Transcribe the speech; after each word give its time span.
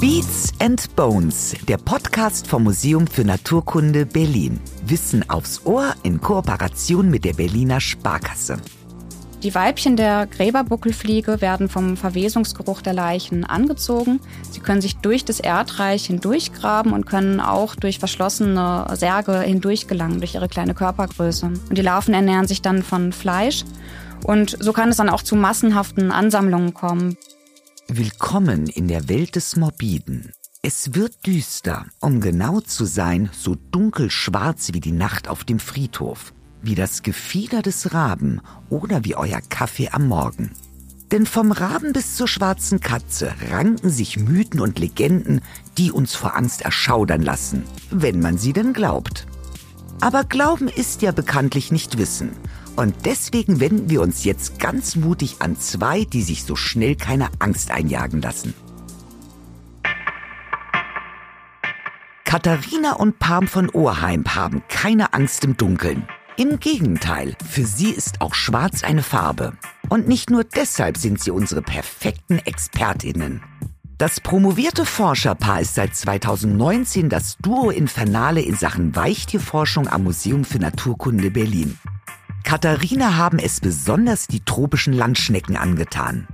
Beats 0.00 0.52
and 0.60 0.94
Bones, 0.94 1.56
der 1.66 1.78
Podcast 1.78 2.46
vom 2.46 2.64
Museum 2.64 3.06
für 3.06 3.24
Naturkunde 3.24 4.04
Berlin. 4.04 4.60
Wissen 4.84 5.28
aufs 5.30 5.64
Ohr 5.64 5.94
in 6.02 6.20
Kooperation 6.20 7.10
mit 7.10 7.24
der 7.24 7.32
Berliner 7.32 7.80
Sparkasse. 7.80 8.58
Die 9.42 9.54
Weibchen 9.54 9.96
der 9.96 10.26
Gräberbuckelfliege 10.26 11.40
werden 11.40 11.70
vom 11.70 11.96
Verwesungsgeruch 11.96 12.82
der 12.82 12.92
Leichen 12.92 13.44
angezogen. 13.44 14.20
Sie 14.50 14.60
können 14.60 14.82
sich 14.82 14.98
durch 14.98 15.24
das 15.24 15.40
Erdreich 15.40 16.04
hindurchgraben 16.04 16.92
und 16.92 17.06
können 17.06 17.40
auch 17.40 17.74
durch 17.74 17.98
verschlossene 17.98 18.86
Särge 18.92 19.40
hindurchgelangen, 19.40 20.18
durch 20.18 20.34
ihre 20.34 20.48
kleine 20.48 20.74
Körpergröße. 20.74 21.46
Und 21.46 21.78
die 21.78 21.82
Larven 21.82 22.12
ernähren 22.12 22.46
sich 22.46 22.60
dann 22.60 22.82
von 22.82 23.14
Fleisch. 23.14 23.64
Und 24.24 24.58
so 24.60 24.74
kann 24.74 24.90
es 24.90 24.98
dann 24.98 25.08
auch 25.08 25.22
zu 25.22 25.36
massenhaften 25.36 26.12
Ansammlungen 26.12 26.74
kommen. 26.74 27.16
Willkommen 27.88 28.66
in 28.66 28.88
der 28.88 29.08
Welt 29.08 29.36
des 29.36 29.54
Morbiden. 29.54 30.32
Es 30.60 30.94
wird 30.94 31.24
düster, 31.24 31.86
um 32.00 32.20
genau 32.20 32.60
zu 32.60 32.84
sein, 32.84 33.30
so 33.32 33.54
dunkelschwarz 33.70 34.72
wie 34.72 34.80
die 34.80 34.90
Nacht 34.90 35.28
auf 35.28 35.44
dem 35.44 35.60
Friedhof, 35.60 36.34
wie 36.62 36.74
das 36.74 37.04
Gefieder 37.04 37.62
des 37.62 37.94
Raben 37.94 38.40
oder 38.70 39.04
wie 39.04 39.14
euer 39.14 39.40
Kaffee 39.40 39.90
am 39.90 40.08
Morgen. 40.08 40.50
Denn 41.12 41.26
vom 41.26 41.52
Raben 41.52 41.92
bis 41.92 42.16
zur 42.16 42.26
schwarzen 42.26 42.80
Katze 42.80 43.32
ranken 43.52 43.88
sich 43.88 44.18
Mythen 44.18 44.58
und 44.58 44.80
Legenden, 44.80 45.40
die 45.78 45.92
uns 45.92 46.16
vor 46.16 46.36
Angst 46.36 46.62
erschaudern 46.62 47.22
lassen, 47.22 47.62
wenn 47.92 48.18
man 48.18 48.36
sie 48.36 48.52
denn 48.52 48.72
glaubt. 48.72 49.28
Aber 50.00 50.24
Glauben 50.24 50.66
ist 50.66 51.02
ja 51.02 51.12
bekanntlich 51.12 51.70
nicht 51.70 51.98
Wissen. 51.98 52.32
Und 52.76 52.94
deswegen 53.06 53.58
wenden 53.58 53.88
wir 53.88 54.02
uns 54.02 54.24
jetzt 54.24 54.58
ganz 54.58 54.96
mutig 54.96 55.36
an 55.40 55.58
zwei, 55.58 56.04
die 56.04 56.22
sich 56.22 56.44
so 56.44 56.56
schnell 56.56 56.94
keine 56.94 57.28
Angst 57.38 57.70
einjagen 57.70 58.20
lassen. 58.20 58.54
Katharina 62.24 62.92
und 62.92 63.18
Pam 63.18 63.48
von 63.48 63.70
Ohrheim 63.70 64.24
haben 64.34 64.62
keine 64.68 65.14
Angst 65.14 65.44
im 65.44 65.56
Dunkeln. 65.56 66.06
Im 66.36 66.60
Gegenteil, 66.60 67.34
für 67.48 67.64
sie 67.64 67.88
ist 67.90 68.20
auch 68.20 68.34
Schwarz 68.34 68.84
eine 68.84 69.02
Farbe. 69.02 69.54
Und 69.88 70.06
nicht 70.06 70.28
nur 70.28 70.44
deshalb 70.44 70.98
sind 70.98 71.18
sie 71.18 71.30
unsere 71.30 71.62
perfekten 71.62 72.38
Expertinnen. 72.40 73.42
Das 73.96 74.20
promovierte 74.20 74.84
Forscherpaar 74.84 75.62
ist 75.62 75.76
seit 75.76 75.96
2019 75.96 77.08
das 77.08 77.38
Duo 77.38 77.70
Infernale 77.70 78.42
in 78.42 78.54
Sachen 78.54 78.94
Weichtierforschung 78.94 79.88
am 79.88 80.04
Museum 80.04 80.44
für 80.44 80.58
Naturkunde 80.58 81.30
Berlin. 81.30 81.78
Katharina 82.46 83.16
haben 83.16 83.40
es 83.40 83.58
besonders 83.58 84.28
die 84.28 84.38
tropischen 84.38 84.92
Landschnecken 84.92 85.56
angetan. 85.56 86.28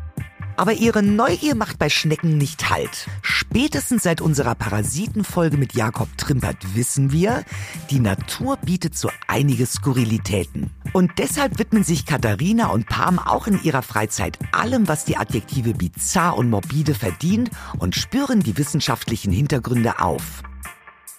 Aber 0.59 0.75
ihre 0.75 1.03
Neugier 1.03 1.55
macht 1.55 1.79
bei 1.79 1.89
Schnecken 1.89 2.37
nicht 2.37 2.69
Halt. 2.69 3.07
Spätestens 3.23 4.03
seit 4.03 4.21
unserer 4.21 4.55
Parasitenfolge 4.55 5.57
mit 5.57 5.73
Jakob 5.73 6.09
Trimpert 6.19 6.77
wissen 6.77 7.13
wir, 7.13 7.45
die 7.89 7.99
Natur 7.99 8.59
bietet 8.59 8.95
so 8.95 9.11
einige 9.27 9.65
Skurrilitäten. 9.65 10.69
Und 10.93 11.13
deshalb 11.17 11.59
widmen 11.59 11.83
sich 11.83 12.05
Katharina 12.05 12.67
und 12.67 12.89
Pam 12.89 13.19
auch 13.19 13.47
in 13.47 13.63
ihrer 13.63 13.81
Freizeit 13.81 14.39
allem, 14.53 14.89
was 14.89 15.07
die 15.07 15.17
Adjektive 15.17 15.73
bizarr 15.73 16.37
und 16.37 16.51
morbide 16.51 16.93
verdient 16.93 17.49
und 17.79 17.95
spüren 17.95 18.41
die 18.41 18.59
wissenschaftlichen 18.59 19.33
Hintergründe 19.33 19.99
auf. 20.01 20.43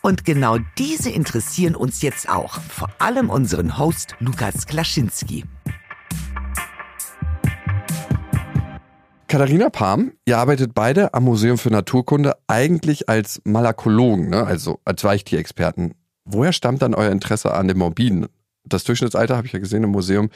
Und 0.05 0.25
genau 0.25 0.57
diese 0.77 1.09
interessieren 1.09 1.77
uns 1.77 2.01
jetzt 2.01 2.27
auch, 2.27 2.59
vor 2.59 2.89
allem 2.99 3.29
unseren 3.29 3.77
Host 3.77 4.15
Lukas 4.19 4.67
Klaschinski. 4.67 5.45
Katharina 9.29 9.69
Palm, 9.69 10.11
ihr 10.25 10.39
arbeitet 10.39 10.73
beide 10.75 11.13
am 11.13 11.23
Museum 11.23 11.57
für 11.57 11.69
Naturkunde 11.69 12.33
eigentlich 12.47 13.07
als 13.07 13.41
Malakologen, 13.45 14.29
ne? 14.29 14.45
also 14.45 14.81
als 14.83 15.05
Weichtierexperten. 15.05 15.93
Woher 16.25 16.51
stammt 16.51 16.81
dann 16.81 16.95
euer 16.95 17.09
Interesse 17.09 17.53
an 17.53 17.69
dem 17.69 17.77
Morbiden? 17.77 18.27
Das 18.65 18.83
Durchschnittsalter 18.83 19.37
habe 19.37 19.47
ich 19.47 19.53
ja 19.53 19.59
gesehen 19.59 19.85
im 19.85 19.91
Museum. 19.91 20.29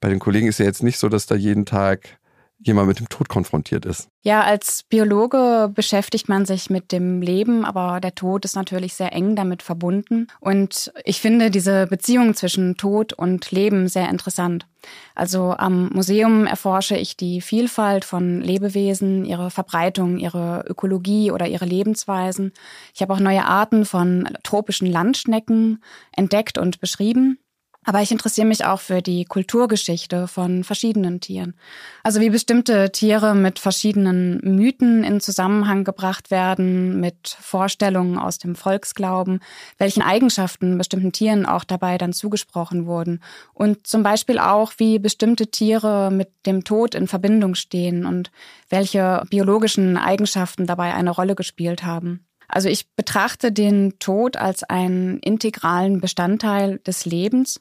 Bei 0.00 0.10
den 0.10 0.18
Kollegen 0.18 0.46
ist 0.46 0.58
ja 0.58 0.66
jetzt 0.66 0.82
nicht 0.82 0.98
so, 0.98 1.08
dass 1.08 1.24
da 1.24 1.36
jeden 1.36 1.64
Tag 1.64 2.18
jemand 2.58 2.88
mit 2.88 2.98
dem 2.98 3.08
Tod 3.08 3.28
konfrontiert 3.28 3.84
ist. 3.84 4.08
Ja, 4.22 4.42
als 4.42 4.82
Biologe 4.82 5.70
beschäftigt 5.74 6.28
man 6.28 6.46
sich 6.46 6.70
mit 6.70 6.90
dem 6.90 7.20
Leben, 7.22 7.64
aber 7.64 8.00
der 8.00 8.14
Tod 8.14 8.44
ist 8.44 8.56
natürlich 8.56 8.94
sehr 8.94 9.12
eng 9.12 9.36
damit 9.36 9.62
verbunden. 9.62 10.28
Und 10.40 10.92
ich 11.04 11.20
finde 11.20 11.50
diese 11.50 11.86
Beziehung 11.86 12.34
zwischen 12.34 12.76
Tod 12.76 13.12
und 13.12 13.50
Leben 13.50 13.88
sehr 13.88 14.08
interessant. 14.08 14.66
Also 15.14 15.54
am 15.56 15.88
Museum 15.90 16.46
erforsche 16.46 16.96
ich 16.96 17.16
die 17.16 17.40
Vielfalt 17.40 18.04
von 18.04 18.40
Lebewesen, 18.40 19.24
ihre 19.24 19.50
Verbreitung, 19.50 20.18
ihre 20.18 20.64
Ökologie 20.66 21.30
oder 21.30 21.46
ihre 21.46 21.64
Lebensweisen. 21.64 22.52
Ich 22.94 23.02
habe 23.02 23.12
auch 23.12 23.20
neue 23.20 23.44
Arten 23.44 23.84
von 23.84 24.28
tropischen 24.42 24.90
Landschnecken 24.90 25.82
entdeckt 26.12 26.58
und 26.58 26.80
beschrieben. 26.80 27.38
Aber 27.88 28.02
ich 28.02 28.10
interessiere 28.10 28.48
mich 28.48 28.64
auch 28.64 28.80
für 28.80 29.00
die 29.00 29.24
Kulturgeschichte 29.24 30.26
von 30.26 30.64
verschiedenen 30.64 31.20
Tieren. 31.20 31.54
Also 32.02 32.20
wie 32.20 32.30
bestimmte 32.30 32.90
Tiere 32.90 33.36
mit 33.36 33.60
verschiedenen 33.60 34.40
Mythen 34.42 35.04
in 35.04 35.20
Zusammenhang 35.20 35.84
gebracht 35.84 36.32
werden, 36.32 36.98
mit 36.98 37.28
Vorstellungen 37.40 38.18
aus 38.18 38.38
dem 38.38 38.56
Volksglauben, 38.56 39.38
welchen 39.78 40.02
Eigenschaften 40.02 40.76
bestimmten 40.76 41.12
Tieren 41.12 41.46
auch 41.46 41.62
dabei 41.62 41.96
dann 41.96 42.12
zugesprochen 42.12 42.86
wurden. 42.86 43.22
Und 43.54 43.86
zum 43.86 44.02
Beispiel 44.02 44.40
auch, 44.40 44.72
wie 44.78 44.98
bestimmte 44.98 45.46
Tiere 45.46 46.10
mit 46.10 46.30
dem 46.44 46.64
Tod 46.64 46.96
in 46.96 47.06
Verbindung 47.06 47.54
stehen 47.54 48.04
und 48.04 48.32
welche 48.68 49.22
biologischen 49.30 49.96
Eigenschaften 49.96 50.66
dabei 50.66 50.92
eine 50.92 51.10
Rolle 51.10 51.36
gespielt 51.36 51.84
haben. 51.84 52.25
Also 52.48 52.68
ich 52.68 52.88
betrachte 52.94 53.52
den 53.52 53.98
Tod 53.98 54.36
als 54.36 54.62
einen 54.64 55.18
integralen 55.18 56.00
Bestandteil 56.00 56.78
des 56.78 57.04
Lebens. 57.04 57.60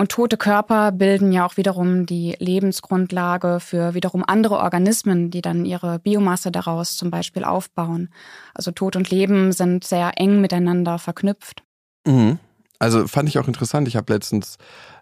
Und 0.00 0.10
tote 0.12 0.38
Körper 0.38 0.92
bilden 0.92 1.30
ja 1.30 1.44
auch 1.44 1.58
wiederum 1.58 2.06
die 2.06 2.34
Lebensgrundlage 2.38 3.60
für 3.60 3.92
wiederum 3.92 4.24
andere 4.26 4.56
Organismen, 4.56 5.30
die 5.30 5.42
dann 5.42 5.66
ihre 5.66 5.98
Biomasse 5.98 6.50
daraus 6.50 6.96
zum 6.96 7.10
Beispiel 7.10 7.44
aufbauen. 7.44 8.08
Also 8.54 8.70
Tod 8.70 8.96
und 8.96 9.10
Leben 9.10 9.52
sind 9.52 9.84
sehr 9.84 10.12
eng 10.16 10.40
miteinander 10.40 10.98
verknüpft. 10.98 11.64
Mhm. 12.06 12.38
Also 12.78 13.06
fand 13.06 13.28
ich 13.28 13.38
auch 13.38 13.46
interessant. 13.46 13.88
Ich 13.88 13.96
habe 13.96 14.10
letztens 14.10 14.56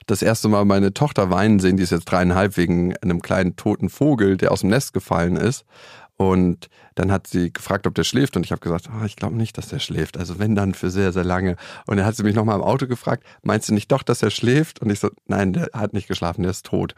das 0.07 0.21
erste 0.21 0.49
Mal 0.49 0.65
meine 0.65 0.93
Tochter 0.93 1.31
weinen 1.31 1.61
sehen, 1.61 1.77
die 1.77 1.85
ist 1.85 1.93
jetzt 1.93 2.07
dreieinhalb 2.07 2.57
wegen 2.57 2.97
einem 2.97 3.23
kleinen 3.23 3.55
toten 3.55 3.91
Vogel, 3.91 4.37
der 4.37 4.51
aus 4.51 4.63
dem 4.63 4.71
Nest 4.71 4.93
gefallen 4.95 5.37
ist. 5.37 5.65
Und 6.19 6.69
dann 6.97 7.13
hat 7.13 7.29
sie 7.29 7.53
gefragt, 7.53 7.87
ob 7.87 7.95
der 7.95 8.03
schläft. 8.03 8.37
Und 8.37 8.45
ich 8.45 8.51
habe 8.51 8.61
gesagt, 8.61 8.91
oh, 8.93 9.05
ich 9.05 9.15
glaube 9.15 9.37
nicht, 9.37 9.57
dass 9.57 9.69
der 9.69 9.79
schläft. 9.79 10.19
Also 10.19 10.41
wenn 10.41 10.57
dann 10.57 10.75
für 10.75 10.91
sehr, 10.91 11.13
sehr 11.13 11.23
lange. 11.23 11.57
Und 11.87 11.97
dann 11.97 12.05
hat 12.05 12.17
sie 12.17 12.25
mich 12.25 12.35
nochmal 12.35 12.57
im 12.57 12.65
Auto 12.65 12.89
gefragt, 12.89 13.25
meinst 13.43 13.69
du 13.69 13.75
nicht 13.75 13.91
doch, 13.93 14.03
dass 14.03 14.21
er 14.23 14.31
schläft? 14.31 14.83
Und 14.83 14.91
ich 14.91 14.99
so, 14.99 15.11
nein, 15.27 15.53
der 15.53 15.69
hat 15.73 15.93
nicht 15.95 16.09
geschlafen, 16.09 16.43
der 16.43 16.51
ist 16.51 16.67
tot. 16.67 16.97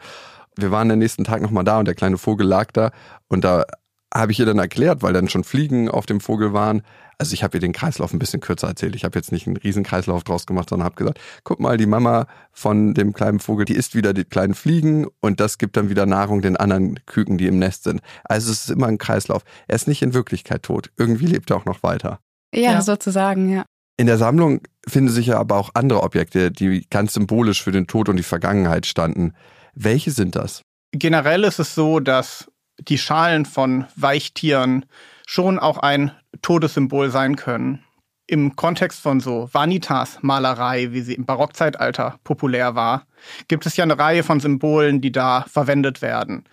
Wir 0.57 0.71
waren 0.71 0.89
den 0.89 0.97
nächsten 0.97 1.23
Tag 1.23 1.41
nochmal 1.43 1.63
da 1.63 1.77
und 1.77 1.85
der 1.85 1.93
kleine 1.93 2.17
Vogel 2.17 2.47
lag 2.47 2.71
da. 2.71 2.91
Und 3.27 3.43
da 3.43 3.63
habe 4.11 4.31
ich 4.31 4.39
ihr 4.39 4.45
dann 4.47 4.57
erklärt, 4.57 5.03
weil 5.03 5.13
dann 5.13 5.29
schon 5.29 5.43
Fliegen 5.43 5.87
auf 5.87 6.07
dem 6.07 6.19
Vogel 6.19 6.51
waren. 6.51 6.81
Also 7.21 7.35
ich 7.35 7.43
habe 7.43 7.55
ihr 7.55 7.61
den 7.61 7.71
Kreislauf 7.71 8.13
ein 8.13 8.17
bisschen 8.17 8.39
kürzer 8.39 8.67
erzählt. 8.67 8.95
Ich 8.95 9.03
habe 9.03 9.15
jetzt 9.15 9.31
nicht 9.31 9.45
einen 9.45 9.55
riesen 9.55 9.83
Kreislauf 9.83 10.23
draus 10.23 10.47
gemacht, 10.47 10.69
sondern 10.69 10.85
habe 10.85 10.95
gesagt, 10.95 11.19
guck 11.43 11.59
mal, 11.59 11.77
die 11.77 11.85
Mama 11.85 12.25
von 12.51 12.95
dem 12.95 13.13
kleinen 13.13 13.39
Vogel, 13.39 13.63
die 13.63 13.75
isst 13.75 13.93
wieder 13.93 14.15
die 14.15 14.23
kleinen 14.23 14.55
Fliegen 14.55 15.05
und 15.19 15.39
das 15.39 15.59
gibt 15.59 15.77
dann 15.77 15.87
wieder 15.91 16.07
Nahrung 16.07 16.41
den 16.41 16.57
anderen 16.57 16.99
Küken, 17.05 17.37
die 17.37 17.45
im 17.45 17.59
Nest 17.59 17.83
sind. 17.83 18.01
Also 18.23 18.51
es 18.51 18.61
ist 18.61 18.69
immer 18.71 18.87
ein 18.87 18.97
Kreislauf. 18.97 19.43
Er 19.67 19.75
ist 19.75 19.87
nicht 19.87 20.01
in 20.01 20.15
Wirklichkeit 20.15 20.63
tot. 20.63 20.89
Irgendwie 20.97 21.27
lebt 21.27 21.51
er 21.51 21.57
auch 21.57 21.65
noch 21.65 21.83
weiter. 21.83 22.21
Ja, 22.55 22.71
ja. 22.71 22.81
sozusagen, 22.81 23.53
ja. 23.53 23.65
In 23.97 24.07
der 24.07 24.17
Sammlung 24.17 24.61
finden 24.87 25.11
sich 25.11 25.27
ja 25.27 25.37
aber 25.37 25.57
auch 25.57 25.69
andere 25.75 26.01
Objekte, 26.01 26.49
die 26.49 26.87
ganz 26.89 27.13
symbolisch 27.13 27.61
für 27.61 27.71
den 27.71 27.85
Tod 27.85 28.09
und 28.09 28.17
die 28.17 28.23
Vergangenheit 28.23 28.87
standen. 28.87 29.35
Welche 29.75 30.09
sind 30.09 30.35
das? 30.35 30.63
Generell 30.91 31.43
ist 31.43 31.59
es 31.59 31.75
so, 31.75 31.99
dass 31.99 32.49
die 32.79 32.97
Schalen 32.97 33.45
von 33.45 33.85
Weichtieren 33.95 34.85
schon 35.31 35.59
auch 35.59 35.77
ein 35.77 36.11
Todessymbol 36.41 37.09
sein 37.09 37.37
können. 37.37 37.81
Im 38.27 38.57
Kontext 38.57 38.99
von 38.99 39.21
so 39.21 39.47
Vanitas-Malerei, 39.53 40.91
wie 40.91 40.99
sie 40.99 41.13
im 41.13 41.25
Barockzeitalter 41.25 42.19
populär 42.25 42.75
war, 42.75 43.07
gibt 43.47 43.65
es 43.65 43.77
ja 43.77 43.85
eine 43.85 43.97
Reihe 43.97 44.23
von 44.23 44.41
Symbolen, 44.41 44.99
die 44.99 45.13
da 45.13 45.45
verwendet 45.47 46.01
werden. 46.01 46.43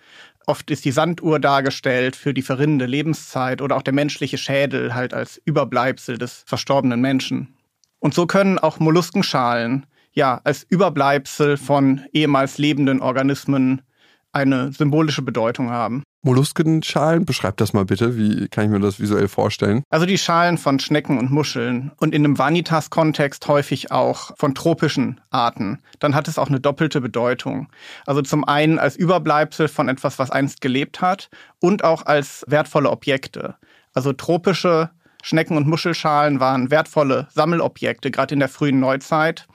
Oft 0.45 0.71
ist 0.71 0.85
die 0.85 0.91
Sanduhr 0.91 1.41
dargestellt 1.41 2.15
für 2.15 2.33
die 2.33 2.41
verrinnende 2.41 2.85
Lebenszeit 2.85 3.61
oder 3.61 3.75
auch 3.75 3.81
der 3.81 3.93
menschliche 3.93 4.37
Schädel 4.37 4.95
halt 4.95 5.13
als 5.13 5.41
Überbleibsel 5.43 6.17
des 6.17 6.43
verstorbenen 6.45 7.01
Menschen. 7.01 7.57
Und 7.99 8.13
so 8.13 8.27
können 8.27 8.59
auch 8.59 8.79
Molluskenschalen 8.79 9.87
ja 10.13 10.39
als 10.45 10.63
Überbleibsel 10.63 11.57
von 11.57 12.05
ehemals 12.13 12.57
lebenden 12.57 13.01
Organismen 13.01 13.81
eine 14.31 14.71
symbolische 14.71 15.21
Bedeutung 15.21 15.69
haben. 15.69 16.03
Molluskenschalen, 16.21 17.25
beschreib 17.25 17.57
das 17.57 17.71
mal 17.71 17.85
bitte. 17.85 18.17
Wie 18.17 18.49
kann 18.49 18.65
ich 18.65 18.69
mir 18.69 18.79
das 18.79 18.99
visuell 18.99 19.29
vorstellen? 19.29 19.83
Also 19.89 20.05
die 20.05 20.17
Schalen 20.17 20.57
von 20.57 20.79
Schnecken 20.79 21.17
und 21.17 21.31
Muscheln 21.31 21.91
und 21.97 22.13
in 22.13 22.25
einem 22.25 22.37
Vanitas-Kontext 22.37 23.47
häufig 23.47 23.91
auch 23.91 24.31
von 24.37 24.53
tropischen 24.53 25.21
Arten. 25.29 25.79
Dann 25.99 26.15
hat 26.15 26.27
es 26.27 26.37
auch 26.37 26.49
eine 26.49 26.59
doppelte 26.59 26.99
Bedeutung. 26.99 27.69
Also 28.05 28.21
zum 28.21 28.43
einen 28.43 28.79
als 28.79 28.97
Überbleibsel 28.97 29.69
von 29.69 29.87
etwas, 29.87 30.19
was 30.19 30.29
einst 30.29 30.59
gelebt 30.59 30.99
hat 30.99 31.29
und 31.61 31.85
auch 31.85 32.05
als 32.05 32.43
wertvolle 32.47 32.89
Objekte. 32.89 33.55
Also 33.93 34.11
tropische 34.11 34.89
Schnecken- 35.23 35.57
und 35.57 35.67
Muschelschalen 35.67 36.39
waren 36.39 36.71
wertvolle 36.71 37.27
Sammelobjekte, 37.31 38.11
gerade 38.11 38.33
in 38.33 38.39
der 38.39 38.49
frühen 38.49 38.79
Neuzeit. 38.79 39.47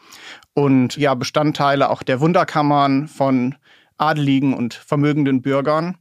Und 0.55 0.97
ja, 0.97 1.15
Bestandteile 1.15 1.91
auch 1.91 2.03
der 2.03 2.20
Wunderkammern 2.20 3.09
von 3.09 3.55
adeligen 3.99 4.55
und 4.55 4.75
vermögenden 4.75 5.43
Bürgern. 5.43 5.96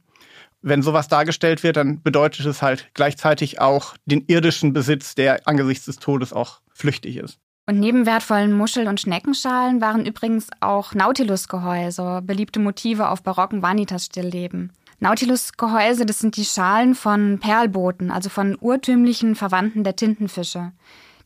Wenn 0.62 0.82
sowas 0.82 1.08
dargestellt 1.08 1.62
wird, 1.62 1.76
dann 1.76 2.02
bedeutet 2.02 2.46
es 2.46 2.62
halt 2.62 2.88
gleichzeitig 2.94 3.60
auch 3.60 3.96
den 4.06 4.24
irdischen 4.28 4.72
Besitz, 4.72 5.14
der 5.14 5.46
angesichts 5.46 5.84
des 5.84 5.98
Todes 5.98 6.32
auch 6.32 6.60
flüchtig 6.72 7.18
ist. 7.18 7.38
Und 7.66 7.80
neben 7.80 8.04
wertvollen 8.04 8.52
Muschel- 8.52 8.88
und 8.88 9.00
Schneckenschalen 9.00 9.80
waren 9.80 10.04
übrigens 10.04 10.48
auch 10.60 10.94
Nautilusgehäuse, 10.94 12.20
beliebte 12.22 12.60
Motive 12.60 13.08
auf 13.08 13.22
barocken 13.22 13.62
Vanitas-Stillleben. 13.62 14.72
Nautilusgehäuse, 15.00 16.06
das 16.06 16.18
sind 16.18 16.36
die 16.36 16.44
Schalen 16.44 16.94
von 16.94 17.38
Perlbooten, 17.40 18.10
also 18.10 18.28
von 18.28 18.56
urtümlichen 18.60 19.34
Verwandten 19.34 19.82
der 19.84 19.96
Tintenfische. 19.96 20.72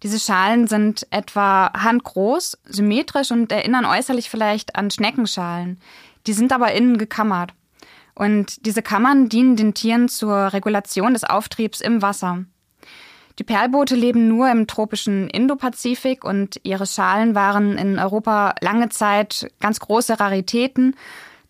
Diese 0.04 0.20
Schalen 0.20 0.68
sind 0.68 1.06
etwa 1.10 1.72
handgroß, 1.72 2.58
symmetrisch 2.64 3.32
und 3.32 3.50
erinnern 3.50 3.84
äußerlich 3.84 4.30
vielleicht 4.30 4.76
an 4.76 4.90
Schneckenschalen. 4.92 5.80
Die 6.26 6.32
sind 6.32 6.52
aber 6.52 6.72
innen 6.72 6.98
gekammert. 6.98 7.52
Und 8.14 8.66
diese 8.66 8.82
Kammern 8.82 9.28
dienen 9.28 9.56
den 9.56 9.74
Tieren 9.74 10.08
zur 10.08 10.52
Regulation 10.52 11.12
des 11.12 11.24
Auftriebs 11.24 11.80
im 11.80 12.02
Wasser. 12.02 12.44
Die 13.38 13.44
Perlboote 13.44 13.94
leben 13.94 14.26
nur 14.26 14.50
im 14.50 14.66
tropischen 14.66 15.30
Indopazifik 15.30 16.24
und 16.24 16.58
ihre 16.64 16.86
Schalen 16.86 17.36
waren 17.36 17.78
in 17.78 17.98
Europa 17.98 18.56
lange 18.60 18.88
Zeit 18.88 19.48
ganz 19.60 19.78
große 19.78 20.18
Raritäten 20.18 20.96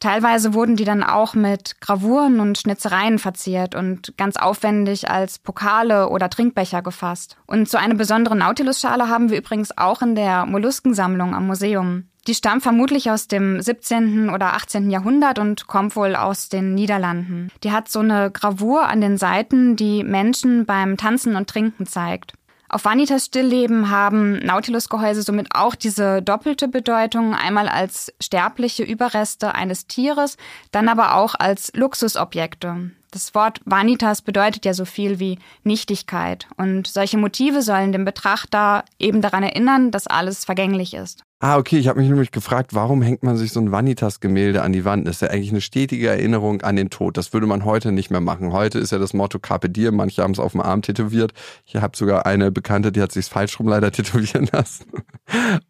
Teilweise 0.00 0.54
wurden 0.54 0.76
die 0.76 0.84
dann 0.84 1.02
auch 1.02 1.34
mit 1.34 1.80
Gravuren 1.80 2.38
und 2.38 2.56
Schnitzereien 2.56 3.18
verziert 3.18 3.74
und 3.74 4.16
ganz 4.16 4.36
aufwendig 4.36 5.10
als 5.10 5.40
Pokale 5.40 6.08
oder 6.08 6.30
Trinkbecher 6.30 6.82
gefasst. 6.82 7.36
Und 7.46 7.68
so 7.68 7.78
eine 7.78 7.96
besondere 7.96 8.36
Nautilus-Schale 8.36 9.08
haben 9.08 9.30
wir 9.30 9.38
übrigens 9.38 9.76
auch 9.76 10.00
in 10.00 10.14
der 10.14 10.46
Molluskensammlung 10.46 11.34
am 11.34 11.48
Museum. 11.48 12.04
Die 12.28 12.34
stammt 12.34 12.62
vermutlich 12.62 13.10
aus 13.10 13.26
dem 13.26 13.62
17. 13.62 14.28
oder 14.28 14.52
18. 14.52 14.90
Jahrhundert 14.90 15.38
und 15.38 15.66
kommt 15.66 15.96
wohl 15.96 16.14
aus 16.14 16.50
den 16.50 16.74
Niederlanden. 16.74 17.50
Die 17.64 17.72
hat 17.72 17.88
so 17.88 18.00
eine 18.00 18.30
Gravur 18.30 18.86
an 18.86 19.00
den 19.00 19.16
Seiten, 19.16 19.76
die 19.76 20.04
Menschen 20.04 20.66
beim 20.66 20.98
Tanzen 20.98 21.36
und 21.36 21.48
Trinken 21.48 21.86
zeigt. 21.86 22.34
Auf 22.68 22.84
Vanitas 22.84 23.24
Stillleben 23.24 23.88
haben 23.88 24.40
Nautilusgehäuse 24.40 25.22
somit 25.22 25.54
auch 25.54 25.74
diese 25.74 26.20
doppelte 26.20 26.68
Bedeutung, 26.68 27.34
einmal 27.34 27.66
als 27.66 28.12
sterbliche 28.20 28.82
Überreste 28.82 29.54
eines 29.54 29.86
Tieres, 29.86 30.36
dann 30.70 30.90
aber 30.90 31.14
auch 31.14 31.34
als 31.34 31.72
Luxusobjekte. 31.74 32.90
Das 33.10 33.34
Wort 33.34 33.62
Vanitas 33.64 34.20
bedeutet 34.20 34.66
ja 34.66 34.74
so 34.74 34.84
viel 34.84 35.18
wie 35.18 35.38
Nichtigkeit 35.62 36.46
und 36.58 36.88
solche 36.88 37.16
Motive 37.16 37.62
sollen 37.62 37.92
den 37.92 38.04
Betrachter 38.04 38.84
eben 38.98 39.22
daran 39.22 39.44
erinnern, 39.44 39.90
dass 39.90 40.06
alles 40.06 40.44
vergänglich 40.44 40.92
ist. 40.92 41.22
Ah, 41.40 41.56
okay. 41.56 41.78
Ich 41.78 41.86
habe 41.86 42.00
mich 42.00 42.08
nämlich 42.08 42.32
gefragt, 42.32 42.74
warum 42.74 43.00
hängt 43.00 43.22
man 43.22 43.36
sich 43.36 43.52
so 43.52 43.60
ein 43.60 43.70
Vanitas-Gemälde 43.70 44.62
an 44.62 44.72
die 44.72 44.84
Wand? 44.84 45.06
Das 45.06 45.16
ist 45.16 45.22
ja 45.22 45.28
eigentlich 45.28 45.50
eine 45.50 45.60
stetige 45.60 46.08
Erinnerung 46.08 46.62
an 46.62 46.74
den 46.74 46.90
Tod. 46.90 47.16
Das 47.16 47.32
würde 47.32 47.46
man 47.46 47.64
heute 47.64 47.92
nicht 47.92 48.10
mehr 48.10 48.20
machen. 48.20 48.52
Heute 48.52 48.80
ist 48.80 48.90
ja 48.90 48.98
das 48.98 49.14
Motto 49.14 49.38
Carpe 49.38 49.70
Diem. 49.70 49.94
Manche 49.94 50.24
haben 50.24 50.32
es 50.32 50.40
auf 50.40 50.52
dem 50.52 50.60
Arm 50.60 50.82
tätowiert. 50.82 51.32
Ich 51.64 51.76
habe 51.76 51.96
sogar 51.96 52.26
eine 52.26 52.50
Bekannte, 52.50 52.90
die 52.90 53.00
hat 53.00 53.12
sich 53.12 53.26
falsch 53.26 53.60
rum 53.60 53.68
leider 53.68 53.92
tätowieren 53.92 54.48
lassen. 54.50 54.86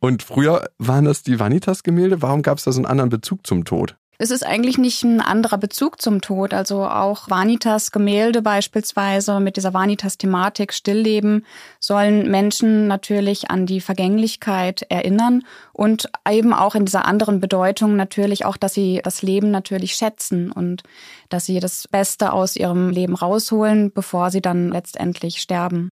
Und 0.00 0.22
früher 0.22 0.70
waren 0.78 1.04
das 1.04 1.22
die 1.22 1.38
Vanitas-Gemälde. 1.38 2.22
Warum 2.22 2.40
gab 2.40 2.56
es 2.56 2.64
da 2.64 2.72
so 2.72 2.78
einen 2.78 2.86
anderen 2.86 3.10
Bezug 3.10 3.46
zum 3.46 3.66
Tod? 3.66 3.98
Es 4.20 4.32
ist 4.32 4.44
eigentlich 4.44 4.78
nicht 4.78 5.04
ein 5.04 5.20
anderer 5.20 5.58
Bezug 5.58 6.02
zum 6.02 6.20
Tod. 6.20 6.52
Also 6.52 6.84
auch 6.84 7.30
Vanitas 7.30 7.92
Gemälde 7.92 8.42
beispielsweise 8.42 9.38
mit 9.38 9.56
dieser 9.56 9.72
Vanitas-Thematik 9.72 10.72
Stillleben 10.72 11.46
sollen 11.78 12.28
Menschen 12.28 12.88
natürlich 12.88 13.48
an 13.48 13.64
die 13.64 13.80
Vergänglichkeit 13.80 14.82
erinnern 14.88 15.44
und 15.72 16.10
eben 16.28 16.52
auch 16.52 16.74
in 16.74 16.84
dieser 16.84 17.04
anderen 17.04 17.38
Bedeutung 17.38 17.94
natürlich 17.94 18.44
auch, 18.44 18.56
dass 18.56 18.74
sie 18.74 19.00
das 19.04 19.22
Leben 19.22 19.52
natürlich 19.52 19.94
schätzen 19.94 20.50
und 20.50 20.82
dass 21.28 21.46
sie 21.46 21.60
das 21.60 21.88
Beste 21.88 22.32
aus 22.32 22.56
ihrem 22.56 22.90
Leben 22.90 23.14
rausholen, 23.14 23.92
bevor 23.92 24.30
sie 24.30 24.40
dann 24.40 24.70
letztendlich 24.70 25.40
sterben. 25.40 25.90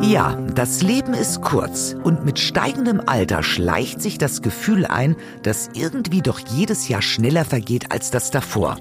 Ja, 0.00 0.36
das 0.54 0.82
Leben 0.82 1.12
ist 1.12 1.42
kurz 1.42 1.96
und 2.04 2.24
mit 2.24 2.38
steigendem 2.38 3.02
Alter 3.04 3.42
schleicht 3.42 4.00
sich 4.00 4.16
das 4.16 4.42
Gefühl 4.42 4.86
ein, 4.86 5.16
dass 5.42 5.70
irgendwie 5.74 6.22
doch 6.22 6.38
jedes 6.38 6.88
Jahr 6.88 7.02
schneller 7.02 7.44
vergeht 7.44 7.90
als 7.90 8.10
das 8.10 8.30
davor. 8.30 8.78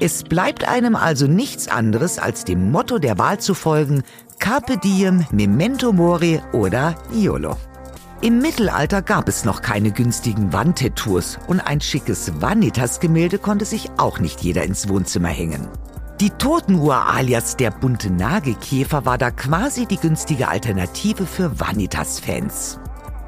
Es 0.00 0.24
bleibt 0.24 0.66
einem 0.66 0.96
also 0.96 1.26
nichts 1.26 1.68
anderes, 1.68 2.18
als 2.18 2.44
dem 2.44 2.70
Motto 2.72 2.98
der 2.98 3.18
Wahl 3.18 3.38
zu 3.38 3.54
folgen, 3.54 4.02
Carpe 4.38 4.78
diem, 4.78 5.26
memento 5.30 5.92
mori 5.92 6.40
oder 6.52 6.96
YOLO. 7.12 7.56
Im 8.24 8.38
Mittelalter 8.38 9.02
gab 9.02 9.28
es 9.28 9.44
noch 9.44 9.60
keine 9.60 9.92
günstigen 9.92 10.50
Wandtattoos 10.50 11.38
und 11.46 11.60
ein 11.60 11.82
schickes 11.82 12.40
Vanitas-Gemälde 12.40 13.36
konnte 13.36 13.66
sich 13.66 13.90
auch 13.98 14.18
nicht 14.18 14.40
jeder 14.40 14.62
ins 14.62 14.88
Wohnzimmer 14.88 15.28
hängen. 15.28 15.68
Die 16.22 16.30
Totenuhr 16.30 17.06
alias 17.06 17.58
der 17.58 17.70
bunte 17.70 18.10
Nagelkäfer 18.10 19.04
war 19.04 19.18
da 19.18 19.30
quasi 19.30 19.84
die 19.84 19.98
günstige 19.98 20.48
Alternative 20.48 21.26
für 21.26 21.60
Vanitas-Fans. 21.60 22.80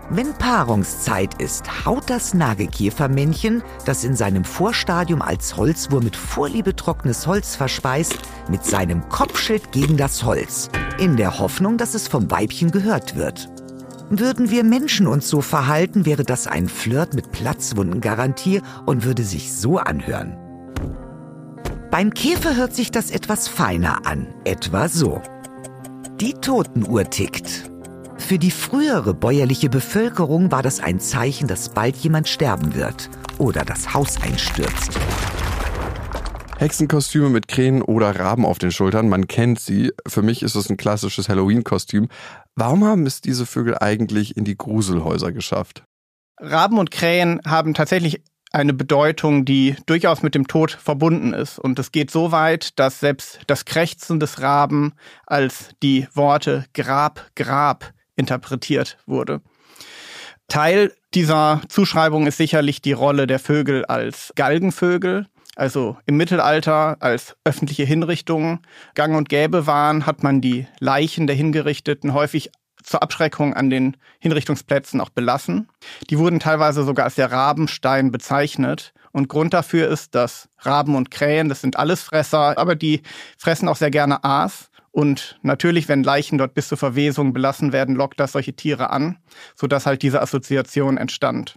Wenn 0.08 0.32
Paarungszeit 0.32 1.42
ist, 1.42 1.84
haut 1.84 2.08
das 2.08 2.32
Nagelkäfermännchen, 2.32 3.62
das 3.84 4.02
in 4.02 4.16
seinem 4.16 4.46
Vorstadium 4.46 5.20
als 5.20 5.58
Holzwurm 5.58 6.04
mit 6.04 6.16
Vorliebe 6.16 6.74
trockenes 6.74 7.26
Holz 7.26 7.54
verspeist, 7.54 8.16
mit 8.48 8.64
seinem 8.64 9.06
Kopfschild 9.10 9.72
gegen 9.72 9.98
das 9.98 10.24
Holz, 10.24 10.70
in 10.98 11.18
der 11.18 11.38
Hoffnung, 11.38 11.76
dass 11.76 11.92
es 11.92 12.08
vom 12.08 12.30
Weibchen 12.30 12.70
gehört 12.70 13.14
wird. 13.14 13.50
Würden 14.08 14.50
wir 14.50 14.62
Menschen 14.62 15.08
uns 15.08 15.28
so 15.28 15.40
verhalten, 15.40 16.06
wäre 16.06 16.22
das 16.22 16.46
ein 16.46 16.68
Flirt 16.68 17.14
mit 17.14 17.32
Platzwundengarantie 17.32 18.62
und 18.86 19.04
würde 19.04 19.24
sich 19.24 19.52
so 19.52 19.78
anhören. 19.78 20.36
Beim 21.90 22.14
Käfer 22.14 22.54
hört 22.54 22.74
sich 22.74 22.92
das 22.92 23.10
etwas 23.10 23.48
feiner 23.48 24.06
an, 24.06 24.28
etwa 24.44 24.88
so. 24.88 25.20
Die 26.20 26.34
Totenuhr 26.34 27.10
tickt. 27.10 27.70
Für 28.16 28.38
die 28.38 28.52
frühere 28.52 29.12
bäuerliche 29.12 29.68
Bevölkerung 29.68 30.52
war 30.52 30.62
das 30.62 30.78
ein 30.78 31.00
Zeichen, 31.00 31.48
dass 31.48 31.70
bald 31.70 31.96
jemand 31.96 32.28
sterben 32.28 32.74
wird 32.74 33.10
oder 33.38 33.64
das 33.64 33.92
Haus 33.92 34.22
einstürzt. 34.22 34.98
Hexenkostüme 36.58 37.28
mit 37.28 37.48
Krähen 37.48 37.82
oder 37.82 38.18
Raben 38.18 38.46
auf 38.46 38.58
den 38.58 38.70
Schultern, 38.70 39.08
man 39.08 39.26
kennt 39.28 39.60
sie. 39.60 39.92
Für 40.06 40.22
mich 40.22 40.42
ist 40.42 40.54
es 40.54 40.70
ein 40.70 40.78
klassisches 40.78 41.28
Halloween-Kostüm. 41.28 42.08
Warum 42.56 42.84
haben 42.84 43.04
es 43.04 43.20
diese 43.20 43.44
Vögel 43.44 43.76
eigentlich 43.78 44.36
in 44.36 44.44
die 44.44 44.56
Gruselhäuser 44.56 45.30
geschafft? 45.30 45.84
Raben 46.38 46.78
und 46.78 46.90
Krähen 46.90 47.40
haben 47.46 47.74
tatsächlich 47.74 48.22
eine 48.50 48.72
Bedeutung, 48.72 49.44
die 49.44 49.76
durchaus 49.84 50.22
mit 50.22 50.34
dem 50.34 50.48
Tod 50.48 50.70
verbunden 50.70 51.34
ist. 51.34 51.58
Und 51.58 51.78
es 51.78 51.92
geht 51.92 52.10
so 52.10 52.32
weit, 52.32 52.78
dass 52.78 53.00
selbst 53.00 53.40
das 53.46 53.66
Krächzen 53.66 54.20
des 54.20 54.40
Raben 54.40 54.94
als 55.26 55.70
die 55.82 56.08
Worte 56.14 56.64
Grab, 56.72 57.30
Grab 57.36 57.92
interpretiert 58.14 58.96
wurde. 59.04 59.42
Teil 60.48 60.94
dieser 61.12 61.60
Zuschreibung 61.68 62.26
ist 62.26 62.38
sicherlich 62.38 62.80
die 62.80 62.92
Rolle 62.92 63.26
der 63.26 63.38
Vögel 63.38 63.84
als 63.84 64.32
Galgenvögel. 64.34 65.26
Also 65.56 65.96
im 66.04 66.18
Mittelalter 66.18 66.98
als 67.00 67.34
öffentliche 67.44 67.84
Hinrichtungen 67.84 68.60
gang 68.94 69.16
und 69.16 69.30
gäbe 69.30 69.66
waren, 69.66 70.06
hat 70.06 70.22
man 70.22 70.42
die 70.42 70.66
Leichen 70.80 71.26
der 71.26 71.34
Hingerichteten 71.34 72.12
häufig 72.12 72.50
zur 72.82 73.02
Abschreckung 73.02 73.54
an 73.54 73.70
den 73.70 73.96
Hinrichtungsplätzen 74.20 75.00
auch 75.00 75.08
belassen. 75.08 75.68
Die 76.10 76.18
wurden 76.18 76.40
teilweise 76.40 76.84
sogar 76.84 77.06
als 77.06 77.16
der 77.16 77.32
Rabenstein 77.32 78.12
bezeichnet. 78.12 78.92
Und 79.12 79.28
Grund 79.28 79.54
dafür 79.54 79.88
ist, 79.88 80.14
dass 80.14 80.50
Raben 80.58 80.94
und 80.94 81.10
Krähen, 81.10 81.48
das 81.48 81.62
sind 81.62 81.78
alles 81.78 82.02
Fresser, 82.02 82.58
aber 82.58 82.74
die 82.74 83.00
fressen 83.38 83.66
auch 83.66 83.76
sehr 83.76 83.90
gerne 83.90 84.22
Aas. 84.24 84.70
Und 84.92 85.38
natürlich, 85.42 85.88
wenn 85.88 86.02
Leichen 86.02 86.36
dort 86.36 86.52
bis 86.52 86.68
zur 86.68 86.78
Verwesung 86.78 87.32
belassen 87.32 87.72
werden, 87.72 87.96
lockt 87.96 88.20
das 88.20 88.32
solche 88.32 88.54
Tiere 88.54 88.90
an, 88.90 89.18
sodass 89.54 89.86
halt 89.86 90.02
diese 90.02 90.20
Assoziation 90.20 90.98
entstand. 90.98 91.56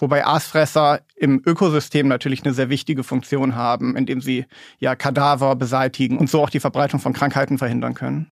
Wobei 0.00 0.26
Aasfresser 0.26 1.00
im 1.14 1.42
Ökosystem 1.44 2.08
natürlich 2.08 2.44
eine 2.44 2.54
sehr 2.54 2.70
wichtige 2.70 3.04
Funktion 3.04 3.54
haben, 3.54 3.96
indem 3.96 4.20
sie 4.20 4.46
ja 4.78 4.96
Kadaver 4.96 5.56
beseitigen 5.56 6.18
und 6.18 6.30
so 6.30 6.42
auch 6.42 6.50
die 6.50 6.60
Verbreitung 6.60 7.00
von 7.00 7.12
Krankheiten 7.12 7.58
verhindern 7.58 7.94
können. 7.94 8.30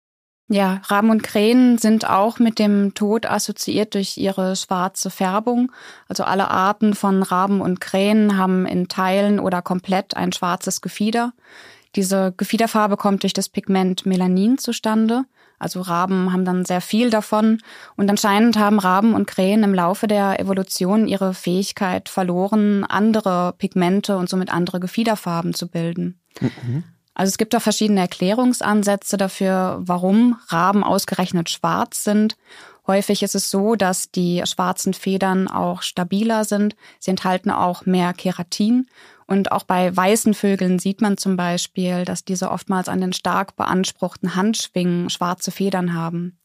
Ja, 0.49 0.79
Raben 0.85 1.09
und 1.09 1.23
Krähen 1.23 1.77
sind 1.77 2.09
auch 2.09 2.39
mit 2.39 2.57
dem 2.57 2.93
Tod 2.93 3.25
assoziiert 3.25 3.95
durch 3.95 4.17
ihre 4.17 4.55
schwarze 4.55 5.09
Färbung. 5.09 5.73
Also 6.07 6.23
alle 6.23 6.49
Arten 6.49 6.93
von 6.93 7.21
Raben 7.21 7.59
und 7.59 7.81
Krähen 7.81 8.37
haben 8.37 8.65
in 8.65 8.87
Teilen 8.87 9.41
oder 9.41 9.61
komplett 9.61 10.15
ein 10.15 10.31
schwarzes 10.31 10.79
Gefieder. 10.79 11.33
Diese 11.97 12.33
Gefiederfarbe 12.37 12.95
kommt 12.95 13.23
durch 13.23 13.33
das 13.33 13.49
Pigment 13.49 14.05
Melanin 14.05 14.57
zustande. 14.57 15.25
Also 15.59 15.81
Raben 15.81 16.31
haben 16.31 16.45
dann 16.45 16.65
sehr 16.65 16.81
viel 16.81 17.09
davon. 17.09 17.59
Und 17.95 18.09
anscheinend 18.09 18.57
haben 18.57 18.79
Raben 18.79 19.13
und 19.13 19.25
Krähen 19.25 19.63
im 19.63 19.73
Laufe 19.73 20.07
der 20.07 20.39
Evolution 20.39 21.07
ihre 21.07 21.33
Fähigkeit 21.33 22.09
verloren, 22.09 22.83
andere 22.83 23.53
Pigmente 23.57 24.17
und 24.17 24.29
somit 24.29 24.51
andere 24.51 24.79
Gefiederfarben 24.79 25.53
zu 25.53 25.67
bilden. 25.67 26.19
Mhm. 26.39 26.83
Also 27.15 27.31
es 27.31 27.39
gibt 27.39 27.55
da 27.55 27.59
verschiedene 27.59 28.01
Erklärungsansätze 28.01 29.17
dafür, 29.17 29.79
warum 29.79 30.37
Raben 30.49 30.83
ausgerechnet 30.83 31.49
schwarz 31.49 32.03
sind. 32.03 32.37
Häufig 32.85 33.23
ist 33.23 33.33
es 33.33 33.49
so, 33.49 33.75
dass 33.75 34.11
die 34.11 34.43
schwarzen 34.45 34.93
Federn 34.93 35.47
auch 35.47 35.81
stabiler 35.81 36.45
sind. 36.45 36.75
Sie 36.99 37.09
enthalten 37.09 37.49
auch 37.49 37.87
mehr 37.87 38.13
Keratin. 38.13 38.87
Und 39.27 39.51
auch 39.51 39.63
bei 39.63 39.95
weißen 39.95 40.33
Vögeln 40.33 40.79
sieht 40.79 41.01
man 41.01 41.17
zum 41.17 41.35
Beispiel, 41.35 42.05
dass 42.05 42.23
diese 42.23 42.49
oftmals 42.49 42.87
an 42.87 43.01
den 43.01 43.13
stark 43.13 43.55
beanspruchten 43.57 44.35
Handschwingen 44.35 45.09
schwarze 45.09 45.51
Federn 45.51 45.93
haben. 45.93 46.39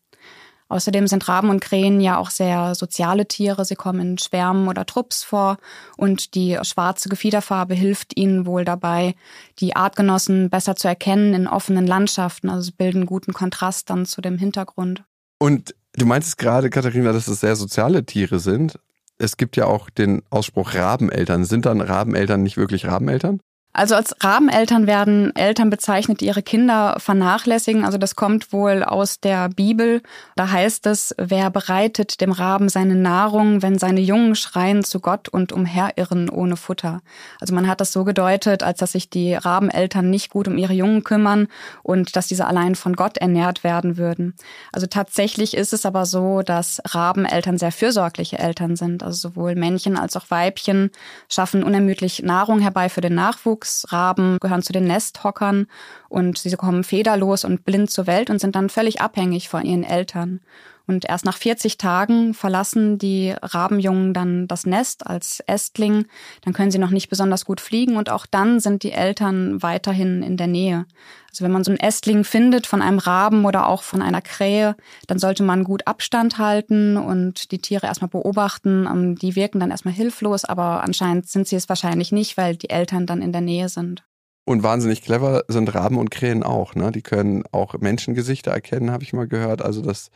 Außerdem 0.73 1.07
sind 1.07 1.29
Raben 1.29 1.51
und 1.51 1.61
Krähen 1.61 2.01
ja 2.01 2.17
auch 2.17 2.31
sehr 2.31 2.75
soziale 2.75 3.29
Tiere. 3.29 3.67
Sie 3.67 3.75
kommen 3.75 4.01
in 4.01 4.17
Schwärmen 4.19 4.69
oder 4.69 4.87
Trupps 4.87 5.23
vor 5.23 5.59
und 5.99 6.35
die 6.35 6.59
schwarze 6.63 7.11
Gefiederfarbe 7.11 7.75
hilft 7.75 8.17
ihnen 8.17 8.47
wohl 8.47 8.65
dabei, 8.65 9.15
die 9.59 9.77
Artgenossen 9.77 10.49
besser 10.49 10.75
zu 10.75 10.89
erkennen 10.89 11.35
in 11.35 11.47
offenen 11.47 11.87
Landschaften. 11.87 12.49
Also 12.49 12.63
sie 12.63 12.73
bilden 12.73 13.05
guten 13.05 13.35
Kontrast 13.35 13.91
dann 13.91 14.07
zu 14.07 14.23
dem 14.23 14.39
Hintergrund. 14.39 15.05
Und 15.39 15.75
du 15.93 16.07
meintest 16.07 16.39
gerade, 16.39 16.71
Katharina, 16.71 17.13
dass 17.13 17.29
es 17.29 17.41
sehr 17.41 17.55
soziale 17.55 18.07
Tiere 18.07 18.39
sind. 18.39 18.79
Es 19.23 19.37
gibt 19.37 19.57
ja 19.57 19.67
auch 19.67 19.89
den 19.89 20.23
Ausspruch 20.31 20.75
Rabeneltern. 20.75 21.45
Sind 21.45 21.65
dann 21.67 21.81
Rabeneltern 21.81 22.43
nicht 22.43 22.57
wirklich 22.57 22.87
Rabeneltern? 22.89 23.41
Also 23.75 23.95
als 23.95 24.15
Rabeneltern 24.21 24.87
werden 24.87 25.35
Eltern 25.35 25.71
bezeichnet, 25.71 26.21
die 26.21 26.27
ihre 26.27 26.43
Kinder 26.43 26.97
vernachlässigen. 26.99 27.87
Also 27.87 27.97
das 27.97 28.17
kommt 28.17 28.53
wohl 28.53 28.85
aus 28.85 29.19
der 29.21 29.49
Bibel. 29.49 30.03
Da 30.37 30.51
heißt 30.51 30.87
es, 30.87 31.15
wer 31.17 31.49
bereitet 31.49 32.21
dem 32.21 32.33
Raben 32.33 32.69
seine 32.69 32.97
Nahrung, 32.97 33.63
wenn 33.63 33.79
seine 33.79 34.01
Jungen 34.01 34.35
schreien 34.35 34.85
zu 34.85 35.01
Gott 35.01 35.31
und 35.31 35.53
umherirren 35.53 36.29
ohne 36.29 36.59
Futter. 36.59 37.01
Also 37.41 37.55
man 37.55 37.67
hat 37.67 37.81
das 37.81 37.93
so 37.93 38.05
gedeutet, 38.05 38.63
als 38.63 38.79
dass 38.79 38.93
sich 38.93 39.09
die 39.09 39.33
Rabeneltern 39.35 40.11
nicht 40.11 40.31
gut 40.31 40.49
um 40.49 40.59
ihre 40.59 40.75
Jungen 40.75 41.03
kümmern 41.03 41.49
und 41.83 42.15
dass 42.15 42.27
diese 42.27 42.47
allein 42.47 42.75
von 42.75 42.95
Gott 42.95 43.17
ernährt 43.17 43.65
werden 43.65 43.97
würden. 43.97 44.35
Also 44.73 44.87
tatsächlich 44.87 45.57
ist 45.57 45.73
es 45.73 45.87
aber 45.87 46.05
so, 46.05 46.43
dass 46.43 46.83
Rabeneltern 46.85 47.57
sehr 47.57 47.73
fürsorgliche 47.73 48.39
Eltern 48.39 48.77
sind. 48.77 49.03
Also 49.03 49.31
sowohl 49.31 49.55
Männchen 49.55 49.97
als 49.97 50.15
auch 50.15 50.31
Weibchen 50.31 50.91
schaffen 51.31 51.65
unermüdlich 51.65 52.23
Nahrung 52.23 52.61
herbei 52.61 52.91
für 52.91 53.01
den 53.01 53.15
Nachwuchs 53.15 53.62
Nachwuchsraben 53.63 54.39
gehören 54.41 54.63
zu 54.63 54.73
den 54.73 54.85
Nesthockern 54.85 55.67
und 56.09 56.39
sie 56.39 56.55
kommen 56.57 56.85
federlos 56.85 57.45
und 57.45 57.65
blind 57.65 57.91
zur 57.91 58.07
Welt 58.07 58.31
und 58.31 58.41
sind 58.41 58.57
dann 58.57 58.69
völlig 58.69 59.01
abhängig 59.01 59.49
von 59.49 59.65
ihren 59.65 59.85
Eltern. 59.85 60.41
Und 60.87 61.05
erst 61.09 61.25
nach 61.25 61.37
40 61.37 61.79
Tagen 61.79 62.35
verlassen 62.35 62.99
die 62.99 63.35
Rabenjungen 63.41 64.15
dann 64.15 64.49
das 64.49 64.67
Nest 64.67 65.07
als 65.07 65.41
Ästling. 65.47 66.07
Dann 66.43 66.53
können 66.53 66.71
sie 66.71 66.79
noch 66.79 66.91
nicht 66.91 67.09
besonders 67.09 67.45
gut 67.45 67.61
fliegen 67.61 67.97
und 67.97 68.11
auch 68.11 68.27
dann 68.27 68.61
sind 68.61 68.83
die 68.83 68.93
Eltern 68.93 69.63
weiterhin 69.63 70.23
in 70.23 70.37
der 70.37 70.49
Nähe. 70.49 70.87
Also 71.31 71.45
wenn 71.45 71.53
man 71.53 71.65
so 71.65 71.71
einen 71.71 71.81
Ästling 71.81 72.25
findet 72.25 72.67
von 72.67 72.83
einem 72.83 72.99
Raben 72.99 73.47
oder 73.47 73.67
auch 73.67 73.83
von 73.83 74.03
einer 74.03 74.21
Krähe, 74.21 74.77
dann 75.07 75.19
sollte 75.19 75.43
man 75.43 75.65
gut 75.65 75.87
Abstand 75.87 76.37
halten 76.39 76.99
und 76.99 77.53
die 77.53 77.59
Tiere 77.59 77.87
erstmal 77.87 78.11
beobachten. 78.11 78.87
Ähm, 78.87 79.17
die 79.17 79.35
wirken 79.35 79.61
dann 79.61 79.71
erstmal 79.71 79.95
hilflos, 79.95 80.45
aber 80.45 80.83
anscheinend 80.83 81.29
sind 81.29 81.49
sie 81.49 81.57
es 81.57 81.69
wahrscheinlich 81.69 82.13
nicht, 82.13 82.37
weil 82.37 82.57
die 82.57 82.71
Eltern 82.71 83.07
dann 83.07 83.23
in 83.23 83.33
der 83.33 83.41
Nähe 83.41 83.69
sind. 83.69 84.05
Und 84.45 84.63
wahnsinnig 84.63 85.03
clever 85.03 85.45
sind 85.49 85.73
Raben 85.75 85.99
und 85.99 86.11
Krähen 86.11 86.43
auch. 86.43 86.75
Ne? 86.75 86.91
Die 86.91 87.03
können 87.03 87.45
auch 87.53 87.75
Menschengesichter 87.79 88.51
erkennen, 88.51 88.91
habe 88.91 89.05
ich 89.05 89.13
mal 89.13 89.29
gehört. 89.29 89.63
Also 89.63 89.83
das 89.83 90.11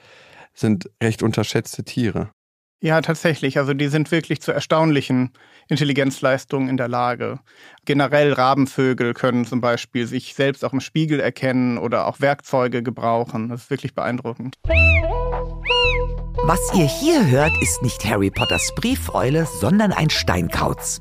sind 0.56 0.90
recht 1.02 1.22
unterschätzte 1.22 1.84
Tiere. 1.84 2.30
Ja, 2.82 3.00
tatsächlich. 3.00 3.58
Also 3.58 3.72
die 3.72 3.88
sind 3.88 4.10
wirklich 4.10 4.42
zu 4.42 4.52
erstaunlichen 4.52 5.32
Intelligenzleistungen 5.68 6.68
in 6.68 6.76
der 6.76 6.88
Lage. 6.88 7.40
Generell 7.84 8.32
Rabenvögel 8.32 9.14
können 9.14 9.46
zum 9.46 9.60
Beispiel 9.60 10.06
sich 10.06 10.34
selbst 10.34 10.64
auch 10.64 10.72
im 10.72 10.80
Spiegel 10.80 11.18
erkennen 11.18 11.78
oder 11.78 12.06
auch 12.06 12.20
Werkzeuge 12.20 12.82
gebrauchen. 12.82 13.48
Das 13.48 13.62
ist 13.62 13.70
wirklich 13.70 13.94
beeindruckend. 13.94 14.56
Was 16.44 16.60
ihr 16.74 16.84
hier 16.84 17.26
hört, 17.26 17.52
ist 17.62 17.82
nicht 17.82 18.04
Harry 18.04 18.30
Potters 18.30 18.72
Briefeule, 18.76 19.46
sondern 19.46 19.92
ein 19.92 20.10
Steinkauz. 20.10 21.00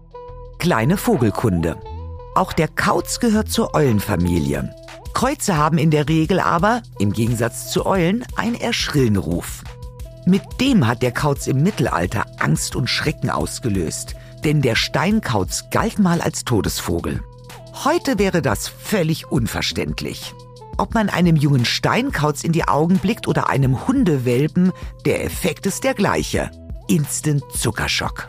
Kleine 0.59 0.97
Vogelkunde. 0.97 1.77
Auch 2.35 2.53
der 2.53 2.69
Kauz 2.69 3.19
gehört 3.19 3.49
zur 3.49 3.75
Eulenfamilie. 3.75 4.73
Kreuze 5.15 5.55
haben 5.55 5.77
in 5.77 5.91
der 5.91 6.09
Regel 6.09 6.41
aber, 6.41 6.83
im 6.99 7.13
Gegensatz 7.13 7.71
zu 7.71 7.85
Eulen, 7.85 8.25
einen 8.35 8.53
eher 8.53 8.73
Ruf. 9.17 9.63
Mit 10.25 10.41
dem 10.59 10.85
hat 10.85 11.01
der 11.01 11.13
Kauz 11.13 11.47
im 11.47 11.63
Mittelalter 11.63 12.25
Angst 12.39 12.75
und 12.75 12.89
Schrecken 12.89 13.29
ausgelöst, 13.29 14.15
denn 14.43 14.61
der 14.61 14.75
Steinkauz 14.75 15.69
galt 15.71 15.99
mal 15.99 16.19
als 16.19 16.43
Todesvogel. 16.43 17.23
Heute 17.85 18.19
wäre 18.19 18.41
das 18.41 18.67
völlig 18.67 19.31
unverständlich. 19.31 20.33
Ob 20.77 20.93
man 20.93 21.07
einem 21.07 21.37
jungen 21.37 21.63
Steinkauz 21.63 22.43
in 22.43 22.51
die 22.51 22.67
Augen 22.67 22.97
blickt 22.97 23.29
oder 23.29 23.49
einem 23.49 23.87
Hundewelpen, 23.87 24.73
der 25.05 25.23
Effekt 25.23 25.65
ist 25.65 25.85
der 25.85 25.93
gleiche. 25.93 26.51
Instant 26.89 27.41
Zuckerschock. 27.53 28.27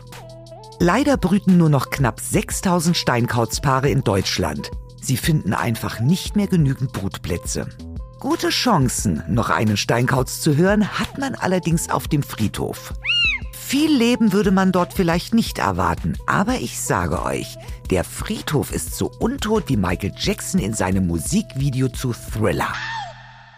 Leider 0.79 1.17
brüten 1.17 1.57
nur 1.57 1.69
noch 1.69 1.89
knapp 1.89 2.21
6000 2.21 2.95
Steinkauzpaare 2.95 3.89
in 3.89 4.05
Deutschland. 4.05 4.71
Sie 5.01 5.17
finden 5.17 5.53
einfach 5.53 5.99
nicht 5.99 6.35
mehr 6.35 6.47
genügend 6.47 6.93
Brutplätze. 6.93 7.67
Gute 8.19 8.49
Chancen, 8.49 9.23
noch 9.29 9.49
einen 9.49 9.77
Steinkauz 9.77 10.41
zu 10.41 10.55
hören, 10.57 10.99
hat 10.99 11.17
man 11.17 11.35
allerdings 11.35 11.89
auf 11.89 12.07
dem 12.07 12.23
Friedhof. 12.23 12.93
Viel 13.53 13.91
Leben 13.91 14.33
würde 14.33 14.51
man 14.51 14.71
dort 14.71 14.93
vielleicht 14.93 15.33
nicht 15.33 15.59
erwarten, 15.59 16.15
aber 16.25 16.55
ich 16.55 16.79
sage 16.79 17.21
euch, 17.21 17.57
der 17.89 18.03
Friedhof 18.03 18.71
ist 18.71 18.95
so 18.95 19.11
untot 19.19 19.67
wie 19.67 19.77
Michael 19.77 20.13
Jackson 20.17 20.59
in 20.59 20.73
seinem 20.73 21.05
Musikvideo 21.05 21.89
zu 21.89 22.13
Thriller. 22.13 22.73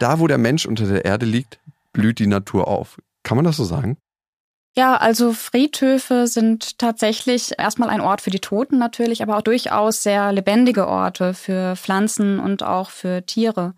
Da, 0.00 0.18
wo 0.18 0.26
der 0.26 0.38
Mensch 0.38 0.66
unter 0.66 0.86
der 0.86 1.04
Erde 1.04 1.26
liegt, 1.26 1.60
blüht 1.92 2.18
die 2.18 2.26
Natur 2.26 2.68
auf. 2.68 2.98
Kann 3.22 3.36
man 3.36 3.44
das 3.44 3.56
so 3.56 3.64
sagen? 3.64 3.98
Ja, 4.76 4.96
also 4.96 5.32
Friedhöfe 5.32 6.28
sind 6.28 6.78
tatsächlich 6.78 7.52
erstmal 7.58 7.90
ein 7.90 8.00
Ort 8.00 8.20
für 8.20 8.30
die 8.30 8.38
Toten 8.38 8.78
natürlich, 8.78 9.20
aber 9.22 9.36
auch 9.36 9.42
durchaus 9.42 10.02
sehr 10.04 10.32
lebendige 10.32 10.86
Orte 10.86 11.34
für 11.34 11.74
Pflanzen 11.74 12.38
und 12.38 12.62
auch 12.62 12.90
für 12.90 13.26
Tiere. 13.26 13.74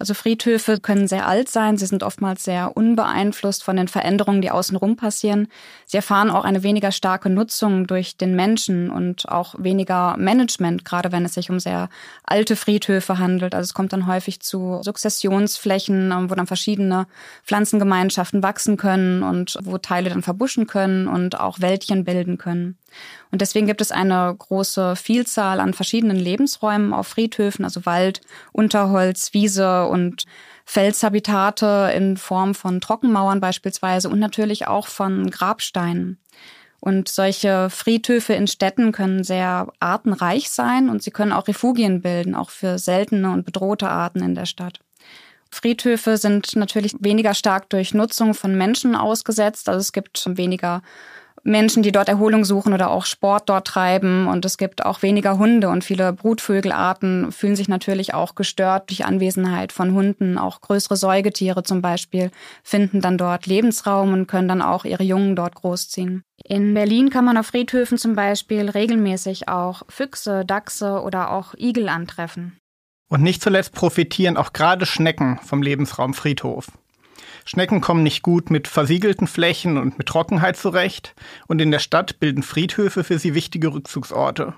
Also 0.00 0.14
Friedhöfe 0.14 0.80
können 0.80 1.06
sehr 1.06 1.28
alt 1.28 1.48
sein, 1.48 1.76
sie 1.76 1.86
sind 1.86 2.02
oftmals 2.02 2.42
sehr 2.42 2.76
unbeeinflusst 2.76 3.62
von 3.62 3.76
den 3.76 3.86
Veränderungen, 3.86 4.42
die 4.42 4.50
außenrum 4.50 4.96
passieren. 4.96 5.46
Sie 5.86 5.96
erfahren 5.96 6.28
auch 6.28 6.44
eine 6.44 6.64
weniger 6.64 6.90
starke 6.90 7.30
Nutzung 7.30 7.86
durch 7.86 8.16
den 8.16 8.34
Menschen 8.34 8.90
und 8.90 9.28
auch 9.28 9.54
weniger 9.58 10.16
Management, 10.16 10.84
gerade 10.84 11.12
wenn 11.12 11.24
es 11.24 11.34
sich 11.34 11.50
um 11.50 11.60
sehr 11.60 11.88
alte 12.32 12.56
Friedhöfe 12.56 13.18
handelt. 13.18 13.54
Also 13.54 13.68
es 13.68 13.74
kommt 13.74 13.92
dann 13.92 14.06
häufig 14.06 14.40
zu 14.40 14.80
Sukzessionsflächen, 14.82 16.10
ähm, 16.10 16.30
wo 16.30 16.34
dann 16.34 16.46
verschiedene 16.46 17.06
Pflanzengemeinschaften 17.44 18.42
wachsen 18.42 18.78
können 18.78 19.22
und 19.22 19.58
wo 19.62 19.76
Teile 19.76 20.08
dann 20.08 20.22
verbuschen 20.22 20.66
können 20.66 21.08
und 21.08 21.38
auch 21.38 21.60
Wäldchen 21.60 22.04
bilden 22.04 22.38
können. 22.38 22.78
Und 23.30 23.42
deswegen 23.42 23.66
gibt 23.66 23.82
es 23.82 23.92
eine 23.92 24.34
große 24.36 24.96
Vielzahl 24.96 25.60
an 25.60 25.74
verschiedenen 25.74 26.16
Lebensräumen 26.16 26.94
auf 26.94 27.06
Friedhöfen, 27.06 27.66
also 27.66 27.84
Wald, 27.84 28.22
Unterholz, 28.52 29.34
Wiese 29.34 29.84
und 29.86 30.24
Felshabitate 30.64 31.92
in 31.94 32.16
Form 32.16 32.54
von 32.54 32.80
Trockenmauern 32.80 33.40
beispielsweise 33.40 34.08
und 34.08 34.18
natürlich 34.18 34.68
auch 34.68 34.86
von 34.86 35.30
Grabsteinen. 35.30 36.18
Und 36.84 37.08
solche 37.08 37.70
Friedhöfe 37.70 38.32
in 38.32 38.48
Städten 38.48 38.90
können 38.90 39.22
sehr 39.22 39.68
artenreich 39.78 40.50
sein 40.50 40.88
und 40.88 41.00
sie 41.00 41.12
können 41.12 41.30
auch 41.30 41.46
Refugien 41.46 42.00
bilden, 42.02 42.34
auch 42.34 42.50
für 42.50 42.76
seltene 42.76 43.30
und 43.30 43.46
bedrohte 43.46 43.88
Arten 43.88 44.20
in 44.20 44.34
der 44.34 44.46
Stadt. 44.46 44.80
Friedhöfe 45.48 46.16
sind 46.16 46.56
natürlich 46.56 46.96
weniger 46.98 47.34
stark 47.34 47.70
durch 47.70 47.94
Nutzung 47.94 48.34
von 48.34 48.58
Menschen 48.58 48.96
ausgesetzt. 48.96 49.68
Also 49.68 49.78
es 49.78 49.92
gibt 49.92 50.24
weniger 50.36 50.82
Menschen, 51.44 51.82
die 51.82 51.92
dort 51.92 52.08
Erholung 52.08 52.44
suchen 52.44 52.72
oder 52.72 52.90
auch 52.90 53.04
Sport 53.04 53.48
dort 53.48 53.66
treiben. 53.66 54.28
Und 54.28 54.44
es 54.44 54.58
gibt 54.58 54.84
auch 54.84 55.02
weniger 55.02 55.38
Hunde 55.38 55.68
und 55.68 55.84
viele 55.84 56.12
Brutvögelarten 56.12 57.32
fühlen 57.32 57.56
sich 57.56 57.68
natürlich 57.68 58.14
auch 58.14 58.34
gestört 58.34 58.90
durch 58.90 59.04
Anwesenheit 59.04 59.72
von 59.72 59.92
Hunden. 59.92 60.38
Auch 60.38 60.60
größere 60.60 60.96
Säugetiere 60.96 61.62
zum 61.62 61.82
Beispiel 61.82 62.30
finden 62.62 63.00
dann 63.00 63.18
dort 63.18 63.46
Lebensraum 63.46 64.12
und 64.12 64.26
können 64.26 64.48
dann 64.48 64.62
auch 64.62 64.84
ihre 64.84 65.04
Jungen 65.04 65.34
dort 65.34 65.54
großziehen. 65.54 66.22
In 66.44 66.74
Berlin 66.74 67.10
kann 67.10 67.24
man 67.24 67.36
auf 67.36 67.46
Friedhöfen 67.46 67.98
zum 67.98 68.14
Beispiel 68.14 68.68
regelmäßig 68.68 69.48
auch 69.48 69.82
Füchse, 69.88 70.44
Dachse 70.44 71.02
oder 71.02 71.30
auch 71.30 71.54
Igel 71.54 71.88
antreffen. 71.88 72.58
Und 73.08 73.22
nicht 73.22 73.42
zuletzt 73.42 73.74
profitieren 73.74 74.36
auch 74.36 74.52
gerade 74.52 74.86
Schnecken 74.86 75.38
vom 75.42 75.60
Lebensraum 75.60 76.14
Friedhof. 76.14 76.68
Schnecken 77.44 77.80
kommen 77.80 78.02
nicht 78.02 78.22
gut 78.22 78.50
mit 78.50 78.68
versiegelten 78.68 79.26
Flächen 79.26 79.78
und 79.78 79.98
mit 79.98 80.08
Trockenheit 80.08 80.56
zurecht 80.56 81.14
und 81.48 81.60
in 81.60 81.70
der 81.70 81.78
Stadt 81.78 82.20
bilden 82.20 82.42
Friedhöfe 82.42 83.04
für 83.04 83.18
sie 83.18 83.34
wichtige 83.34 83.72
Rückzugsorte. 83.72 84.54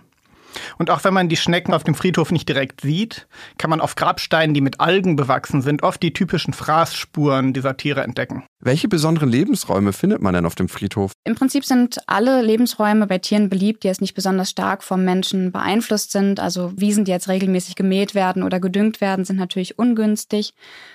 Und 0.79 0.91
auch 0.91 1.03
wenn 1.05 1.14
man 1.14 1.29
die 1.29 1.37
Schnecken 1.37 1.75
auf 1.75 1.85
dem 1.85 1.95
Friedhof 1.95 2.31
nicht 2.31 2.49
direkt 2.49 2.81
sieht, 2.81 3.26
kann 3.59 3.71
man 3.71 3.81
auf 3.81 3.97
Grabsteinen, 3.97 4.55
die 4.55 4.61
mit 4.61 4.81
Algen 4.81 5.17
bewachsen 5.17 5.62
sind, 5.62 5.83
oft 5.83 6.03
die 6.03 6.12
typischen 6.12 6.53
Fraßspuren 6.53 7.53
dieser 7.53 7.76
Tiere 7.76 8.03
entdecken. 8.03 8.45
Welche 8.64 8.88
besonderen 8.88 9.28
Lebensräume 9.28 9.92
findet 9.92 10.23
man 10.23 10.33
denn 10.33 10.47
auf 10.47 10.54
dem 10.54 10.71
Friedhof? 10.71 11.12
Im 11.25 11.35
Prinzip 11.35 11.66
sind 11.66 11.99
alle 12.06 12.40
Lebensräume 12.40 13.06
bei 13.06 13.18
Tieren 13.18 13.50
beliebt, 13.50 13.83
die 13.83 13.88
jetzt 13.88 14.00
nicht 14.00 14.14
besonders 14.14 14.49
stark 14.49 14.83
vom 14.83 15.04
Menschen 15.04 15.52
beeinflusst 15.52 16.12
sind. 16.12 16.40
Also 16.40 16.73
Wiesen, 16.75 17.04
die 17.04 17.11
jetzt 17.11 17.28
regelmäßig 17.28 17.76
gemäht 17.76 18.14
werden 18.14 18.42
oder 18.42 18.61
gedüngt 18.61 19.02
werden, 19.02 19.26
sind 19.26 19.37
natürlich 19.37 19.78
ungünstig. 19.78 20.54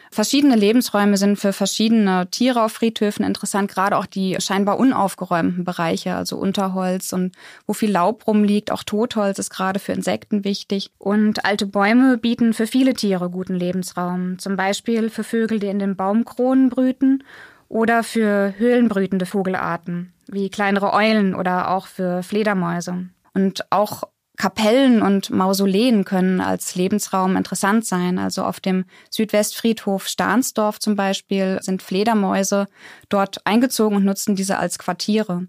Verschiedene 0.09 0.55
Lebensräume 0.55 1.15
sind 1.17 1.37
für 1.37 1.53
verschiedene 1.53 2.27
Tiere 2.31 2.63
auf 2.63 2.71
Friedhöfen 2.71 3.23
interessant, 3.23 3.69
gerade 3.69 3.97
auch 3.97 4.07
die 4.07 4.37
scheinbar 4.39 4.79
unaufgeräumten 4.79 5.63
Bereiche, 5.63 6.15
also 6.15 6.37
Unterholz 6.37 7.13
und 7.13 7.35
wo 7.67 7.73
viel 7.73 7.91
Laub 7.91 8.25
rumliegt. 8.25 8.71
Auch 8.71 8.81
Totholz 8.81 9.37
ist 9.37 9.51
gerade 9.51 9.79
für 9.79 9.91
Insekten 9.91 10.43
wichtig. 10.43 10.89
Und 10.97 11.45
alte 11.45 11.67
Bäume 11.67 12.17
bieten 12.17 12.53
für 12.55 12.65
viele 12.65 12.95
Tiere 12.95 13.29
guten 13.29 13.53
Lebensraum. 13.53 14.39
Zum 14.39 14.55
Beispiel 14.55 15.11
für 15.11 15.23
Vögel, 15.23 15.59
die 15.59 15.67
in 15.67 15.77
den 15.77 15.95
Baumkronen 15.95 16.69
brüten 16.69 17.23
oder 17.69 18.03
für 18.03 18.53
höhlenbrütende 18.57 19.25
Vogelarten 19.25 20.13
wie 20.27 20.49
kleinere 20.49 20.93
Eulen 20.93 21.33
oder 21.33 21.71
auch 21.71 21.87
für 21.87 22.21
Fledermäuse. 22.23 23.09
Und 23.33 23.71
auch 23.71 24.03
Kapellen 24.37 25.01
und 25.01 25.31
Mausoleen 25.31 26.05
können 26.05 26.39
als 26.39 26.75
Lebensraum 26.75 27.35
interessant 27.35 27.85
sein. 27.85 28.17
Also 28.17 28.43
auf 28.43 28.59
dem 28.59 28.85
Südwestfriedhof 29.09 30.07
Stahnsdorf 30.07 30.79
zum 30.79 30.95
Beispiel 30.95 31.59
sind 31.61 31.81
Fledermäuse 31.81 32.67
dort 33.09 33.45
eingezogen 33.45 33.97
und 33.97 34.05
nutzen 34.05 34.35
diese 34.35 34.57
als 34.57 34.79
Quartiere. 34.79 35.47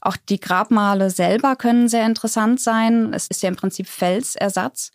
Auch 0.00 0.16
die 0.16 0.40
Grabmale 0.40 1.10
selber 1.10 1.54
können 1.54 1.88
sehr 1.88 2.06
interessant 2.06 2.60
sein. 2.60 3.12
Es 3.12 3.26
ist 3.26 3.42
ja 3.42 3.50
im 3.50 3.56
Prinzip 3.56 3.86
Felsersatz. 3.86 4.90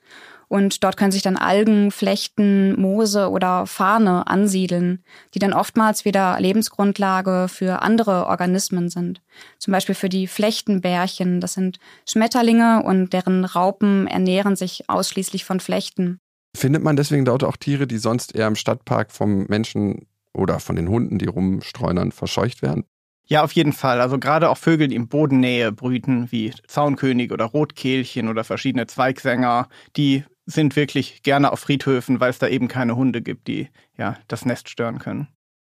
Und 0.55 0.85
dort 0.85 0.95
können 0.95 1.11
sich 1.11 1.21
dann 1.21 1.35
Algen, 1.35 1.91
Flechten, 1.91 2.79
Moose 2.79 3.29
oder 3.29 3.65
Farne 3.65 4.25
ansiedeln, 4.27 5.03
die 5.33 5.39
dann 5.39 5.51
oftmals 5.51 6.05
wieder 6.05 6.39
Lebensgrundlage 6.39 7.47
für 7.49 7.81
andere 7.81 8.27
Organismen 8.27 8.87
sind. 8.87 9.21
Zum 9.59 9.73
Beispiel 9.73 9.95
für 9.95 10.07
die 10.07 10.27
Flechtenbärchen. 10.27 11.41
Das 11.41 11.55
sind 11.55 11.79
Schmetterlinge 12.07 12.83
und 12.83 13.11
deren 13.11 13.43
Raupen 13.43 14.07
ernähren 14.07 14.55
sich 14.55 14.89
ausschließlich 14.89 15.43
von 15.43 15.59
Flechten. 15.59 16.19
Findet 16.55 16.83
man 16.83 16.95
deswegen 16.95 17.25
dort 17.25 17.43
auch 17.43 17.57
Tiere, 17.57 17.85
die 17.85 17.97
sonst 17.97 18.33
eher 18.33 18.47
im 18.47 18.55
Stadtpark 18.55 19.11
vom 19.11 19.47
Menschen 19.49 20.07
oder 20.33 20.61
von 20.61 20.77
den 20.77 20.87
Hunden, 20.87 21.19
die 21.19 21.27
rumstreunern, 21.27 22.13
verscheucht 22.13 22.61
werden? 22.61 22.85
Ja, 23.27 23.43
auf 23.43 23.51
jeden 23.51 23.73
Fall. 23.73 23.99
Also 23.99 24.19
gerade 24.19 24.49
auch 24.49 24.57
Vögel, 24.57 24.87
die 24.87 24.95
in 24.95 25.09
Bodennähe 25.09 25.73
brüten, 25.73 26.31
wie 26.31 26.53
Zaunkönig 26.67 27.33
oder 27.33 27.43
Rotkehlchen 27.43 28.29
oder 28.29 28.45
verschiedene 28.45 28.87
Zweigsänger, 28.87 29.67
die 29.97 30.23
sind 30.45 30.75
wirklich 30.75 31.23
gerne 31.23 31.51
auf 31.51 31.59
Friedhöfen, 31.59 32.19
weil 32.19 32.29
es 32.29 32.39
da 32.39 32.47
eben 32.47 32.67
keine 32.67 32.95
Hunde 32.95 33.21
gibt, 33.21 33.47
die 33.47 33.69
ja 33.97 34.17
das 34.27 34.45
Nest 34.45 34.69
stören 34.69 34.99
können. 34.99 35.27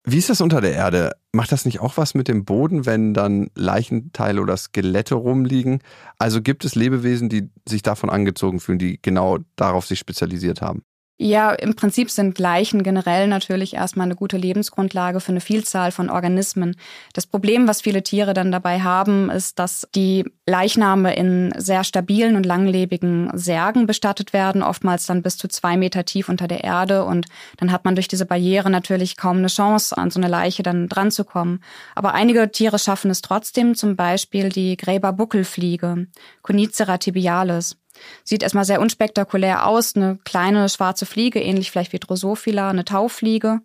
Wie 0.04 0.18
ist 0.18 0.30
das 0.30 0.42
unter 0.42 0.62
der 0.62 0.74
Erde? 0.74 1.12
Macht 1.32 1.52
das 1.52 1.66
nicht 1.66 1.80
auch 1.80 1.96
was 1.96 2.16
mit 2.16 2.28
dem 2.28 2.44
Boden, 2.44 2.88
wenn 2.88 3.14
dann 3.14 3.52
Leichenteile 3.56 4.42
oder 4.42 4.58
Skelette 4.58 5.14
rumliegen? 5.14 5.80
Also 6.18 6.42
gibt 6.42 6.66
es 6.66 6.74
Lebewesen, 6.74 7.30
die 7.30 7.50
sich 7.70 7.84
davon 7.84 8.10
angezogen 8.10 8.60
fühlen, 8.60 8.80
die 8.80 9.00
genau 9.02 9.38
darauf 9.56 9.86
sich 9.86 10.00
spezialisiert 10.00 10.62
haben? 10.62 10.84
Ja, 11.24 11.52
im 11.52 11.76
Prinzip 11.76 12.10
sind 12.10 12.40
Leichen 12.40 12.82
generell 12.82 13.28
natürlich 13.28 13.76
erstmal 13.76 14.06
eine 14.06 14.16
gute 14.16 14.38
Lebensgrundlage 14.38 15.20
für 15.20 15.32
eine 15.32 15.40
Vielzahl 15.40 15.92
von 15.92 16.10
Organismen. 16.10 16.76
Das 17.14 17.28
Problem, 17.28 17.68
was 17.68 17.80
viele 17.80 18.02
Tiere 18.02 18.34
dann 18.34 18.52
dabei 18.52 18.82
haben, 18.82 19.30
ist, 19.30 19.60
dass 19.60 19.88
die 19.94 20.26
Leichname 20.48 21.16
in 21.16 21.54
sehr 21.56 21.84
stabilen 21.84 22.36
und 22.36 22.48
langlebigen 22.48 23.30
Särgen 23.36 23.86
bestattet 23.86 24.34
werden, 24.34 24.64
oftmals 24.64 25.06
dann 25.06 25.22
bis 25.22 25.38
zu 25.38 25.48
zwei 25.48 25.78
Meter 25.78 26.06
tief 26.06 26.28
unter 26.28 26.48
der 26.48 26.64
Erde. 26.64 27.06
Und 27.06 27.28
dann 27.58 27.72
hat 27.72 27.86
man 27.86 27.94
durch 27.94 28.08
diese 28.08 28.26
Barriere 28.26 28.72
natürlich 28.72 29.16
kaum 29.16 29.38
eine 29.38 29.48
Chance, 29.48 29.96
an 29.96 30.10
so 30.10 30.20
eine 30.20 30.28
Leiche 30.28 30.64
dann 30.64 30.90
dran 30.90 31.12
zu 31.12 31.24
kommen. 31.24 31.60
Aber 31.94 32.16
einige 32.16 32.50
Tiere 32.52 32.80
schaffen 32.80 33.12
es 33.12 33.22
trotzdem, 33.22 33.76
zum 33.76 33.96
Beispiel 33.96 34.50
die 34.50 34.76
Gräberbuckelfliege, 34.76 36.08
Conicera 36.42 36.98
tibialis. 36.98 37.78
Sieht 38.24 38.44
erstmal 38.44 38.66
sehr 38.66 38.82
unspektakulär 38.82 39.66
aus, 39.66 39.96
eine 39.96 40.18
kleine 40.24 40.70
schwarze 40.70 41.06
Fliege, 41.06 41.42
ähnlich 41.42 41.72
vielleicht 41.72 41.94
wie 41.94 42.00
Drosophila, 42.00 42.70
eine 42.70 42.86
Taufliege. 42.86 43.62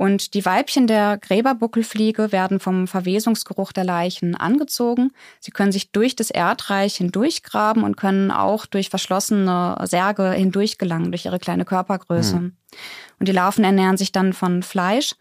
Und 0.00 0.32
die 0.32 0.46
Weibchen 0.46 0.86
der 0.86 1.18
Gräberbuckelfliege 1.18 2.32
werden 2.32 2.58
vom 2.58 2.86
Verwesungsgeruch 2.86 3.72
der 3.72 3.84
Leichen 3.84 4.34
angezogen. 4.34 5.12
Sie 5.40 5.50
können 5.50 5.72
sich 5.72 5.90
durch 5.90 6.16
das 6.16 6.30
Erdreich 6.30 6.96
hindurchgraben 6.96 7.84
und 7.84 7.96
können 7.96 8.30
auch 8.30 8.64
durch 8.66 8.88
verschlossene 8.88 9.76
Särge 9.82 10.30
hindurchgelangen, 10.30 11.12
durch 11.12 11.26
ihre 11.26 11.38
kleine 11.38 11.64
Körpergröße. 11.66 12.36
Hm. 12.36 12.56
Und 13.18 13.28
die 13.28 13.32
Larven 13.32 13.62
ernähren 13.62 13.98
sich 13.98 14.10
dann 14.12 14.32
von 14.32 14.62
Fleisch. 14.62 15.16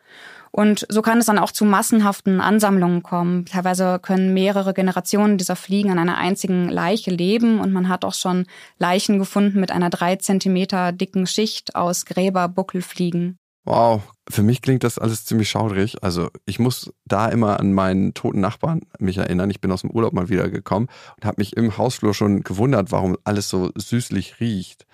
Und 0.51 0.85
so 0.89 1.01
kann 1.01 1.19
es 1.19 1.27
dann 1.27 1.39
auch 1.39 1.51
zu 1.51 1.65
massenhaften 1.65 2.41
Ansammlungen 2.41 3.03
kommen. 3.03 3.45
Teilweise 3.45 3.99
können 4.01 4.33
mehrere 4.33 4.73
Generationen 4.73 5.37
dieser 5.37 5.55
Fliegen 5.55 5.91
an 5.91 5.99
einer 5.99 6.17
einzigen 6.17 6.69
Leiche 6.69 7.11
leben 7.11 7.59
und 7.59 7.71
man 7.71 7.89
hat 7.89 8.03
auch 8.05 8.13
schon 8.13 8.45
Leichen 8.77 9.19
gefunden 9.19 9.59
mit 9.59 9.71
einer 9.71 9.89
drei 9.89 10.15
Zentimeter 10.15 10.91
dicken 10.91 11.27
Schicht 11.27 11.75
aus 11.75 12.05
Gräberbuckelfliegen. 12.05 13.37
Wow, 13.65 14.01
für 14.27 14.41
mich 14.41 14.63
klingt 14.63 14.83
das 14.83 14.97
alles 14.97 15.25
ziemlich 15.25 15.49
schaudrig. 15.49 16.03
Also 16.03 16.29
ich 16.45 16.57
muss 16.57 16.91
da 17.05 17.27
immer 17.27 17.59
an 17.59 17.73
meinen 17.73 18.15
toten 18.15 18.39
Nachbarn 18.39 18.81
mich 18.97 19.17
erinnern. 19.17 19.51
Ich 19.51 19.61
bin 19.61 19.71
aus 19.71 19.81
dem 19.81 19.91
Urlaub 19.91 20.13
mal 20.13 20.29
wieder 20.29 20.49
gekommen 20.49 20.87
und 21.17 21.25
habe 21.25 21.35
mich 21.37 21.55
im 21.55 21.77
Hausflur 21.77 22.13
schon 22.13 22.41
gewundert, 22.41 22.91
warum 22.91 23.17
alles 23.25 23.49
so 23.49 23.69
süßlich 23.75 24.39
riecht. 24.39 24.87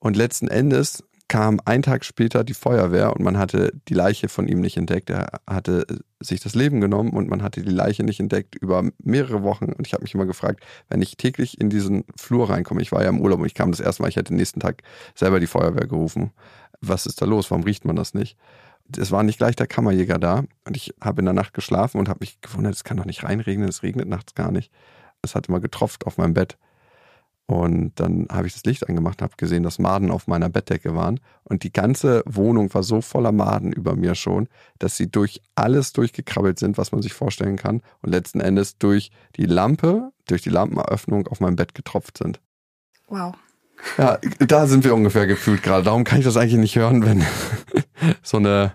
Und 0.00 0.16
letzten 0.16 0.48
Endes 0.48 1.04
kam 1.34 1.60
ein 1.64 1.82
Tag 1.82 2.04
später 2.04 2.44
die 2.44 2.54
Feuerwehr 2.54 3.12
und 3.12 3.24
man 3.24 3.38
hatte 3.38 3.72
die 3.88 3.94
Leiche 3.94 4.28
von 4.28 4.46
ihm 4.46 4.60
nicht 4.60 4.76
entdeckt. 4.76 5.10
Er 5.10 5.40
hatte 5.50 5.84
sich 6.20 6.38
das 6.38 6.54
Leben 6.54 6.80
genommen 6.80 7.10
und 7.10 7.28
man 7.28 7.42
hatte 7.42 7.60
die 7.60 7.72
Leiche 7.72 8.04
nicht 8.04 8.20
entdeckt 8.20 8.54
über 8.54 8.84
mehrere 9.02 9.42
Wochen. 9.42 9.64
Und 9.64 9.84
ich 9.84 9.94
habe 9.94 10.04
mich 10.04 10.14
immer 10.14 10.26
gefragt, 10.26 10.62
wenn 10.88 11.02
ich 11.02 11.16
täglich 11.16 11.60
in 11.60 11.70
diesen 11.70 12.04
Flur 12.16 12.50
reinkomme, 12.50 12.80
ich 12.82 12.92
war 12.92 13.02
ja 13.02 13.08
im 13.08 13.20
Urlaub 13.20 13.40
und 13.40 13.46
ich 13.46 13.54
kam 13.54 13.72
das 13.72 13.80
erste 13.80 14.02
Mal, 14.02 14.10
ich 14.10 14.14
hätte 14.14 14.28
den 14.28 14.36
nächsten 14.36 14.60
Tag 14.60 14.84
selber 15.16 15.40
die 15.40 15.48
Feuerwehr 15.48 15.88
gerufen. 15.88 16.30
Was 16.80 17.04
ist 17.04 17.20
da 17.20 17.26
los? 17.26 17.50
Warum 17.50 17.64
riecht 17.64 17.84
man 17.84 17.96
das 17.96 18.14
nicht? 18.14 18.38
Es 18.96 19.10
war 19.10 19.24
nicht 19.24 19.38
gleich 19.38 19.56
der 19.56 19.66
Kammerjäger 19.66 20.20
da 20.20 20.44
und 20.64 20.76
ich 20.76 20.94
habe 21.00 21.20
in 21.20 21.24
der 21.24 21.34
Nacht 21.34 21.52
geschlafen 21.52 21.98
und 21.98 22.08
habe 22.08 22.20
mich 22.20 22.40
gewundert, 22.42 22.76
es 22.76 22.84
kann 22.84 22.98
doch 22.98 23.06
nicht 23.06 23.24
reinregnen, 23.24 23.68
es 23.68 23.82
regnet 23.82 24.06
nachts 24.08 24.36
gar 24.36 24.52
nicht. 24.52 24.70
Es 25.20 25.34
hat 25.34 25.48
immer 25.48 25.58
getropft 25.58 26.06
auf 26.06 26.16
meinem 26.16 26.34
Bett. 26.34 26.58
Und 27.46 27.92
dann 27.96 28.26
habe 28.32 28.46
ich 28.46 28.54
das 28.54 28.64
Licht 28.64 28.88
angemacht 28.88 29.20
und 29.20 29.24
habe 29.24 29.36
gesehen, 29.36 29.62
dass 29.62 29.78
Maden 29.78 30.10
auf 30.10 30.26
meiner 30.26 30.48
Bettdecke 30.48 30.94
waren. 30.94 31.20
Und 31.42 31.62
die 31.62 31.72
ganze 31.72 32.22
Wohnung 32.26 32.72
war 32.72 32.82
so 32.82 33.02
voller 33.02 33.32
Maden 33.32 33.72
über 33.72 33.96
mir 33.96 34.14
schon, 34.14 34.48
dass 34.78 34.96
sie 34.96 35.10
durch 35.10 35.42
alles 35.54 35.92
durchgekrabbelt 35.92 36.58
sind, 36.58 36.78
was 36.78 36.90
man 36.92 37.02
sich 37.02 37.12
vorstellen 37.12 37.56
kann. 37.56 37.82
Und 38.00 38.10
letzten 38.10 38.40
Endes 38.40 38.78
durch 38.78 39.10
die 39.36 39.44
Lampe, 39.44 40.10
durch 40.26 40.40
die 40.40 40.50
Lampeneröffnung 40.50 41.26
auf 41.28 41.40
mein 41.40 41.56
Bett 41.56 41.74
getropft 41.74 42.16
sind. 42.16 42.40
Wow. 43.08 43.34
Ja, 43.98 44.18
da 44.38 44.66
sind 44.66 44.84
wir 44.84 44.94
ungefähr 44.94 45.26
gefühlt 45.26 45.62
gerade. 45.62 45.84
Darum 45.84 46.04
kann 46.04 46.20
ich 46.20 46.24
das 46.24 46.38
eigentlich 46.38 46.60
nicht 46.60 46.76
hören, 46.76 47.04
wenn 47.04 47.24
so 48.22 48.38
eine 48.38 48.72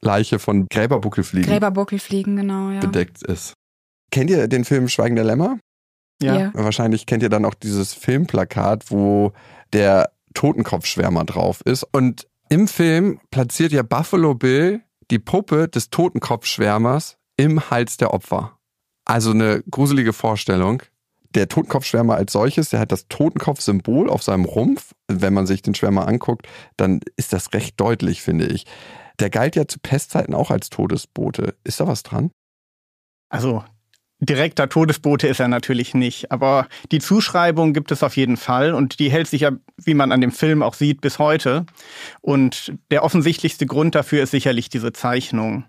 Leiche 0.00 0.38
von 0.38 0.66
Gräberbuckelfliegen, 0.68 1.50
Gräberbuckelfliegen 1.50 2.36
genau, 2.36 2.70
ja. 2.70 2.80
bedeckt 2.80 3.22
ist. 3.22 3.54
Kennt 4.10 4.30
ihr 4.30 4.48
den 4.48 4.64
Film 4.64 4.88
Schweigen 4.88 5.16
der 5.16 5.24
Lämmer? 5.24 5.58
Ja. 6.22 6.38
Ja. 6.38 6.50
Wahrscheinlich 6.54 7.06
kennt 7.06 7.22
ihr 7.22 7.28
dann 7.28 7.44
auch 7.44 7.54
dieses 7.54 7.94
Filmplakat, 7.94 8.90
wo 8.90 9.32
der 9.72 10.12
Totenkopfschwärmer 10.34 11.24
drauf 11.24 11.60
ist. 11.64 11.84
Und 11.84 12.26
im 12.48 12.68
Film 12.68 13.20
platziert 13.30 13.72
ja 13.72 13.82
Buffalo 13.82 14.34
Bill 14.34 14.82
die 15.10 15.18
Puppe 15.18 15.68
des 15.68 15.90
Totenkopfschwärmers 15.90 17.16
im 17.36 17.70
Hals 17.70 17.96
der 17.96 18.12
Opfer. 18.14 18.58
Also 19.04 19.30
eine 19.30 19.62
gruselige 19.70 20.12
Vorstellung. 20.12 20.82
Der 21.34 21.48
Totenkopfschwärmer 21.48 22.16
als 22.16 22.32
solches, 22.32 22.70
der 22.70 22.80
hat 22.80 22.92
das 22.92 23.06
Totenkopfsymbol 23.08 24.10
auf 24.10 24.22
seinem 24.22 24.44
Rumpf. 24.44 24.92
Wenn 25.08 25.32
man 25.32 25.46
sich 25.46 25.62
den 25.62 25.74
Schwärmer 25.74 26.06
anguckt, 26.06 26.46
dann 26.76 27.00
ist 27.16 27.32
das 27.32 27.52
recht 27.52 27.80
deutlich, 27.80 28.22
finde 28.22 28.46
ich. 28.46 28.66
Der 29.20 29.30
galt 29.30 29.54
ja 29.54 29.66
zu 29.66 29.78
Pestzeiten 29.78 30.34
auch 30.34 30.50
als 30.50 30.70
Todesbote. 30.70 31.56
Ist 31.62 31.80
da 31.80 31.86
was 31.86 32.02
dran? 32.02 32.30
Also 33.28 33.64
direkter 34.20 34.68
Todesbote 34.68 35.26
ist 35.26 35.40
er 35.40 35.48
natürlich 35.48 35.94
nicht, 35.94 36.30
aber 36.30 36.68
die 36.92 36.98
Zuschreibung 36.98 37.72
gibt 37.72 37.90
es 37.90 38.02
auf 38.02 38.16
jeden 38.16 38.36
Fall 38.36 38.74
und 38.74 38.98
die 38.98 39.10
hält 39.10 39.26
sich 39.26 39.42
ja, 39.42 39.52
wie 39.76 39.94
man 39.94 40.12
an 40.12 40.20
dem 40.20 40.32
Film 40.32 40.62
auch 40.62 40.74
sieht, 40.74 41.00
bis 41.00 41.18
heute. 41.18 41.66
Und 42.20 42.72
der 42.90 43.02
offensichtlichste 43.02 43.66
Grund 43.66 43.94
dafür 43.94 44.22
ist 44.22 44.30
sicherlich 44.30 44.68
diese 44.68 44.92
Zeichnung, 44.92 45.64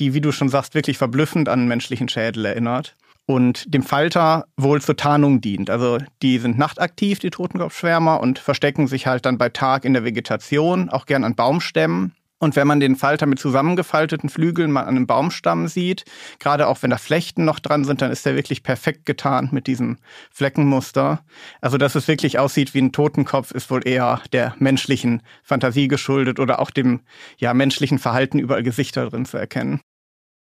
die, 0.00 0.14
wie 0.14 0.20
du 0.20 0.32
schon 0.32 0.48
sagst, 0.48 0.74
wirklich 0.74 0.98
verblüffend 0.98 1.48
an 1.48 1.66
menschlichen 1.66 2.08
Schädel 2.08 2.44
erinnert 2.44 2.94
und 3.28 3.72
dem 3.74 3.82
Falter 3.82 4.46
wohl 4.56 4.80
zur 4.80 4.96
Tarnung 4.96 5.42
dient. 5.42 5.68
Also 5.68 5.98
die 6.22 6.38
sind 6.38 6.56
nachtaktiv, 6.56 7.18
die 7.18 7.28
Totenkopfschwärmer, 7.28 8.20
und 8.20 8.38
verstecken 8.38 8.86
sich 8.86 9.06
halt 9.06 9.26
dann 9.26 9.36
bei 9.36 9.50
Tag 9.50 9.84
in 9.84 9.92
der 9.92 10.02
Vegetation, 10.02 10.88
auch 10.88 11.04
gern 11.04 11.24
an 11.24 11.34
Baumstämmen. 11.34 12.14
Und 12.40 12.54
wenn 12.54 12.68
man 12.68 12.78
den 12.78 12.94
Falter 12.94 13.26
mit 13.26 13.40
zusammengefalteten 13.40 14.28
Flügeln 14.28 14.70
mal 14.70 14.82
an 14.82 14.96
einem 14.96 15.06
Baumstamm 15.08 15.66
sieht, 15.66 16.04
gerade 16.38 16.68
auch 16.68 16.82
wenn 16.82 16.90
da 16.90 16.96
Flechten 16.96 17.44
noch 17.44 17.58
dran 17.58 17.84
sind, 17.84 18.00
dann 18.00 18.12
ist 18.12 18.24
der 18.26 18.36
wirklich 18.36 18.62
perfekt 18.62 19.06
getarnt 19.06 19.52
mit 19.52 19.66
diesem 19.66 19.98
Fleckenmuster. 20.30 21.24
Also, 21.60 21.78
dass 21.78 21.96
es 21.96 22.06
wirklich 22.06 22.38
aussieht 22.38 22.74
wie 22.74 22.82
ein 22.82 22.92
Totenkopf, 22.92 23.50
ist 23.50 23.70
wohl 23.70 23.86
eher 23.86 24.22
der 24.32 24.54
menschlichen 24.58 25.22
Fantasie 25.42 25.88
geschuldet 25.88 26.38
oder 26.38 26.60
auch 26.60 26.70
dem 26.70 27.00
ja, 27.38 27.54
menschlichen 27.54 27.98
Verhalten, 27.98 28.38
überall 28.38 28.62
Gesichter 28.62 29.08
drin 29.08 29.24
zu 29.24 29.36
erkennen. 29.36 29.80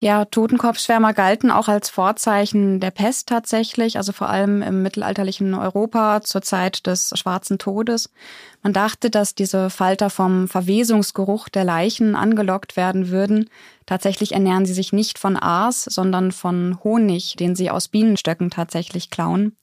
Ja, 0.02 0.24
Totenkopfschwärmer 0.24 1.12
galten 1.12 1.52
auch 1.52 1.68
als 1.68 1.88
Vorzeichen 1.88 2.80
der 2.80 2.90
Pest 2.90 3.28
tatsächlich, 3.28 3.98
also 3.98 4.10
vor 4.10 4.28
allem 4.28 4.60
im 4.60 4.82
mittelalterlichen 4.82 5.54
Europa 5.54 6.22
zur 6.22 6.42
Zeit 6.42 6.88
des 6.88 7.12
Schwarzen 7.14 7.56
Todes. 7.58 8.10
Man 8.64 8.72
dachte, 8.72 9.10
dass 9.10 9.36
diese 9.36 9.70
Falter 9.70 10.10
vom 10.10 10.48
Verwesungsgeruch 10.48 11.48
der 11.48 11.62
Leichen 11.62 12.16
angelockt 12.16 12.76
werden 12.76 13.10
würden. 13.10 13.48
Tatsächlich 13.86 14.32
ernähren 14.32 14.66
sie 14.66 14.72
sich 14.72 14.92
nicht 14.92 15.20
von 15.20 15.40
Aas, 15.40 15.84
sondern 15.84 16.32
von 16.32 16.78
Honig, 16.82 17.36
den 17.36 17.54
sie 17.54 17.70
aus 17.70 17.86
Bienenstöcken 17.86 18.50
tatsächlich 18.50 19.08
klauen. 19.08 19.54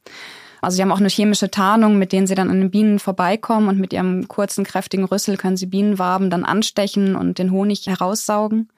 Also 0.62 0.78
sie 0.78 0.82
haben 0.84 0.94
auch 0.94 1.02
eine 1.02 1.10
chemische 1.10 1.52
Tarnung, 1.52 1.98
mit 1.98 2.14
denen 2.14 2.28
sie 2.28 2.36
dann 2.36 2.50
an 2.50 2.62
den 2.62 2.72
Bienen 2.72 3.00
vorbeikommen 3.00 3.68
und 3.68 3.78
mit 3.78 3.92
ihrem 3.92 4.30
kurzen, 4.30 4.64
kräftigen 4.64 5.04
Rüssel 5.04 5.36
können 5.36 5.58
sie 5.58 5.66
Bienenwaben 5.66 6.30
dann 6.30 6.46
anstechen 6.46 7.18
und 7.18 7.40
den 7.40 7.52
Honig 7.52 7.88
heraussaugen. 7.88 8.70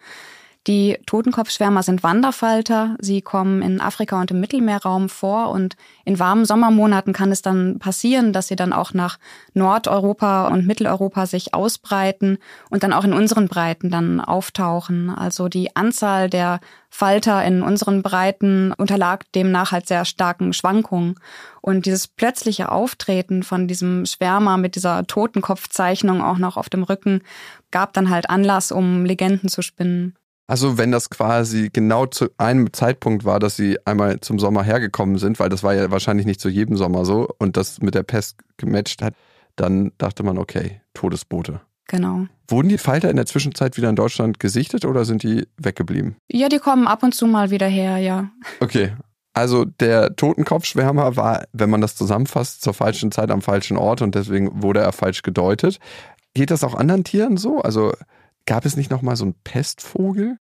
Die 0.67 0.99
Totenkopfschwärmer 1.07 1.81
sind 1.81 2.03
Wanderfalter. 2.03 2.95
Sie 2.99 3.23
kommen 3.23 3.63
in 3.63 3.81
Afrika 3.81 4.21
und 4.21 4.29
im 4.29 4.39
Mittelmeerraum 4.39 5.09
vor 5.09 5.49
und 5.49 5.75
in 6.05 6.19
warmen 6.19 6.45
Sommermonaten 6.45 7.13
kann 7.13 7.31
es 7.31 7.41
dann 7.41 7.79
passieren, 7.79 8.31
dass 8.31 8.47
sie 8.47 8.55
dann 8.55 8.71
auch 8.71 8.93
nach 8.93 9.17
Nordeuropa 9.55 10.49
und 10.49 10.67
Mitteleuropa 10.67 11.25
sich 11.25 11.55
ausbreiten 11.55 12.37
und 12.69 12.83
dann 12.83 12.93
auch 12.93 13.03
in 13.03 13.13
unseren 13.13 13.47
Breiten 13.47 13.89
dann 13.89 14.21
auftauchen. 14.21 15.09
Also 15.09 15.47
die 15.47 15.75
Anzahl 15.75 16.29
der 16.29 16.59
Falter 16.91 17.43
in 17.43 17.63
unseren 17.63 18.03
Breiten 18.03 18.71
unterlag 18.71 19.31
demnach 19.33 19.71
halt 19.71 19.87
sehr 19.87 20.05
starken 20.05 20.53
Schwankungen. 20.53 21.15
Und 21.61 21.87
dieses 21.87 22.07
plötzliche 22.07 22.71
Auftreten 22.71 23.41
von 23.41 23.67
diesem 23.67 24.05
Schwärmer 24.05 24.57
mit 24.57 24.75
dieser 24.75 25.07
Totenkopfzeichnung 25.07 26.21
auch 26.21 26.37
noch 26.37 26.55
auf 26.55 26.69
dem 26.69 26.83
Rücken 26.83 27.23
gab 27.71 27.93
dann 27.93 28.11
halt 28.11 28.29
Anlass, 28.29 28.71
um 28.71 29.05
Legenden 29.05 29.49
zu 29.49 29.63
spinnen. 29.63 30.15
Also 30.51 30.77
wenn 30.77 30.91
das 30.91 31.09
quasi 31.09 31.69
genau 31.71 32.07
zu 32.07 32.27
einem 32.37 32.73
Zeitpunkt 32.73 33.23
war, 33.23 33.39
dass 33.39 33.55
sie 33.55 33.77
einmal 33.85 34.19
zum 34.19 34.37
Sommer 34.37 34.63
hergekommen 34.63 35.17
sind, 35.17 35.39
weil 35.39 35.47
das 35.47 35.63
war 35.63 35.73
ja 35.73 35.91
wahrscheinlich 35.91 36.25
nicht 36.25 36.41
zu 36.41 36.49
jedem 36.49 36.75
Sommer 36.75 37.05
so 37.05 37.29
und 37.37 37.55
das 37.55 37.81
mit 37.81 37.95
der 37.95 38.03
Pest 38.03 38.35
gematcht 38.57 39.01
hat, 39.01 39.13
dann 39.55 39.93
dachte 39.97 40.23
man, 40.23 40.37
okay, 40.37 40.81
Todesboote. 40.93 41.61
Genau. 41.87 42.25
Wurden 42.49 42.67
die 42.67 42.77
Falter 42.77 43.09
in 43.09 43.15
der 43.15 43.27
Zwischenzeit 43.27 43.77
wieder 43.77 43.87
in 43.87 43.95
Deutschland 43.95 44.41
gesichtet 44.41 44.83
oder 44.83 45.05
sind 45.05 45.23
die 45.23 45.47
weggeblieben? 45.55 46.17
Ja, 46.29 46.49
die 46.49 46.59
kommen 46.59 46.85
ab 46.85 47.01
und 47.01 47.15
zu 47.15 47.27
mal 47.27 47.49
wieder 47.49 47.67
her, 47.67 47.99
ja. 47.99 48.29
Okay. 48.59 48.91
Also 49.31 49.63
der 49.63 50.17
Totenkopfschwärmer 50.17 51.15
war, 51.15 51.45
wenn 51.53 51.69
man 51.69 51.79
das 51.79 51.95
zusammenfasst, 51.95 52.61
zur 52.61 52.73
falschen 52.73 53.13
Zeit 53.13 53.31
am 53.31 53.41
falschen 53.41 53.77
Ort 53.77 54.01
und 54.01 54.15
deswegen 54.15 54.61
wurde 54.61 54.81
er 54.81 54.91
falsch 54.91 55.21
gedeutet. 55.21 55.79
Geht 56.33 56.51
das 56.51 56.65
auch 56.65 56.75
anderen 56.75 57.05
Tieren 57.05 57.37
so? 57.37 57.61
Also 57.61 57.93
Gab 58.45 58.65
es 58.65 58.75
nicht 58.75 58.91
nochmal 58.91 59.15
so 59.15 59.25
einen 59.25 59.35
Pestvogel? 59.43 60.37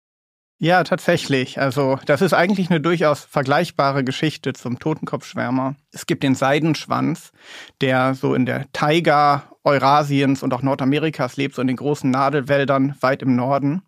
Ja, 0.61 0.83
tatsächlich. 0.83 1.61
Also 1.61 2.01
das 2.07 2.21
ist 2.21 2.33
eigentlich 2.33 2.69
eine 2.69 2.81
durchaus 2.81 3.25
vergleichbare 3.25 4.03
Geschichte 4.03 4.55
zum 4.55 4.81
Totenkopfschwärmer. 4.81 5.77
Es 5.93 6.07
gibt 6.07 6.25
den 6.25 6.35
Seidenschwanz, 6.35 7.33
der 7.81 8.15
so 8.15 8.35
in 8.35 8.45
der 8.45 8.67
Taiga 8.73 9.45
Eurasiens 9.63 10.43
und 10.43 10.53
auch 10.53 10.63
Nordamerikas 10.63 11.37
lebt, 11.37 11.55
so 11.55 11.63
in 11.63 11.69
den 11.69 11.77
großen 11.77 12.11
Nadelwäldern 12.11 12.97
weit 13.01 13.23
im 13.23 13.37
Norden. 13.37 13.83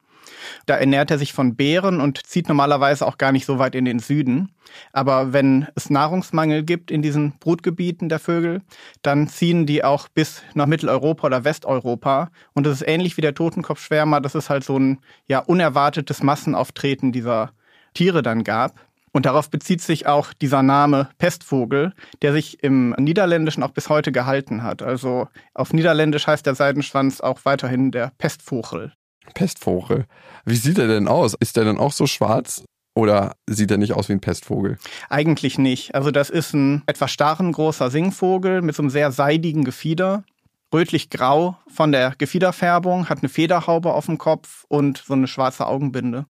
Da 0.66 0.76
ernährt 0.76 1.10
er 1.10 1.18
sich 1.18 1.32
von 1.32 1.56
Beeren 1.56 2.00
und 2.00 2.26
zieht 2.26 2.48
normalerweise 2.48 3.06
auch 3.06 3.18
gar 3.18 3.32
nicht 3.32 3.46
so 3.46 3.58
weit 3.58 3.74
in 3.74 3.84
den 3.84 3.98
Süden. 3.98 4.52
Aber 4.92 5.32
wenn 5.32 5.66
es 5.74 5.90
Nahrungsmangel 5.90 6.62
gibt 6.62 6.90
in 6.90 7.02
diesen 7.02 7.38
Brutgebieten 7.38 8.08
der 8.08 8.18
Vögel, 8.18 8.62
dann 9.02 9.28
ziehen 9.28 9.66
die 9.66 9.84
auch 9.84 10.08
bis 10.08 10.42
nach 10.54 10.66
Mitteleuropa 10.66 11.26
oder 11.26 11.44
Westeuropa. 11.44 12.30
Und 12.52 12.66
das 12.66 12.80
ist 12.80 12.88
ähnlich 12.88 13.16
wie 13.16 13.22
der 13.22 13.34
Totenkopfschwärmer. 13.34 14.20
Das 14.20 14.34
ist 14.34 14.50
halt 14.50 14.64
so 14.64 14.78
ein 14.78 14.98
ja 15.26 15.40
unerwartetes 15.40 16.22
Massenauftreten 16.22 17.12
dieser 17.12 17.52
Tiere 17.94 18.22
dann 18.22 18.44
gab. 18.44 18.80
Und 19.12 19.26
darauf 19.26 19.50
bezieht 19.50 19.80
sich 19.80 20.06
auch 20.06 20.32
dieser 20.32 20.62
Name 20.62 21.08
Pestvogel, 21.18 21.92
der 22.22 22.32
sich 22.32 22.62
im 22.62 22.90
Niederländischen 22.98 23.62
auch 23.62 23.72
bis 23.72 23.88
heute 23.88 24.12
gehalten 24.12 24.62
hat. 24.62 24.82
Also 24.82 25.28
auf 25.52 25.72
Niederländisch 25.72 26.26
heißt 26.26 26.46
der 26.46 26.54
Seidenschwanz 26.54 27.20
auch 27.20 27.40
weiterhin 27.44 27.90
der 27.90 28.12
Pestvogel. 28.18 28.92
Pestvogel. 29.34 30.06
Wie 30.44 30.56
sieht 30.56 30.78
er 30.78 30.88
denn 30.88 31.08
aus? 31.08 31.34
Ist 31.38 31.56
er 31.56 31.64
denn 31.64 31.78
auch 31.78 31.92
so 31.92 32.06
schwarz? 32.06 32.64
Oder 32.94 33.36
sieht 33.48 33.70
er 33.70 33.78
nicht 33.78 33.92
aus 33.92 34.08
wie 34.08 34.14
ein 34.14 34.20
Pestvogel? 34.20 34.78
Eigentlich 35.08 35.58
nicht. 35.58 35.94
Also 35.94 36.10
das 36.10 36.28
ist 36.28 36.54
ein 36.54 36.82
etwas 36.86 37.10
starren 37.10 37.52
großer 37.52 37.90
Singvogel 37.90 38.62
mit 38.62 38.74
so 38.74 38.82
einem 38.82 38.90
sehr 38.90 39.12
seidigen 39.12 39.64
Gefieder. 39.64 40.24
Rötlich-grau 40.72 41.56
von 41.68 41.92
der 41.92 42.14
Gefiederfärbung, 42.16 43.08
hat 43.08 43.18
eine 43.18 43.28
Federhaube 43.28 43.92
auf 43.92 44.06
dem 44.06 44.18
Kopf 44.18 44.64
und 44.68 44.98
so 44.98 45.14
eine 45.14 45.26
schwarze 45.26 45.66
Augenbinde. 45.66 46.26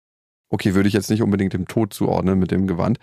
Okay, 0.50 0.74
würde 0.74 0.88
ich 0.88 0.94
jetzt 0.94 1.10
nicht 1.10 1.22
unbedingt 1.22 1.52
dem 1.52 1.66
Tod 1.66 1.92
zuordnen 1.92 2.38
mit 2.38 2.50
dem 2.50 2.66
Gewand. 2.66 2.98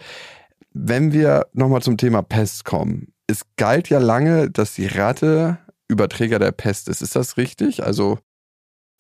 Wenn 0.72 1.14
wir 1.14 1.48
nochmal 1.54 1.82
zum 1.82 1.98
Thema 1.98 2.22
Pest 2.22 2.66
kommen. 2.66 3.14
Es 3.28 3.42
galt 3.58 3.90
ja 3.90 4.00
lange, 4.00 4.52
dass 4.52 4.76
die 4.76 4.88
Ratte 4.88 5.58
Überträger 5.88 6.40
der 6.40 6.52
Pest 6.52 6.90
ist. 6.90 7.02
Ist 7.02 7.16
das 7.16 7.38
richtig? 7.38 7.84
Also 7.84 8.20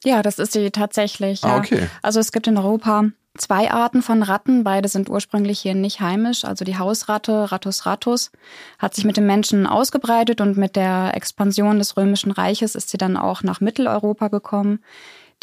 ja, 0.05 0.21
das 0.21 0.39
ist 0.39 0.53
sie 0.53 0.71
tatsächlich. 0.71 1.43
Ah, 1.43 1.49
ja. 1.49 1.57
Okay. 1.57 1.89
Also 2.01 2.19
es 2.19 2.31
gibt 2.31 2.47
in 2.47 2.57
Europa 2.57 3.05
zwei 3.37 3.71
Arten 3.71 4.01
von 4.01 4.23
Ratten. 4.23 4.63
Beide 4.63 4.87
sind 4.87 5.09
ursprünglich 5.09 5.59
hier 5.59 5.75
nicht 5.75 5.99
heimisch. 5.99 6.45
Also 6.45 6.65
die 6.65 6.77
Hausratte, 6.77 7.51
Rattus 7.51 7.85
rattus, 7.85 8.31
hat 8.79 8.93
sich 8.93 9.05
mit 9.05 9.17
dem 9.17 9.25
Menschen 9.25 9.67
ausgebreitet 9.67 10.41
und 10.41 10.57
mit 10.57 10.75
der 10.75 11.11
Expansion 11.15 11.79
des 11.79 11.97
Römischen 11.97 12.31
Reiches 12.31 12.75
ist 12.75 12.89
sie 12.89 12.97
dann 12.97 13.17
auch 13.17 13.43
nach 13.43 13.61
Mitteleuropa 13.61 14.29
gekommen. 14.29 14.79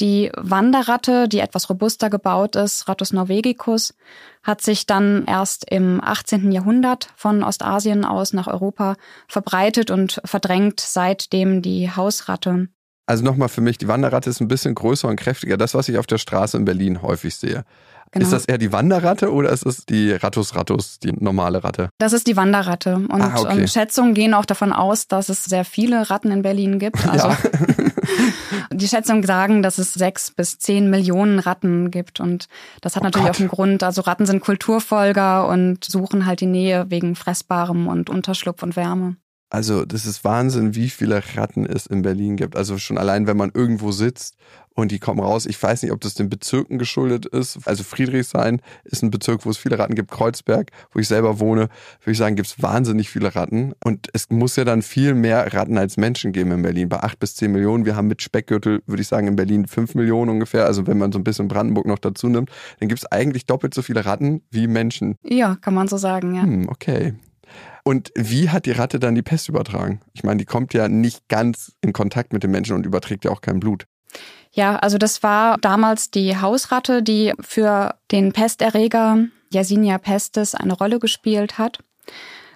Die 0.01 0.33
Wanderratte, 0.37 1.29
die 1.29 1.41
etwas 1.41 1.69
robuster 1.69 2.09
gebaut 2.09 2.57
ist, 2.57 2.89
Rattus 2.89 3.13
norvegicus, 3.13 3.95
hat 4.43 4.63
sich 4.63 4.87
dann 4.87 5.27
erst 5.27 5.71
im 5.71 6.01
18. 6.03 6.51
Jahrhundert 6.51 7.09
von 7.15 7.43
Ostasien 7.43 8.07
aus 8.07 8.33
nach 8.33 8.47
Europa 8.47 8.97
verbreitet 9.29 9.91
und 9.91 10.21
verdrängt 10.25 10.81
seitdem 10.81 11.61
die 11.61 11.91
Hausratte. 11.95 12.69
Also 13.07 13.25
nochmal 13.25 13.49
für 13.49 13.61
mich, 13.61 13.79
die 13.79 13.89
Wanderratte 13.89 14.31
ist 14.31 14.41
ein 14.41 14.49
bisschen 14.49 14.75
größer 14.75 15.09
und 15.09 15.17
kräftiger. 15.17 15.57
Das, 15.57 15.75
was 15.75 15.89
ich 15.89 15.99
auf 15.99 16.07
der 16.07 16.19
Straße 16.19 16.57
in 16.57 16.65
Berlin 16.65 17.03
häufig 17.03 17.37
sehe. 17.37 17.65
Genau. 18.13 18.25
Ist 18.25 18.33
das 18.33 18.45
eher 18.45 18.59
die 18.59 18.73
Wanderratte 18.73 19.33
oder 19.33 19.51
ist 19.51 19.65
es 19.65 19.87
die 19.87 20.13
Rattus 20.13 20.55
Rattus, 20.55 20.99
die 20.99 21.13
normale 21.13 21.65
Ratte? 21.65 21.89
Das 21.97 22.13
ist 22.13 22.27
die 22.27 22.37
Wanderratte. 22.37 22.97
Und 22.97 23.23
ah, 23.23 23.35
okay. 23.39 23.67
Schätzungen 23.67 24.13
gehen 24.13 24.35
auch 24.35 24.45
davon 24.45 24.73
aus, 24.75 25.09
dass 25.09 25.31
es 25.31 25.45
sehr 25.45 25.65
viele 25.65 26.11
Ratten 26.11 26.31
in 26.31 26.43
Berlin 26.43 26.79
gibt. 26.79 27.09
Also 27.09 27.29
ja. 27.29 27.39
die 28.71 28.87
Schätzungen 28.87 29.23
sagen, 29.23 29.63
dass 29.63 29.79
es 29.79 29.95
sechs 29.95 30.31
bis 30.31 30.59
zehn 30.59 30.91
Millionen 30.91 31.39
Ratten 31.39 31.91
gibt. 31.91 32.21
Und 32.21 32.49
das 32.83 32.97
hat 32.97 33.03
oh 33.03 33.07
natürlich 33.07 33.29
Gott. 33.29 33.37
auch 33.37 33.41
einen 33.41 33.49
Grund. 33.49 33.83
Also 33.83 34.03
Ratten 34.03 34.27
sind 34.27 34.41
Kulturfolger 34.41 35.49
und 35.49 35.83
suchen 35.83 36.27
halt 36.27 36.41
die 36.41 36.47
Nähe 36.47 36.91
wegen 36.91 37.15
Fressbarem 37.15 37.89
und 37.89 38.11
Unterschlupf 38.11 38.63
und 38.63 38.77
Wärme. 38.77 39.17
Also 39.53 39.85
das 39.85 40.07
ist 40.07 40.25
Wahnsinn, 40.25 40.75
wie 40.75 40.89
viele 40.89 41.23
Ratten 41.37 41.67
es 41.67 41.85
in 41.85 42.01
Berlin 42.01 42.37
gibt. 42.37 42.57
Also 42.57 42.79
schon 42.79 42.97
allein, 42.97 43.27
wenn 43.27 43.37
man 43.37 43.51
irgendwo 43.53 43.93
sitzt 43.93 44.37
und 44.75 44.91
die 44.91 44.99
kommen 44.99 45.21
raus. 45.21 45.45
Ich 45.45 45.63
weiß 45.63 45.83
nicht, 45.83 45.93
ob 45.93 46.01
das 46.01 46.15
den 46.15 46.31
Bezirken 46.31 46.79
geschuldet 46.79 47.27
ist. 47.27 47.59
Also 47.67 47.85
Friedrichshain 47.85 48.63
ist 48.85 49.03
ein 49.03 49.11
Bezirk, 49.11 49.45
wo 49.45 49.51
es 49.51 49.59
viele 49.59 49.79
Ratten 49.79 49.95
gibt. 49.95 50.11
Kreuzberg, 50.11 50.71
wo 50.93 51.01
ich 51.01 51.07
selber 51.07 51.39
wohne, 51.39 51.69
würde 52.01 52.13
ich 52.13 52.17
sagen, 52.17 52.35
gibt 52.35 52.49
es 52.49 52.63
wahnsinnig 52.63 53.11
viele 53.11 53.35
Ratten. 53.35 53.75
Und 53.85 54.09
es 54.15 54.31
muss 54.31 54.57
ja 54.57 54.65
dann 54.65 54.81
viel 54.81 55.13
mehr 55.13 55.53
Ratten 55.53 55.77
als 55.77 55.99
Menschen 55.99 56.33
geben 56.33 56.53
in 56.53 56.63
Berlin. 56.63 56.89
Bei 56.89 57.01
acht 57.01 57.19
bis 57.19 57.37
zehn 57.37 57.53
Millionen. 57.53 57.85
Wir 57.85 57.95
haben 57.95 58.09
mit 58.09 58.23
Speckgürtel, 58.23 58.83
würde 58.87 59.03
ich 59.03 59.09
sagen, 59.09 59.27
in 59.27 59.37
Berlin 59.37 59.67
fünf 59.67 59.95
Millionen 59.95 60.31
ungefähr. 60.31 60.65
Also 60.65 60.87
wenn 60.87 60.97
man 60.97 61.13
so 61.13 61.19
ein 61.19 61.25
bisschen 61.25 61.49
Brandenburg 61.49 61.85
noch 61.85 61.99
dazu 61.99 62.31
nimmt, 62.31 62.51
dann 62.81 62.89
gibt 62.89 63.01
es 63.01 63.13
eigentlich 63.13 63.45
doppelt 63.45 63.75
so 63.75 63.83
viele 63.83 64.07
Ratten 64.07 64.41
wie 64.51 64.67
Menschen. 64.67 65.17
Ja, 65.23 65.57
kann 65.57 65.75
man 65.75 65.89
so 65.89 65.99
sagen, 65.99 66.35
ja. 66.37 66.43
Hm, 66.43 66.71
okay. 66.71 67.13
Und 67.85 68.13
wie 68.15 68.51
hat 68.51 68.67
die 68.67 68.73
Ratte 68.73 69.01
dann 69.01 69.15
die 69.15 69.23
Pest 69.23 69.49
übertragen? 69.49 70.01
Ich 70.13 70.23
meine, 70.23 70.39
die 70.39 70.45
kommt 70.45 70.73
ja 70.75 70.89
nicht 70.89 71.29
ganz 71.29 71.73
in 71.81 71.93
Kontakt 71.93 72.33
mit 72.33 72.43
den 72.43 72.51
Menschen 72.51 72.77
und 72.77 72.87
überträgt 72.87 73.25
ja 73.25 73.31
auch 73.31 73.41
kein 73.41 73.61
Blut. 73.61 73.87
Ja, 74.53 74.77
also 74.77 74.99
das 74.99 75.23
war 75.23 75.59
damals 75.59 76.11
die 76.11 76.37
Hausratte, 76.37 77.03
die 77.03 77.33
für 77.41 77.95
den 78.11 78.33
Pesterreger 78.33 79.27
Yersinia 79.51 79.99
pestis 79.99 80.55
eine 80.55 80.75
Rolle 80.75 80.99
gespielt 80.99 81.59
hat. 81.59 81.79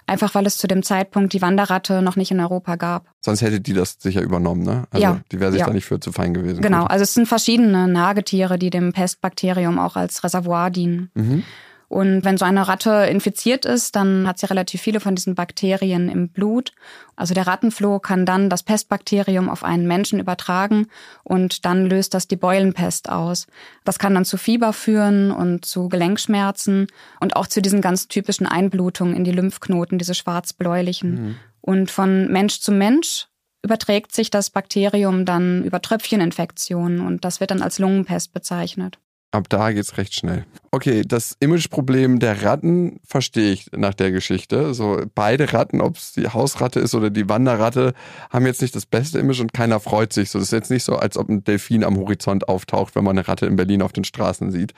Einfach 0.08 0.36
weil 0.36 0.46
es 0.46 0.56
zu 0.56 0.68
dem 0.68 0.84
Zeitpunkt 0.84 1.32
die 1.32 1.42
Wanderratte 1.42 2.00
noch 2.00 2.14
nicht 2.14 2.30
in 2.30 2.38
Europa 2.38 2.76
gab. 2.76 3.06
Sonst 3.24 3.42
hätte 3.42 3.60
die 3.60 3.72
das 3.72 3.96
sicher 3.98 4.22
übernommen, 4.22 4.62
ne? 4.62 4.84
Also 4.90 5.02
ja, 5.02 5.20
die 5.32 5.40
wäre 5.40 5.50
sich 5.50 5.60
ja. 5.60 5.66
da 5.66 5.72
nicht 5.72 5.84
für 5.84 5.98
zu 5.98 6.12
fein 6.12 6.32
gewesen. 6.32 6.62
Genau, 6.62 6.84
also 6.84 7.02
es 7.02 7.12
sind 7.12 7.26
verschiedene 7.26 7.88
Nagetiere, 7.88 8.56
die 8.56 8.70
dem 8.70 8.92
Pestbakterium 8.92 9.80
auch 9.80 9.96
als 9.96 10.22
Reservoir 10.22 10.70
dienen. 10.70 11.10
Mhm. 11.14 11.42
Und 11.88 12.24
wenn 12.24 12.36
so 12.36 12.44
eine 12.44 12.66
Ratte 12.66 13.06
infiziert 13.08 13.64
ist, 13.64 13.94
dann 13.94 14.26
hat 14.26 14.38
sie 14.38 14.46
relativ 14.46 14.80
viele 14.80 14.98
von 14.98 15.14
diesen 15.14 15.34
Bakterien 15.34 16.08
im 16.08 16.28
Blut. 16.28 16.72
Also 17.14 17.32
der 17.32 17.46
Rattenfloh 17.46 18.00
kann 18.00 18.26
dann 18.26 18.50
das 18.50 18.62
Pestbakterium 18.64 19.48
auf 19.48 19.62
einen 19.62 19.86
Menschen 19.86 20.18
übertragen 20.18 20.88
und 21.22 21.64
dann 21.64 21.86
löst 21.86 22.14
das 22.14 22.26
die 22.26 22.36
Beulenpest 22.36 23.08
aus. 23.08 23.46
Das 23.84 23.98
kann 23.98 24.14
dann 24.14 24.24
zu 24.24 24.36
Fieber 24.36 24.72
führen 24.72 25.30
und 25.30 25.64
zu 25.64 25.88
Gelenkschmerzen 25.88 26.88
und 27.20 27.36
auch 27.36 27.46
zu 27.46 27.62
diesen 27.62 27.80
ganz 27.80 28.08
typischen 28.08 28.46
Einblutungen 28.46 29.14
in 29.14 29.24
die 29.24 29.32
Lymphknoten, 29.32 29.98
diese 29.98 30.14
schwarzbläulichen. 30.14 31.10
Mhm. 31.10 31.36
Und 31.60 31.90
von 31.90 32.30
Mensch 32.30 32.60
zu 32.60 32.72
Mensch 32.72 33.28
überträgt 33.62 34.12
sich 34.12 34.30
das 34.30 34.50
Bakterium 34.50 35.24
dann 35.24 35.64
über 35.64 35.82
Tröpfcheninfektionen 35.82 37.00
und 37.00 37.24
das 37.24 37.40
wird 37.40 37.50
dann 37.50 37.62
als 37.62 37.78
Lungenpest 37.78 38.32
bezeichnet. 38.32 38.98
Ab 39.36 39.50
da 39.50 39.70
geht's 39.70 39.98
recht 39.98 40.14
schnell. 40.14 40.46
Okay, 40.70 41.02
das 41.06 41.36
Imageproblem 41.40 42.20
der 42.20 42.42
Ratten 42.42 43.00
verstehe 43.04 43.52
ich 43.52 43.70
nach 43.76 43.92
der 43.92 44.10
Geschichte. 44.10 44.72
So 44.72 45.02
beide 45.14 45.52
Ratten, 45.52 45.82
ob 45.82 45.98
es 45.98 46.14
die 46.14 46.28
Hausratte 46.28 46.80
ist 46.80 46.94
oder 46.94 47.10
die 47.10 47.28
Wanderratte, 47.28 47.92
haben 48.30 48.46
jetzt 48.46 48.62
nicht 48.62 48.74
das 48.74 48.86
beste 48.86 49.18
Image 49.18 49.40
und 49.40 49.52
keiner 49.52 49.78
freut 49.78 50.14
sich. 50.14 50.30
So, 50.30 50.38
das 50.38 50.48
ist 50.48 50.52
jetzt 50.52 50.70
nicht 50.70 50.84
so, 50.84 50.96
als 50.96 51.18
ob 51.18 51.28
ein 51.28 51.44
Delfin 51.44 51.84
am 51.84 51.98
Horizont 51.98 52.48
auftaucht, 52.48 52.96
wenn 52.96 53.04
man 53.04 53.18
eine 53.18 53.28
Ratte 53.28 53.44
in 53.44 53.56
Berlin 53.56 53.82
auf 53.82 53.92
den 53.92 54.04
Straßen 54.04 54.50
sieht. 54.50 54.72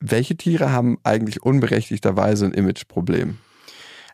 Welche 0.00 0.36
Tiere 0.36 0.72
haben 0.72 0.98
eigentlich 1.04 1.44
unberechtigterweise 1.44 2.46
ein 2.46 2.54
Imageproblem? 2.54 3.38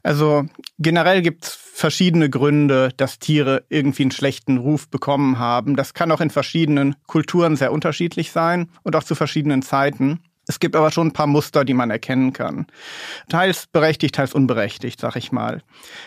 Also 0.03 0.47
generell 0.79 1.23
gibt 1.23 1.45
es 1.45 1.55
verschiedene 1.55 2.31
Gründe, 2.31 2.91
dass 2.97 3.19
Tiere 3.19 3.65
irgendwie 3.69 4.03
einen 4.03 4.11
schlechten 4.11 4.59
Ruf 4.59 4.89
bekommen 4.89 5.39
haben. 5.39 5.77
Das 5.77 5.95
kann 5.95 6.11
auch 6.11 6.21
in 6.21 6.31
verschiedenen 6.31 6.97
Kulturen 7.07 7.57
sehr 7.57 7.73
unterschiedlich 7.73 8.33
sein 8.33 8.71
und 8.83 8.97
auch 8.97 9.05
zu 9.05 9.15
verschiedenen 9.15 9.63
Zeiten. 9.63 10.21
Es 10.49 10.61
gibt 10.61 10.75
aber 10.77 10.91
schon 10.91 11.09
ein 11.09 11.13
paar 11.13 11.27
Muster, 11.27 11.65
die 11.65 11.75
man 11.75 11.91
erkennen 11.91 12.33
kann. 12.33 12.67
Teils 13.29 13.67
berechtigt, 13.67 14.15
teils 14.15 14.33
unberechtigt, 14.33 14.99
sag 14.99 15.15
ich 15.17 15.31
mal. 15.31 15.63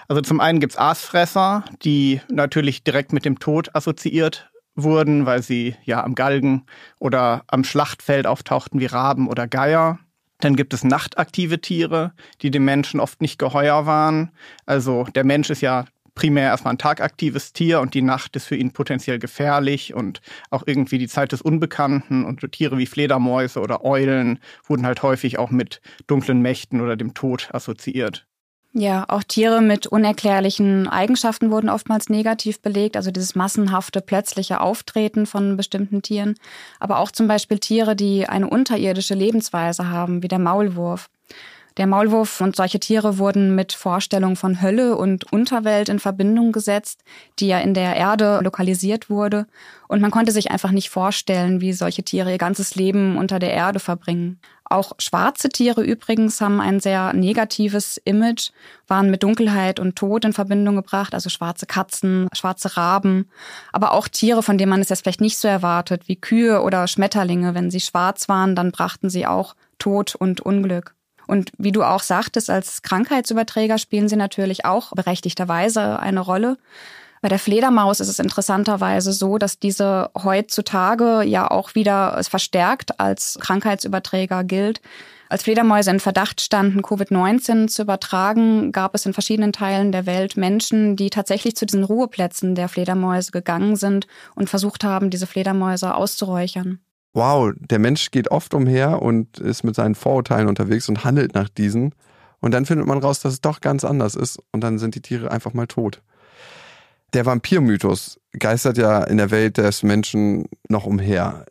Also 0.08 0.22
zum 0.22 0.40
einen 0.40 0.60
gibt's 0.60 0.78
Aasfresser, 0.78 1.64
die 1.84 2.22
natürlich 2.30 2.84
direkt 2.84 3.14
mit 3.14 3.24
dem 3.24 3.38
Tod 3.38 3.76
assoziiert 3.76 4.50
wurden, 4.76 5.28
weil 5.28 5.44
sie 5.44 5.76
ja 5.84 6.04
am 6.04 6.16
Galgen 6.16 6.66
oder 7.00 7.44
am 7.48 7.64
Schlachtfeld 7.64 8.26
auftauchten 8.26 8.80
wie 8.80 8.88
Raben 8.88 9.28
oder 9.28 9.48
Geier. 9.48 10.00
Dann 10.42 10.56
gibt 10.56 10.74
es 10.74 10.84
nachtaktive 10.84 11.62
Tiere, 11.62 12.14
die 12.42 12.52
dem 12.52 12.66
Menschen 12.66 13.00
oft 13.00 13.22
nicht 13.22 13.40
geheuer 13.40 13.86
waren. 13.86 14.32
Also 14.66 15.06
der 15.16 15.24
Mensch 15.24 15.50
ist 15.50 15.62
ja 15.62 15.86
primär 16.16 16.50
erstmal 16.50 16.74
ein 16.74 16.78
tagaktives 16.78 17.54
Tier 17.54 17.80
und 17.80 17.94
die 17.94 18.02
Nacht 18.02 18.36
ist 18.36 18.46
für 18.46 18.56
ihn 18.56 18.74
potenziell 18.74 19.20
gefährlich 19.20 19.94
und 19.94 20.22
auch 20.50 20.64
irgendwie 20.66 20.98
die 20.98 21.08
Zeit 21.08 21.32
des 21.32 21.42
Unbekannten 21.42 22.26
und 22.26 22.52
Tiere 22.52 22.78
wie 22.78 22.86
Fledermäuse 22.86 23.62
oder 23.62 23.86
Eulen 23.86 24.40
wurden 24.68 24.86
halt 24.86 25.04
häufig 25.04 25.40
auch 25.40 25.52
mit 25.52 25.82
dunklen 26.08 26.42
Mächten 26.42 26.82
oder 26.82 26.96
dem 26.98 27.14
Tod 27.14 27.50
assoziiert. 27.54 28.28
Ja, 28.74 29.04
auch 29.10 29.24
Tiere 29.24 29.62
mit 29.62 29.88
unerklärlichen 29.88 30.88
Eigenschaften 30.88 31.52
wurden 31.52 31.70
oftmals 31.70 32.08
negativ 32.08 32.62
belegt, 32.62 32.96
also 32.96 33.12
dieses 33.12 33.36
massenhafte, 33.36 34.00
plötzliche 34.00 34.62
Auftreten 34.62 35.26
von 35.26 35.58
bestimmten 35.58 36.02
Tieren, 36.02 36.36
aber 36.80 37.00
auch 37.00 37.12
zum 37.12 37.28
Beispiel 37.28 37.60
Tiere, 37.60 37.98
die 37.98 38.30
eine 38.30 38.50
unterirdische 38.50 39.14
Lebensweise 39.14 39.90
haben, 39.90 40.24
wie 40.24 40.30
der 40.30 40.40
Maulwurf. 40.40 41.10
Der 41.78 41.88
Maulwurf 41.88 42.40
und 42.42 42.56
solche 42.56 42.80
Tiere 42.80 43.18
wurden 43.18 43.56
mit 43.56 43.74
Vorstellungen 43.74 44.36
von 44.36 44.62
Hölle 44.62 44.98
und 44.98 45.32
Unterwelt 45.32 45.90
in 45.90 46.00
Verbindung 46.00 46.52
gesetzt, 46.52 47.04
die 47.40 47.48
ja 47.48 47.60
in 47.60 47.74
der 47.74 47.96
Erde 47.96 48.40
lokalisiert 48.42 49.10
wurde. 49.10 49.48
Und 49.88 50.02
man 50.02 50.12
konnte 50.12 50.34
sich 50.34 50.52
einfach 50.52 50.72
nicht 50.72 50.90
vorstellen, 50.90 51.62
wie 51.62 51.72
solche 51.72 52.04
Tiere 52.04 52.32
ihr 52.32 52.38
ganzes 52.38 52.76
Leben 52.76 53.18
unter 53.18 53.40
der 53.40 53.54
Erde 53.54 53.80
verbringen. 53.80 54.40
Auch 54.72 54.94
schwarze 55.00 55.50
Tiere 55.50 55.84
übrigens 55.84 56.40
haben 56.40 56.62
ein 56.62 56.80
sehr 56.80 57.12
negatives 57.12 57.98
Image, 58.06 58.52
waren 58.88 59.12
mit 59.12 59.22
Dunkelheit 59.22 59.82
und 59.82 59.98
Tod 59.98 60.24
in 60.24 60.32
Verbindung 60.32 60.78
gebracht, 60.78 61.14
also 61.14 61.30
schwarze 61.30 61.66
Katzen, 61.66 62.30
schwarze 62.32 62.78
Raben, 62.78 63.30
aber 63.74 63.92
auch 63.92 64.08
Tiere, 64.08 64.42
von 64.44 64.58
denen 64.58 64.70
man 64.70 64.80
es 64.80 64.88
jetzt 64.88 65.02
vielleicht 65.02 65.20
nicht 65.20 65.38
so 65.38 65.50
erwartet, 65.50 66.08
wie 66.08 66.16
Kühe 66.16 66.62
oder 66.62 66.88
Schmetterlinge. 66.88 67.54
Wenn 67.54 67.70
sie 67.70 67.82
schwarz 67.82 68.30
waren, 68.30 68.56
dann 68.56 68.72
brachten 68.72 69.10
sie 69.10 69.28
auch 69.28 69.56
Tod 69.78 70.16
und 70.16 70.40
Unglück. 70.40 70.96
Und 71.28 71.52
wie 71.58 71.74
du 71.74 71.84
auch 71.84 72.02
sagtest, 72.02 72.50
als 72.50 72.82
Krankheitsüberträger 72.82 73.78
spielen 73.78 74.08
sie 74.08 74.16
natürlich 74.16 74.64
auch 74.64 74.94
berechtigterweise 74.94 76.00
eine 76.00 76.22
Rolle. 76.22 76.58
Bei 77.22 77.30
der 77.30 77.38
Fledermaus 77.38 78.00
ist 78.00 78.08
es 78.08 78.18
interessanterweise 78.18 79.14
so, 79.14 79.38
dass 79.38 79.60
diese 79.60 80.10
heutzutage 80.24 81.22
ja 81.22 81.50
auch 81.50 81.76
wieder 81.76 82.20
verstärkt 82.24 83.00
als 83.00 83.38
Krankheitsüberträger 83.40 84.44
gilt. 84.44 84.82
Als 85.30 85.44
Fledermäuse 85.44 85.92
in 85.92 86.00
Verdacht 86.00 86.42
standen, 86.42 86.82
Covid-19 86.82 87.68
zu 87.68 87.84
übertragen, 87.84 88.72
gab 88.72 88.96
es 88.96 89.06
in 89.06 89.14
verschiedenen 89.14 89.54
Teilen 89.54 89.92
der 89.92 90.08
Welt 90.08 90.36
Menschen, 90.36 90.96
die 90.96 91.12
tatsächlich 91.12 91.56
zu 91.56 91.68
diesen 91.68 91.84
Ruheplätzen 91.84 92.56
der 92.56 92.68
Fledermäuse 92.68 93.32
gegangen 93.32 93.76
sind 93.76 94.08
und 94.36 94.50
versucht 94.50 94.84
haben, 94.84 95.12
diese 95.12 95.28
Fledermäuse 95.28 95.94
auszuräuchern. 95.94 96.80
Wow, 97.14 97.52
der 97.56 97.80
Mensch 97.80 98.10
geht 98.10 98.32
oft 98.32 98.54
umher 98.54 99.02
und 99.02 99.38
ist 99.38 99.64
mit 99.64 99.76
seinen 99.76 99.96
Vorurteilen 99.96 100.48
unterwegs 100.48 100.90
und 100.90 101.06
handelt 101.06 101.36
nach 101.36 101.50
diesen. 101.50 101.94
Und 102.40 102.54
dann 102.54 102.66
findet 102.66 102.88
man 102.88 102.98
raus, 102.98 103.20
dass 103.20 103.34
es 103.34 103.42
doch 103.42 103.62
ganz 103.62 103.84
anders 103.84 104.16
ist. 104.16 104.42
Und 104.52 104.62
dann 104.62 104.80
sind 104.80 104.96
die 104.96 105.02
Tiere 105.02 105.30
einfach 105.30 105.54
mal 105.54 105.68
tot. 105.68 106.02
Der 107.14 107.26
Vampirmythos 107.26 108.20
geistert 108.34 108.78
ja 108.78 109.04
in 109.04 109.18
der 109.18 109.32
Welt 109.32 109.58
des 109.58 109.84
Menschen 109.84 110.46
noch 110.70 110.86
umher. 110.86 111.46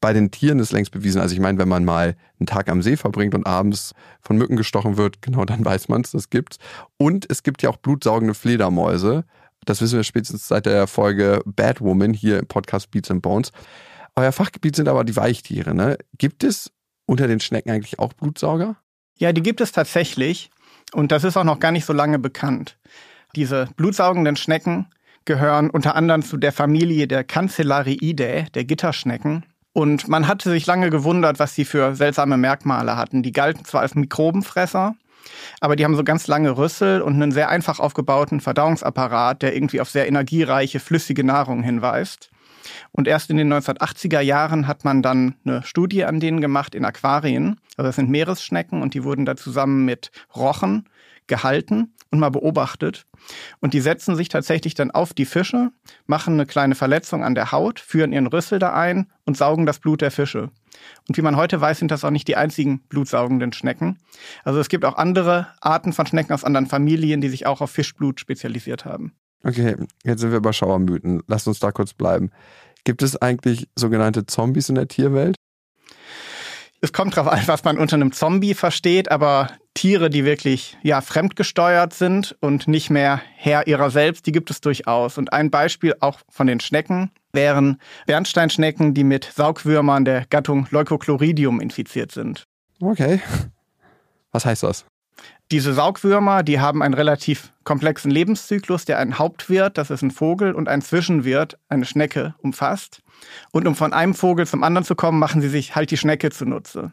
Bei 0.00 0.12
den 0.12 0.30
Tieren 0.30 0.58
ist 0.58 0.72
längst 0.72 0.92
bewiesen. 0.92 1.20
Also 1.20 1.34
ich 1.34 1.40
meine, 1.40 1.58
wenn 1.58 1.68
man 1.68 1.84
mal 1.84 2.16
einen 2.38 2.46
Tag 2.46 2.68
am 2.68 2.82
See 2.82 2.96
verbringt 2.96 3.34
und 3.34 3.46
abends 3.46 3.94
von 4.20 4.36
Mücken 4.36 4.56
gestochen 4.56 4.96
wird, 4.96 5.22
genau 5.22 5.44
dann 5.44 5.64
weiß 5.64 5.88
man 5.88 6.02
es, 6.02 6.12
das 6.12 6.30
gibt's. 6.30 6.58
Und 6.96 7.26
es 7.30 7.42
gibt 7.42 7.62
ja 7.62 7.70
auch 7.70 7.76
blutsaugende 7.76 8.34
Fledermäuse. 8.34 9.24
Das 9.64 9.80
wissen 9.80 9.96
wir 9.96 10.04
spätestens 10.04 10.48
seit 10.48 10.66
der 10.66 10.86
Folge 10.86 11.42
Bad 11.44 11.80
Woman 11.80 12.12
hier 12.12 12.38
im 12.38 12.46
Podcast 12.46 12.90
Beats 12.90 13.10
and 13.10 13.22
Bones. 13.22 13.52
Euer 14.16 14.32
Fachgebiet 14.32 14.76
sind 14.76 14.88
aber 14.88 15.04
die 15.04 15.16
Weichtiere. 15.16 15.74
Ne? 15.74 15.98
Gibt 16.16 16.42
es 16.42 16.72
unter 17.06 17.28
den 17.28 17.40
Schnecken 17.40 17.70
eigentlich 17.70 17.98
auch 17.98 18.12
Blutsauger? 18.12 18.76
Ja, 19.16 19.32
die 19.32 19.42
gibt 19.42 19.60
es 19.60 19.72
tatsächlich. 19.72 20.50
Und 20.92 21.12
das 21.12 21.24
ist 21.24 21.36
auch 21.36 21.44
noch 21.44 21.60
gar 21.60 21.72
nicht 21.72 21.84
so 21.84 21.92
lange 21.92 22.18
bekannt. 22.18 22.78
Diese 23.36 23.68
blutsaugenden 23.76 24.36
Schnecken 24.36 24.86
gehören 25.24 25.68
unter 25.68 25.94
anderem 25.94 26.22
zu 26.22 26.38
der 26.38 26.52
Familie 26.52 27.06
der 27.06 27.24
Cancellariidae, 27.24 28.46
der 28.54 28.64
Gitterschnecken. 28.64 29.44
Und 29.74 30.08
man 30.08 30.26
hatte 30.26 30.50
sich 30.50 30.66
lange 30.66 30.90
gewundert, 30.90 31.38
was 31.38 31.54
sie 31.54 31.64
für 31.64 31.94
seltsame 31.94 32.38
Merkmale 32.38 32.96
hatten. 32.96 33.22
Die 33.22 33.32
galten 33.32 33.64
zwar 33.64 33.82
als 33.82 33.94
Mikrobenfresser, 33.94 34.94
aber 35.60 35.76
die 35.76 35.84
haben 35.84 35.94
so 35.94 36.02
ganz 36.02 36.26
lange 36.26 36.56
Rüssel 36.56 37.02
und 37.02 37.14
einen 37.14 37.30
sehr 37.30 37.50
einfach 37.50 37.78
aufgebauten 37.78 38.40
Verdauungsapparat, 38.40 39.42
der 39.42 39.54
irgendwie 39.54 39.80
auf 39.80 39.90
sehr 39.90 40.08
energiereiche, 40.08 40.80
flüssige 40.80 41.22
Nahrung 41.22 41.62
hinweist. 41.62 42.30
Und 42.92 43.06
erst 43.06 43.30
in 43.30 43.36
den 43.36 43.52
1980er 43.52 44.20
Jahren 44.20 44.66
hat 44.66 44.84
man 44.84 45.02
dann 45.02 45.34
eine 45.44 45.62
Studie 45.62 46.04
an 46.04 46.20
denen 46.20 46.40
gemacht 46.40 46.74
in 46.74 46.84
Aquarien. 46.84 47.60
Also 47.76 47.88
das 47.88 47.96
sind 47.96 48.10
Meeresschnecken 48.10 48.82
und 48.82 48.94
die 48.94 49.04
wurden 49.04 49.26
da 49.26 49.36
zusammen 49.36 49.84
mit 49.84 50.10
Rochen 50.34 50.88
gehalten 51.26 51.92
und 52.10 52.18
mal 52.18 52.30
beobachtet. 52.30 53.06
Und 53.60 53.74
die 53.74 53.80
setzen 53.80 54.16
sich 54.16 54.28
tatsächlich 54.28 54.74
dann 54.74 54.90
auf 54.90 55.12
die 55.12 55.24
Fische, 55.24 55.70
machen 56.06 56.34
eine 56.34 56.46
kleine 56.46 56.74
Verletzung 56.74 57.24
an 57.24 57.34
der 57.34 57.52
Haut, 57.52 57.80
führen 57.80 58.12
ihren 58.12 58.26
Rüssel 58.26 58.58
da 58.58 58.74
ein 58.74 59.10
und 59.24 59.36
saugen 59.36 59.66
das 59.66 59.78
Blut 59.78 60.00
der 60.00 60.10
Fische. 60.10 60.50
Und 61.08 61.16
wie 61.16 61.22
man 61.22 61.36
heute 61.36 61.60
weiß, 61.60 61.78
sind 61.78 61.90
das 61.90 62.04
auch 62.04 62.10
nicht 62.10 62.28
die 62.28 62.36
einzigen 62.36 62.80
blutsaugenden 62.88 63.52
Schnecken. 63.52 63.98
Also 64.44 64.60
es 64.60 64.68
gibt 64.68 64.84
auch 64.84 64.96
andere 64.96 65.48
Arten 65.60 65.92
von 65.92 66.06
Schnecken 66.06 66.32
aus 66.32 66.44
anderen 66.44 66.66
Familien, 66.66 67.20
die 67.20 67.28
sich 67.28 67.46
auch 67.46 67.60
auf 67.60 67.70
Fischblut 67.70 68.20
spezialisiert 68.20 68.84
haben. 68.84 69.12
Okay, 69.44 69.76
jetzt 70.04 70.20
sind 70.20 70.32
wir 70.32 70.40
bei 70.40 70.52
Schauermythen. 70.52 71.22
Lass 71.26 71.46
uns 71.46 71.60
da 71.60 71.72
kurz 71.72 71.94
bleiben. 71.94 72.30
Gibt 72.84 73.02
es 73.02 73.20
eigentlich 73.20 73.68
sogenannte 73.76 74.26
Zombies 74.26 74.68
in 74.68 74.74
der 74.74 74.88
Tierwelt? 74.88 75.36
Es 76.80 76.92
kommt 76.92 77.16
darauf 77.16 77.32
an, 77.32 77.40
was 77.46 77.64
man 77.64 77.76
unter 77.76 77.96
einem 77.96 78.12
Zombie 78.12 78.54
versteht, 78.54 79.10
aber 79.10 79.48
Tiere, 79.74 80.10
die 80.10 80.24
wirklich 80.24 80.76
ja 80.82 81.00
fremdgesteuert 81.00 81.92
sind 81.92 82.36
und 82.40 82.68
nicht 82.68 82.88
mehr 82.90 83.20
Herr 83.36 83.66
ihrer 83.66 83.90
selbst, 83.90 84.26
die 84.26 84.32
gibt 84.32 84.50
es 84.50 84.60
durchaus. 84.60 85.18
Und 85.18 85.32
ein 85.32 85.50
Beispiel 85.50 85.94
auch 86.00 86.20
von 86.28 86.46
den 86.46 86.60
Schnecken 86.60 87.10
wären 87.32 87.80
Bernsteinschnecken, 88.06 88.94
die 88.94 89.04
mit 89.04 89.24
Saugwürmern 89.24 90.04
der 90.04 90.26
Gattung 90.26 90.66
Leucochloridium 90.70 91.60
infiziert 91.60 92.12
sind. 92.12 92.44
Okay. 92.80 93.20
Was 94.30 94.44
heißt 94.44 94.62
das? 94.62 94.84
Diese 95.50 95.72
Saugwürmer, 95.72 96.42
die 96.42 96.60
haben 96.60 96.82
einen 96.82 96.92
relativ 96.92 97.52
komplexen 97.64 98.10
Lebenszyklus, 98.10 98.84
der 98.84 98.98
einen 98.98 99.18
Hauptwirt, 99.18 99.78
das 99.78 99.90
ist 99.90 100.02
ein 100.02 100.10
Vogel, 100.10 100.54
und 100.54 100.68
ein 100.68 100.82
Zwischenwirt, 100.82 101.58
eine 101.70 101.86
Schnecke, 101.86 102.34
umfasst. 102.38 103.00
Und 103.50 103.66
um 103.66 103.74
von 103.74 103.94
einem 103.94 104.14
Vogel 104.14 104.46
zum 104.46 104.62
anderen 104.62 104.84
zu 104.84 104.94
kommen, 104.94 105.18
machen 105.18 105.40
sie 105.40 105.48
sich 105.48 105.74
halt 105.74 105.90
die 105.90 105.96
Schnecke 105.96 106.30
zunutze. 106.30 106.92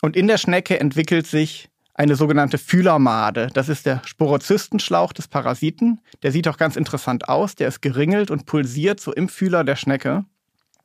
Und 0.00 0.16
in 0.16 0.28
der 0.28 0.38
Schnecke 0.38 0.78
entwickelt 0.78 1.26
sich 1.26 1.70
eine 1.94 2.14
sogenannte 2.14 2.56
Fühlermade. 2.56 3.48
Das 3.52 3.68
ist 3.68 3.84
der 3.84 4.00
Sporozystenschlauch 4.04 5.12
des 5.12 5.26
Parasiten. 5.26 6.00
Der 6.22 6.30
sieht 6.30 6.46
auch 6.48 6.56
ganz 6.58 6.76
interessant 6.76 7.28
aus. 7.28 7.56
Der 7.56 7.68
ist 7.68 7.82
geringelt 7.82 8.30
und 8.30 8.46
pulsiert 8.46 9.00
so 9.00 9.12
im 9.12 9.28
Fühler 9.28 9.64
der 9.64 9.76
Schnecke. 9.76 10.24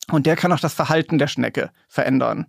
Und 0.10 0.26
der 0.26 0.38
kann 0.38 0.54
auch 0.54 0.60
das 0.60 0.74
Verhalten 0.74 1.18
der 1.18 1.28
Schnecke 1.28 1.70
verändern. 1.90 2.46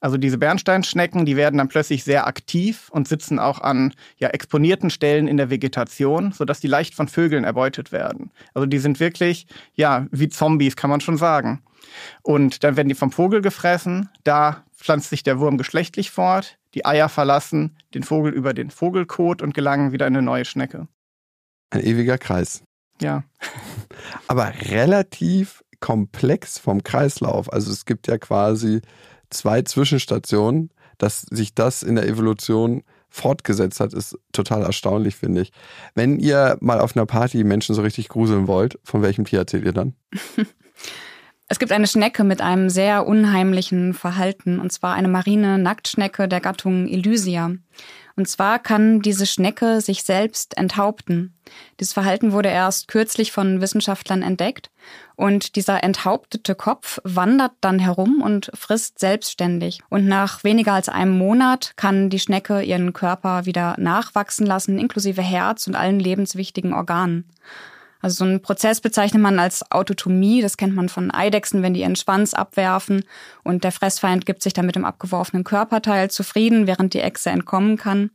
Also 0.00 0.16
diese 0.16 0.38
Bernsteinschnecken, 0.38 1.26
die 1.26 1.36
werden 1.36 1.58
dann 1.58 1.68
plötzlich 1.68 2.04
sehr 2.04 2.26
aktiv 2.26 2.88
und 2.90 3.06
sitzen 3.06 3.38
auch 3.38 3.60
an 3.60 3.92
ja, 4.16 4.28
exponierten 4.28 4.88
Stellen 4.88 5.28
in 5.28 5.36
der 5.36 5.50
Vegetation, 5.50 6.32
sodass 6.32 6.60
die 6.60 6.68
leicht 6.68 6.94
von 6.94 7.08
Vögeln 7.08 7.44
erbeutet 7.44 7.92
werden. 7.92 8.30
Also 8.54 8.64
die 8.64 8.78
sind 8.78 8.98
wirklich, 8.98 9.46
ja, 9.74 10.06
wie 10.10 10.30
Zombies, 10.30 10.74
kann 10.74 10.88
man 10.88 11.00
schon 11.00 11.18
sagen. 11.18 11.62
Und 12.22 12.64
dann 12.64 12.76
werden 12.76 12.88
die 12.88 12.94
vom 12.94 13.12
Vogel 13.12 13.42
gefressen, 13.42 14.08
da 14.24 14.64
pflanzt 14.74 15.10
sich 15.10 15.22
der 15.22 15.38
Wurm 15.38 15.58
geschlechtlich 15.58 16.10
fort, 16.10 16.58
die 16.74 16.86
Eier 16.86 17.10
verlassen 17.10 17.76
den 17.92 18.04
Vogel 18.04 18.32
über 18.32 18.54
den 18.54 18.70
Vogelkot 18.70 19.42
und 19.42 19.52
gelangen 19.52 19.92
wieder 19.92 20.06
in 20.06 20.16
eine 20.16 20.24
neue 20.24 20.46
Schnecke. 20.46 20.88
Ein 21.70 21.82
ewiger 21.82 22.16
Kreis. 22.16 22.62
Ja. 23.00 23.24
Aber 24.28 24.52
relativ 24.70 25.62
komplex 25.82 26.58
vom 26.58 26.82
Kreislauf. 26.82 27.52
Also 27.52 27.70
es 27.70 27.84
gibt 27.84 28.06
ja 28.06 28.16
quasi 28.16 28.80
zwei 29.28 29.60
Zwischenstationen, 29.60 30.70
dass 30.96 31.22
sich 31.22 31.54
das 31.54 31.82
in 31.82 31.96
der 31.96 32.08
Evolution 32.08 32.84
fortgesetzt 33.10 33.80
hat, 33.80 33.92
ist 33.92 34.18
total 34.32 34.62
erstaunlich, 34.62 35.16
finde 35.16 35.42
ich. 35.42 35.52
Wenn 35.94 36.18
ihr 36.18 36.56
mal 36.60 36.80
auf 36.80 36.96
einer 36.96 37.04
Party 37.04 37.44
Menschen 37.44 37.74
so 37.74 37.82
richtig 37.82 38.08
gruseln 38.08 38.46
wollt, 38.46 38.78
von 38.84 39.02
welchem 39.02 39.26
Tier 39.26 39.40
erzählt 39.40 39.66
ihr 39.66 39.74
dann? 39.74 39.94
Es 41.48 41.58
gibt 41.58 41.70
eine 41.70 41.86
Schnecke 41.86 42.24
mit 42.24 42.40
einem 42.40 42.70
sehr 42.70 43.06
unheimlichen 43.06 43.92
Verhalten, 43.92 44.58
und 44.58 44.72
zwar 44.72 44.94
eine 44.94 45.08
marine 45.08 45.58
Nacktschnecke 45.58 46.26
der 46.26 46.40
Gattung 46.40 46.88
Elysia. 46.88 47.50
Und 48.16 48.28
zwar 48.28 48.58
kann 48.58 49.00
diese 49.00 49.26
Schnecke 49.26 49.80
sich 49.80 50.02
selbst 50.04 50.56
enthaupten. 50.56 51.34
Dieses 51.80 51.92
Verhalten 51.92 52.32
wurde 52.32 52.48
erst 52.48 52.88
kürzlich 52.88 53.32
von 53.32 53.60
Wissenschaftlern 53.60 54.22
entdeckt. 54.22 54.70
Und 55.16 55.56
dieser 55.56 55.84
enthauptete 55.84 56.54
Kopf 56.54 56.98
wandert 57.04 57.52
dann 57.60 57.78
herum 57.78 58.22
und 58.22 58.50
frisst 58.54 58.98
selbstständig. 58.98 59.80
Und 59.88 60.06
nach 60.06 60.44
weniger 60.44 60.72
als 60.72 60.88
einem 60.88 61.16
Monat 61.16 61.72
kann 61.76 62.10
die 62.10 62.18
Schnecke 62.18 62.62
ihren 62.62 62.92
Körper 62.92 63.46
wieder 63.46 63.76
nachwachsen 63.78 64.46
lassen, 64.46 64.78
inklusive 64.78 65.22
Herz 65.22 65.66
und 65.66 65.76
allen 65.76 66.00
lebenswichtigen 66.00 66.74
Organen. 66.74 67.28
Also 68.02 68.16
so 68.16 68.24
einen 68.24 68.42
Prozess 68.42 68.80
bezeichnet 68.80 69.22
man 69.22 69.38
als 69.38 69.70
Autotomie. 69.70 70.42
Das 70.42 70.56
kennt 70.56 70.74
man 70.74 70.88
von 70.88 71.10
Eidechsen, 71.10 71.62
wenn 71.62 71.72
die 71.72 71.80
ihren 71.80 71.96
Schwanz 71.96 72.34
abwerfen 72.34 73.04
und 73.44 73.64
der 73.64 73.72
Fressfeind 73.72 74.26
gibt 74.26 74.42
sich 74.42 74.52
dann 74.52 74.66
mit 74.66 74.74
dem 74.74 74.84
abgeworfenen 74.84 75.44
Körperteil 75.44 76.10
zufrieden, 76.10 76.66
während 76.66 76.92
die 76.92 77.00
Echse 77.00 77.30
entkommen 77.30 77.78
kann. 77.78 78.10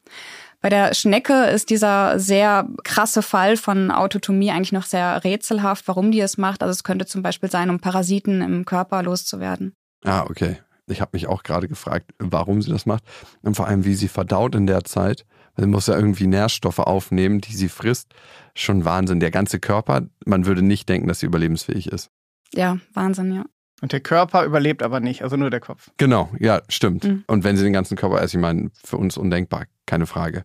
Bei 0.59 0.69
der 0.69 0.93
Schnecke 0.93 1.45
ist 1.45 1.69
dieser 1.69 2.19
sehr 2.19 2.67
krasse 2.83 3.21
Fall 3.21 3.57
von 3.57 3.91
Autotomie 3.91 4.51
eigentlich 4.51 4.71
noch 4.71 4.85
sehr 4.85 5.23
rätselhaft, 5.23 5.87
warum 5.87 6.11
die 6.11 6.19
es 6.19 6.37
macht. 6.37 6.61
Also 6.61 6.71
es 6.71 6.83
könnte 6.83 7.05
zum 7.05 7.21
Beispiel 7.21 7.49
sein, 7.49 7.69
um 7.69 7.79
Parasiten 7.79 8.41
im 8.41 8.65
Körper 8.65 9.03
loszuwerden. 9.03 9.73
Ah, 10.03 10.23
okay. 10.23 10.57
Ich 10.87 11.01
habe 11.01 11.11
mich 11.13 11.27
auch 11.27 11.43
gerade 11.43 11.67
gefragt, 11.67 12.11
warum 12.17 12.61
sie 12.61 12.71
das 12.71 12.85
macht 12.85 13.03
und 13.41 13.55
vor 13.55 13.67
allem, 13.67 13.85
wie 13.85 13.95
sie 13.95 14.07
verdaut 14.07 14.55
in 14.55 14.67
der 14.67 14.83
Zeit. 14.83 15.25
Sie 15.57 15.67
muss 15.67 15.87
ja 15.87 15.95
irgendwie 15.95 16.27
Nährstoffe 16.27 16.79
aufnehmen, 16.79 17.41
die 17.41 17.53
sie 17.53 17.69
frisst. 17.69 18.13
Schon 18.55 18.85
Wahnsinn. 18.85 19.19
Der 19.19 19.31
ganze 19.31 19.59
Körper, 19.59 20.03
man 20.25 20.45
würde 20.45 20.61
nicht 20.61 20.87
denken, 20.87 21.07
dass 21.07 21.19
sie 21.19 21.25
überlebensfähig 21.25 21.91
ist. 21.91 22.11
Ja, 22.53 22.77
Wahnsinn, 22.93 23.33
ja. 23.33 23.45
Und 23.81 23.91
der 23.91 23.99
Körper 23.99 24.43
überlebt 24.43 24.81
aber 24.81 24.99
nicht, 24.99 25.21
also 25.21 25.35
nur 25.35 25.49
der 25.49 25.59
Kopf. 25.59 25.91
Genau, 25.97 26.29
ja, 26.39 26.61
stimmt. 26.67 27.03
Mhm. 27.03 27.23
Und 27.27 27.43
wenn 27.43 27.57
sie 27.57 27.63
den 27.63 27.73
ganzen 27.73 27.95
Körper 27.95 28.21
isst, 28.21 28.33
ich 28.33 28.39
meine, 28.39 28.71
für 28.83 28.97
uns 28.97 29.17
undenkbar, 29.17 29.65
keine 29.85 30.07
Frage. 30.07 30.41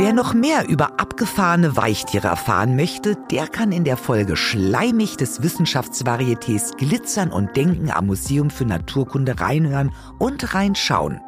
Wer 0.00 0.12
noch 0.12 0.32
mehr 0.32 0.68
über 0.68 1.00
abgefahrene 1.00 1.76
Weichtiere 1.76 2.28
erfahren 2.28 2.76
möchte, 2.76 3.16
der 3.32 3.48
kann 3.48 3.72
in 3.72 3.82
der 3.82 3.96
Folge 3.96 4.36
Schleimig 4.36 5.16
des 5.16 5.42
Wissenschaftsvarietés 5.42 6.76
Glitzern 6.76 7.32
und 7.32 7.56
Denken 7.56 7.90
am 7.90 8.06
Museum 8.06 8.50
für 8.50 8.64
Naturkunde 8.64 9.40
reinhören 9.40 9.92
und 10.20 10.54
reinschauen. 10.54 11.20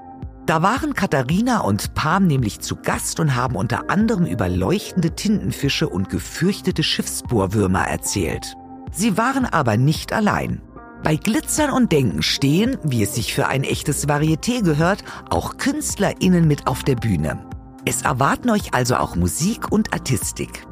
Da 0.50 0.62
waren 0.62 0.94
Katharina 0.94 1.60
und 1.60 1.94
Pam 1.94 2.26
nämlich 2.26 2.58
zu 2.58 2.74
Gast 2.74 3.20
und 3.20 3.36
haben 3.36 3.54
unter 3.54 3.88
anderem 3.88 4.26
über 4.26 4.48
leuchtende 4.48 5.14
Tintenfische 5.14 5.88
und 5.88 6.08
gefürchtete 6.08 6.82
Schiffsbohrwürmer 6.82 7.86
erzählt. 7.86 8.56
Sie 8.90 9.16
waren 9.16 9.44
aber 9.44 9.76
nicht 9.76 10.12
allein. 10.12 10.60
Bei 11.04 11.14
Glitzern 11.14 11.70
und 11.70 11.92
Denken 11.92 12.24
stehen, 12.24 12.78
wie 12.82 13.04
es 13.04 13.14
sich 13.14 13.32
für 13.32 13.46
ein 13.46 13.62
echtes 13.62 14.08
Varieté 14.08 14.64
gehört, 14.64 15.04
auch 15.30 15.56
KünstlerInnen 15.56 16.48
mit 16.48 16.66
auf 16.66 16.82
der 16.82 16.96
Bühne. 16.96 17.46
Es 17.84 18.02
erwarten 18.02 18.50
euch 18.50 18.74
also 18.74 18.96
auch 18.96 19.14
Musik 19.14 19.70
und 19.70 19.92
Artistik. 19.92 20.66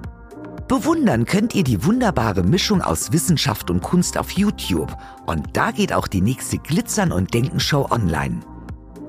Bewundern 0.66 1.24
könnt 1.24 1.54
ihr 1.54 1.62
die 1.62 1.84
wunderbare 1.84 2.42
Mischung 2.42 2.82
aus 2.82 3.12
Wissenschaft 3.12 3.70
und 3.70 3.80
Kunst 3.80 4.18
auf 4.18 4.32
YouTube. 4.32 4.92
Und 5.26 5.56
da 5.56 5.70
geht 5.70 5.92
auch 5.92 6.08
die 6.08 6.20
nächste 6.20 6.58
Glitzern 6.58 7.12
und 7.12 7.32
Denken 7.32 7.60
Show 7.60 7.86
online. 7.88 8.40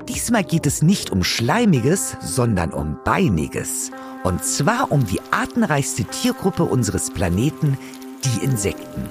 Diesmal 0.10 0.43
geht 0.43 0.65
es 0.65 0.82
nicht 0.82 1.12
um 1.12 1.24
Schleimiges, 1.24 2.17
sondern 2.19 2.74
um 2.74 2.98
Beiniges. 3.06 3.91
Und 4.24 4.43
zwar 4.43 4.91
um 4.91 5.06
die 5.06 5.22
artenreichste 5.30 6.04
Tiergruppe 6.04 6.63
unseres 6.63 7.12
Planeten, 7.12 7.78
die 8.26 8.43
Insekten. 8.43 9.04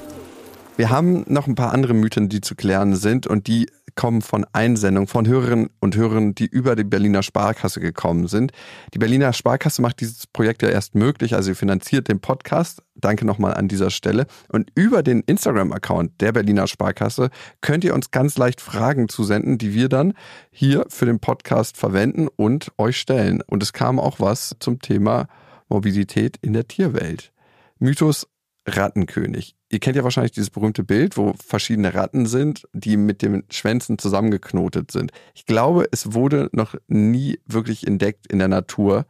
Wir 0.77 0.91
haben 0.91 1.25
noch 1.29 1.47
ein 1.47 1.55
paar 1.55 1.73
andere 1.73 1.95
Mythen, 1.95 2.29
die 2.29 2.41
zu 2.41 2.57
klären 2.57 2.97
sind 2.97 3.29
und 3.29 3.47
die 3.47 3.71
kommen 3.99 4.23
von 4.23 4.47
Einsendungen 4.53 5.09
von 5.09 5.27
Hörerinnen 5.27 5.71
und 5.81 5.97
Hörern, 5.97 6.33
die 6.33 6.47
über 6.47 6.77
die 6.77 6.85
Berliner 6.85 7.25
Sparkasse 7.25 7.81
gekommen 7.81 8.29
sind. 8.29 8.53
Die 8.95 8.99
Berliner 8.99 9.33
Sparkasse 9.33 9.83
macht 9.83 9.99
dieses 9.99 10.29
Projekt 10.29 10.63
ja 10.63 10.69
erst 10.69 10.95
möglich, 10.95 11.35
also 11.35 11.49
sie 11.49 11.57
finanziert 11.57 12.07
den 12.07 12.21
Podcast. 12.21 12.81
Danke 12.95 13.27
nochmal 13.27 13.55
an 13.55 13.67
dieser 13.67 13.91
Stelle. 13.91 14.29
Und 14.51 14.71
über 14.77 15.03
den 15.03 15.23
Instagram-Account 15.23 16.21
der 16.21 16.31
Berliner 16.31 16.69
Sparkasse 16.69 17.31
könnt 17.61 17.83
ihr 17.83 17.93
uns 17.93 18.13
ganz 18.13 18.39
leicht 18.39 18.61
Fragen 18.61 19.09
zusenden, 19.09 19.59
die 19.59 19.75
wir 19.75 19.89
dann 19.89 20.15
hier 20.53 20.87
für 20.89 21.07
den 21.07 21.19
Podcast 21.19 21.77
verwenden 21.77 22.29
und 22.29 22.71
euch 22.79 23.01
stellen. 23.01 23.43
Und 23.49 23.65
es 23.65 23.73
kam 23.73 23.99
auch 23.99 24.21
was 24.21 24.55
zum 24.61 24.79
Thema 24.79 25.27
Mobilität 25.69 26.37
in 26.41 26.53
der 26.53 26.69
Tierwelt. 26.69 27.33
Mythos 27.81 28.29
Rattenkönig. 28.77 29.57
Ihr 29.71 29.81
kennt 29.81 29.97
ja 29.97 30.05
wahrscheinlich 30.05 30.33
dieses 30.33 30.51
berühmte 30.51 30.85
Bild, 30.85 31.17
wo 31.17 31.35
verschiedene 31.45 31.95
Ratten 31.95 32.27
sind, 32.27 32.69
die 32.73 32.97
mit 32.97 33.23
den 33.23 33.45
Schwänzen 33.51 33.99
zusammengeknotet 33.99 34.91
sind. 34.91 35.13
Ich 35.35 35.47
glaube, 35.47 35.87
es 35.91 36.15
wurde 36.15 36.49
noch 36.53 36.75
nie 36.87 37.41
wirklich 37.47 37.87
entdeckt 37.87 38.31
in 38.31 38.39
der 38.39 38.49
Natur. 38.49 39.07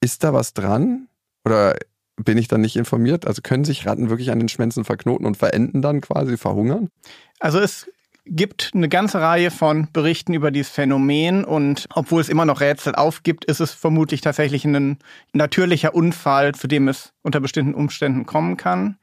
Ist 0.00 0.24
da 0.24 0.32
was 0.32 0.54
dran? 0.54 1.08
Oder 1.44 1.76
bin 2.16 2.38
ich 2.38 2.48
da 2.48 2.58
nicht 2.58 2.76
informiert? 2.76 3.26
Also 3.26 3.42
können 3.42 3.64
sich 3.64 3.86
Ratten 3.86 4.10
wirklich 4.10 4.30
an 4.30 4.38
den 4.38 4.48
Schwänzen 4.48 4.84
verknoten 4.84 5.26
und 5.26 5.36
verenden 5.36 5.82
dann 5.82 6.00
quasi, 6.00 6.36
verhungern? 6.36 6.90
Also 7.38 7.58
es 7.58 7.90
gibt 8.26 8.72
eine 8.74 8.88
ganze 8.88 9.20
Reihe 9.20 9.50
von 9.50 9.88
Berichten 9.92 10.34
über 10.34 10.50
dieses 10.50 10.70
Phänomen 10.70 11.44
und 11.44 11.86
obwohl 11.94 12.20
es 12.20 12.28
immer 12.28 12.44
noch 12.44 12.60
Rätsel 12.60 12.94
aufgibt, 12.94 13.44
ist 13.44 13.60
es 13.60 13.72
vermutlich 13.72 14.20
tatsächlich 14.20 14.64
ein 14.64 14.98
natürlicher 15.32 15.94
Unfall, 15.94 16.54
zu 16.54 16.66
dem 16.66 16.88
es 16.88 17.12
unter 17.22 17.40
bestimmten 17.40 17.74
Umständen 17.74 18.26
kommen 18.26 18.56
kann. 18.56 18.98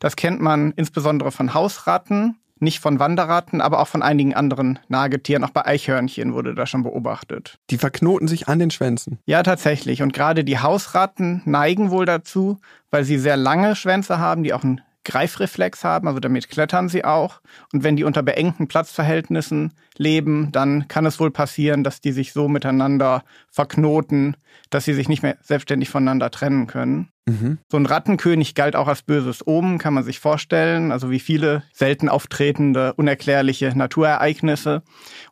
Das 0.00 0.16
kennt 0.16 0.40
man 0.40 0.72
insbesondere 0.72 1.32
von 1.32 1.54
Hausratten, 1.54 2.36
nicht 2.58 2.80
von 2.80 2.98
Wanderratten, 2.98 3.60
aber 3.60 3.80
auch 3.80 3.88
von 3.88 4.02
einigen 4.02 4.34
anderen 4.34 4.78
Nagetieren. 4.88 5.44
Auch 5.44 5.50
bei 5.50 5.66
Eichhörnchen 5.66 6.32
wurde 6.32 6.54
das 6.54 6.70
schon 6.70 6.82
beobachtet. 6.82 7.58
Die 7.70 7.78
verknoten 7.78 8.28
sich 8.28 8.48
an 8.48 8.58
den 8.58 8.70
Schwänzen. 8.70 9.18
Ja, 9.26 9.42
tatsächlich. 9.42 10.02
Und 10.02 10.14
gerade 10.14 10.42
die 10.42 10.58
Hausratten 10.58 11.42
neigen 11.44 11.90
wohl 11.90 12.06
dazu, 12.06 12.58
weil 12.90 13.04
sie 13.04 13.18
sehr 13.18 13.36
lange 13.36 13.76
Schwänze 13.76 14.18
haben, 14.18 14.42
die 14.42 14.54
auch 14.54 14.64
einen 14.64 14.80
Greifreflex 15.06 15.84
haben, 15.84 16.08
also 16.08 16.18
damit 16.18 16.48
klettern 16.48 16.88
sie 16.88 17.04
auch. 17.04 17.40
Und 17.72 17.84
wenn 17.84 17.96
die 17.96 18.04
unter 18.04 18.22
beengten 18.22 18.66
Platzverhältnissen 18.66 19.72
leben, 19.96 20.50
dann 20.52 20.88
kann 20.88 21.06
es 21.06 21.20
wohl 21.20 21.30
passieren, 21.30 21.84
dass 21.84 22.00
die 22.00 22.12
sich 22.12 22.32
so 22.32 22.48
miteinander 22.48 23.22
verknoten, 23.48 24.36
dass 24.68 24.84
sie 24.84 24.94
sich 24.94 25.08
nicht 25.08 25.22
mehr 25.22 25.38
selbstständig 25.40 25.88
voneinander 25.88 26.30
trennen 26.30 26.66
können. 26.66 27.10
Mhm. 27.26 27.58
So 27.70 27.76
ein 27.76 27.86
Rattenkönig 27.86 28.54
galt 28.56 28.74
auch 28.74 28.88
als 28.88 29.02
böses 29.02 29.46
Omen, 29.46 29.78
kann 29.78 29.94
man 29.94 30.04
sich 30.04 30.18
vorstellen. 30.18 30.90
Also 30.90 31.10
wie 31.10 31.20
viele 31.20 31.62
selten 31.72 32.08
auftretende, 32.08 32.92
unerklärliche 32.94 33.72
Naturereignisse 33.76 34.82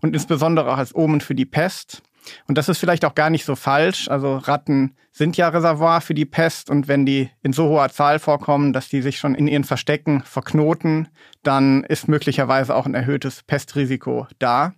und 0.00 0.14
insbesondere 0.14 0.72
auch 0.72 0.78
als 0.78 0.94
Omen 0.94 1.20
für 1.20 1.34
die 1.34 1.46
Pest. 1.46 2.02
Und 2.46 2.58
das 2.58 2.68
ist 2.68 2.78
vielleicht 2.78 3.04
auch 3.04 3.14
gar 3.14 3.30
nicht 3.30 3.44
so 3.44 3.56
falsch. 3.56 4.08
Also 4.08 4.36
Ratten 4.36 4.94
sind 5.12 5.36
ja 5.36 5.48
Reservoir 5.48 6.00
für 6.00 6.14
die 6.14 6.24
Pest 6.24 6.70
und 6.70 6.88
wenn 6.88 7.06
die 7.06 7.30
in 7.42 7.52
so 7.52 7.68
hoher 7.68 7.88
Zahl 7.90 8.18
vorkommen, 8.18 8.72
dass 8.72 8.88
die 8.88 9.02
sich 9.02 9.18
schon 9.18 9.34
in 9.34 9.46
ihren 9.46 9.64
Verstecken 9.64 10.22
verknoten, 10.22 11.08
dann 11.42 11.84
ist 11.84 12.08
möglicherweise 12.08 12.74
auch 12.74 12.86
ein 12.86 12.94
erhöhtes 12.94 13.42
Pestrisiko 13.42 14.26
da. 14.38 14.74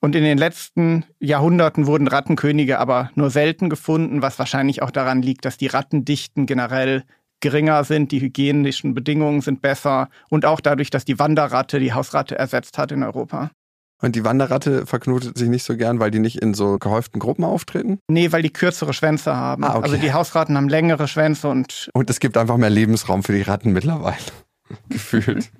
Und 0.00 0.16
in 0.16 0.24
den 0.24 0.38
letzten 0.38 1.04
Jahrhunderten 1.20 1.86
wurden 1.86 2.08
Rattenkönige 2.08 2.78
aber 2.78 3.10
nur 3.14 3.30
selten 3.30 3.70
gefunden, 3.70 4.20
was 4.20 4.38
wahrscheinlich 4.38 4.82
auch 4.82 4.90
daran 4.90 5.22
liegt, 5.22 5.44
dass 5.44 5.56
die 5.56 5.68
Rattendichten 5.68 6.46
generell 6.46 7.04
geringer 7.40 7.84
sind, 7.84 8.12
die 8.12 8.20
hygienischen 8.20 8.94
Bedingungen 8.94 9.40
sind 9.40 9.60
besser 9.60 10.08
und 10.28 10.44
auch 10.44 10.60
dadurch, 10.60 10.90
dass 10.90 11.04
die 11.04 11.18
Wanderratte 11.18 11.78
die 11.78 11.92
Hausratte 11.92 12.38
ersetzt 12.38 12.78
hat 12.78 12.92
in 12.92 13.02
Europa. 13.02 13.50
Und 14.02 14.16
die 14.16 14.24
Wanderratte 14.24 14.84
verknotet 14.84 15.38
sich 15.38 15.48
nicht 15.48 15.62
so 15.62 15.76
gern, 15.76 16.00
weil 16.00 16.10
die 16.10 16.18
nicht 16.18 16.42
in 16.42 16.54
so 16.54 16.78
gehäuften 16.78 17.20
Gruppen 17.20 17.44
auftreten? 17.44 18.00
Nee, 18.08 18.32
weil 18.32 18.42
die 18.42 18.52
kürzere 18.52 18.92
Schwänze 18.92 19.36
haben. 19.36 19.64
Ah, 19.64 19.76
okay. 19.76 19.84
Also 19.84 19.96
die 19.96 20.12
Hausratten 20.12 20.56
haben 20.56 20.68
längere 20.68 21.06
Schwänze 21.06 21.48
und. 21.48 21.88
Und 21.94 22.10
es 22.10 22.18
gibt 22.18 22.36
einfach 22.36 22.56
mehr 22.56 22.70
Lebensraum 22.70 23.22
für 23.22 23.32
die 23.32 23.42
Ratten 23.42 23.72
mittlerweile. 23.72 24.16
Gefühlt. 24.88 25.50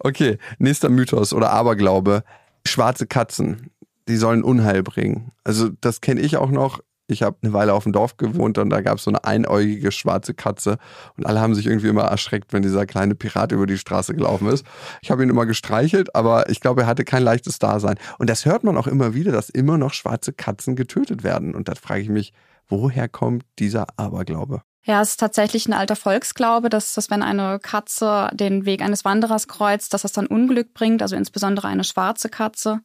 okay, 0.00 0.38
nächster 0.58 0.90
Mythos 0.90 1.32
oder 1.32 1.50
Aberglaube. 1.50 2.24
Schwarze 2.66 3.06
Katzen, 3.06 3.70
die 4.08 4.16
sollen 4.16 4.42
Unheil 4.42 4.82
bringen. 4.82 5.32
Also 5.44 5.70
das 5.80 6.00
kenne 6.00 6.20
ich 6.20 6.36
auch 6.36 6.50
noch. 6.50 6.80
Ich 7.08 7.22
habe 7.22 7.36
eine 7.42 7.52
Weile 7.52 7.72
auf 7.72 7.84
dem 7.84 7.92
Dorf 7.92 8.16
gewohnt 8.16 8.58
und 8.58 8.70
da 8.70 8.80
gab 8.80 8.98
es 8.98 9.04
so 9.04 9.10
eine 9.10 9.24
einäugige 9.24 9.92
schwarze 9.92 10.34
Katze 10.34 10.78
und 11.16 11.26
alle 11.26 11.40
haben 11.40 11.54
sich 11.54 11.66
irgendwie 11.66 11.88
immer 11.88 12.02
erschreckt, 12.02 12.52
wenn 12.52 12.62
dieser 12.62 12.84
kleine 12.84 13.14
Pirat 13.14 13.52
über 13.52 13.66
die 13.66 13.78
Straße 13.78 14.14
gelaufen 14.14 14.48
ist. 14.48 14.66
Ich 15.02 15.10
habe 15.10 15.22
ihn 15.22 15.30
immer 15.30 15.46
gestreichelt, 15.46 16.14
aber 16.16 16.50
ich 16.50 16.60
glaube, 16.60 16.82
er 16.82 16.86
hatte 16.86 17.04
kein 17.04 17.22
leichtes 17.22 17.58
Dasein. 17.58 17.96
Und 18.18 18.28
das 18.28 18.44
hört 18.44 18.64
man 18.64 18.76
auch 18.76 18.88
immer 18.88 19.14
wieder, 19.14 19.30
dass 19.30 19.50
immer 19.50 19.78
noch 19.78 19.92
schwarze 19.94 20.32
Katzen 20.32 20.74
getötet 20.74 21.22
werden. 21.22 21.54
Und 21.54 21.68
da 21.68 21.74
frage 21.74 22.00
ich 22.00 22.08
mich, 22.08 22.32
woher 22.68 23.08
kommt 23.08 23.44
dieser 23.58 23.86
Aberglaube? 23.96 24.62
Ja, 24.86 25.02
es 25.02 25.10
ist 25.10 25.20
tatsächlich 25.20 25.66
ein 25.66 25.72
alter 25.72 25.96
Volksglaube, 25.96 26.68
dass, 26.68 26.94
dass 26.94 27.10
wenn 27.10 27.24
eine 27.24 27.58
Katze 27.58 28.30
den 28.32 28.66
Weg 28.66 28.82
eines 28.82 29.04
Wanderers 29.04 29.48
kreuzt, 29.48 29.92
dass 29.92 30.02
das 30.02 30.12
dann 30.12 30.28
Unglück 30.28 30.74
bringt, 30.74 31.02
also 31.02 31.16
insbesondere 31.16 31.66
eine 31.66 31.82
schwarze 31.82 32.28
Katze. 32.28 32.80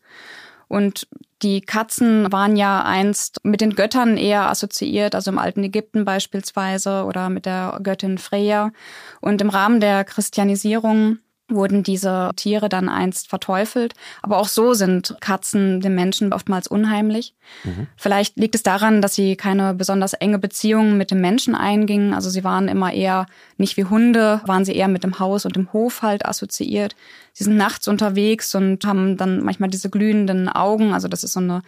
Und 0.72 1.06
die 1.42 1.60
Katzen 1.60 2.32
waren 2.32 2.56
ja 2.56 2.82
einst 2.84 3.42
mit 3.44 3.60
den 3.60 3.76
Göttern 3.76 4.16
eher 4.16 4.50
assoziiert, 4.50 5.16
also 5.16 5.30
im 5.30 5.38
alten 5.38 5.66
Ägypten 5.66 6.06
beispielsweise 6.06 7.04
oder 7.04 7.30
mit 7.30 7.46
der 7.46 7.78
Göttin 7.84 8.18
Freya. 8.18 8.72
Und 9.20 9.42
im 9.42 9.50
Rahmen 9.50 9.82
der 9.82 10.06
Christianisierung 10.06 11.18
wurden 11.54 11.84
diese 11.84 12.32
Tiere 12.36 12.70
dann 12.70 12.90
einst 12.90 13.30
verteufelt. 13.30 13.94
Aber 14.22 14.38
auch 14.38 14.48
so 14.48 14.74
sind 14.74 15.16
Katzen 15.20 15.82
den 15.82 15.96
Menschen 15.96 16.34
oftmals 16.34 16.68
unheimlich. 16.68 17.34
Mhm. 17.64 17.88
Vielleicht 17.96 18.38
liegt 18.38 18.56
es 18.56 18.64
daran, 18.64 19.02
dass 19.02 19.16
sie 19.16 19.36
keine 19.36 19.74
besonders 19.74 20.14
enge 20.14 20.40
Beziehung 20.40 20.98
mit 20.98 21.12
dem 21.12 21.22
Menschen 21.22 21.56
eingingen. 21.56 22.14
Also 22.14 22.30
sie 22.30 22.44
waren 22.44 22.68
immer 22.68 22.94
eher 22.94 23.26
nicht 23.58 23.78
wie 23.78 23.86
Hunde, 23.86 24.42
waren 24.46 24.66
sie 24.66 24.76
eher 24.76 24.88
mit 24.88 25.04
dem 25.04 25.20
Haus 25.20 25.46
und 25.46 25.56
dem 25.56 25.72
Hof 25.74 26.02
halt 26.02 26.26
assoziiert. 26.26 26.96
Sie 27.34 27.44
sind 27.44 27.58
nachts 27.58 27.88
unterwegs 27.88 28.54
und 28.56 28.86
haben 28.86 29.18
dann 29.18 29.44
manchmal 29.44 29.70
diese 29.70 29.90
glühenden 29.90 30.50
Augen. 30.50 30.94
Also 30.94 31.08
das 31.08 31.24
ist 31.24 31.34
so 31.34 31.40
eine 31.40 31.62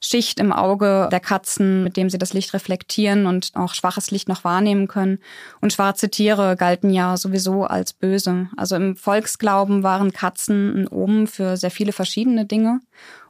Schicht 0.00 0.40
im 0.40 0.52
Auge 0.52 1.08
der 1.10 1.20
Katzen, 1.20 1.82
mit 1.84 1.96
dem 1.96 2.10
sie 2.10 2.18
das 2.18 2.32
Licht 2.32 2.54
reflektieren 2.54 3.26
und 3.26 3.50
auch 3.54 3.74
schwaches 3.74 4.10
Licht 4.10 4.28
noch 4.28 4.44
wahrnehmen 4.44 4.88
können. 4.88 5.18
Und 5.60 5.72
schwarze 5.72 6.08
Tiere 6.10 6.56
galten 6.56 6.90
ja 6.90 7.16
sowieso 7.16 7.64
als 7.64 7.92
böse. 7.92 8.48
Also 8.56 8.76
im 8.76 8.96
Volksglauben 8.96 9.82
waren 9.82 10.12
Katzen 10.12 10.82
ein 10.82 10.88
Omen 10.88 11.26
für 11.26 11.56
sehr 11.56 11.70
viele 11.70 11.92
verschiedene 11.92 12.44
Dinge. 12.44 12.80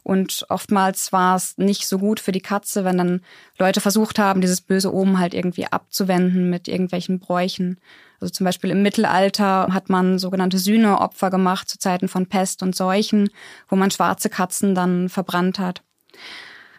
Und 0.02 0.46
oftmals 0.48 1.12
war 1.12 1.36
es 1.36 1.58
nicht 1.58 1.86
so 1.86 1.98
gut 1.98 2.18
für 2.18 2.32
die 2.32 2.40
Katze, 2.40 2.84
wenn 2.84 2.96
dann 2.96 3.20
Leute 3.58 3.82
versucht 3.82 4.18
haben, 4.18 4.40
dieses 4.40 4.62
böse 4.62 4.92
Omen 4.94 5.18
halt 5.18 5.34
irgendwie 5.34 5.66
abzuwenden 5.66 6.48
mit 6.48 6.66
irgendwelchen 6.66 7.18
Bräuchen. 7.18 7.78
Also 8.20 8.32
zum 8.32 8.44
Beispiel 8.44 8.70
im 8.70 8.82
Mittelalter 8.82 9.68
hat 9.70 9.90
man 9.90 10.18
sogenannte 10.18 10.58
Sühneopfer 10.58 11.30
gemacht 11.30 11.68
zu 11.68 11.78
Zeiten 11.78 12.08
von 12.08 12.26
Pest 12.26 12.62
und 12.62 12.74
Seuchen, 12.74 13.28
wo 13.68 13.76
man 13.76 13.90
schwarze 13.90 14.30
Katzen 14.30 14.74
dann 14.74 15.08
verbrannt 15.08 15.58
hat. 15.58 15.82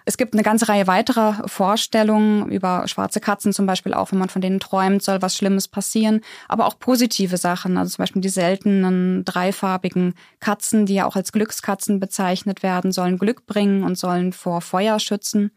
Es 0.10 0.18
gibt 0.18 0.34
eine 0.34 0.42
ganze 0.42 0.68
Reihe 0.70 0.88
weiterer 0.88 1.44
Vorstellungen 1.46 2.50
über 2.50 2.88
schwarze 2.88 3.20
Katzen, 3.20 3.54
zum 3.54 3.68
Beispiel 3.68 3.94
auch, 3.94 4.12
wenn 4.12 4.18
man 4.18 4.30
von 4.30 4.42
denen 4.42 4.60
träumt, 4.60 5.04
soll 5.04 5.22
was 5.22 5.38
Schlimmes 5.38 5.68
passieren, 5.68 6.22
aber 6.48 6.66
auch 6.66 6.80
positive 6.80 7.38
Sachen, 7.38 7.78
also 7.78 7.92
zum 7.92 8.02
Beispiel 8.02 8.24
die 8.24 8.30
seltenen 8.30 9.24
dreifarbigen 9.24 10.16
Katzen, 10.40 10.88
die 10.88 10.96
ja 10.96 11.06
auch 11.06 11.16
als 11.16 11.32
Glückskatzen 11.32 12.00
bezeichnet 12.00 12.64
werden, 12.64 12.92
sollen 12.92 13.20
Glück 13.20 13.46
bringen 13.46 13.84
und 13.84 14.00
sollen 14.00 14.34
vor 14.34 14.62
Feuer 14.62 15.00
schützen. 15.00 15.52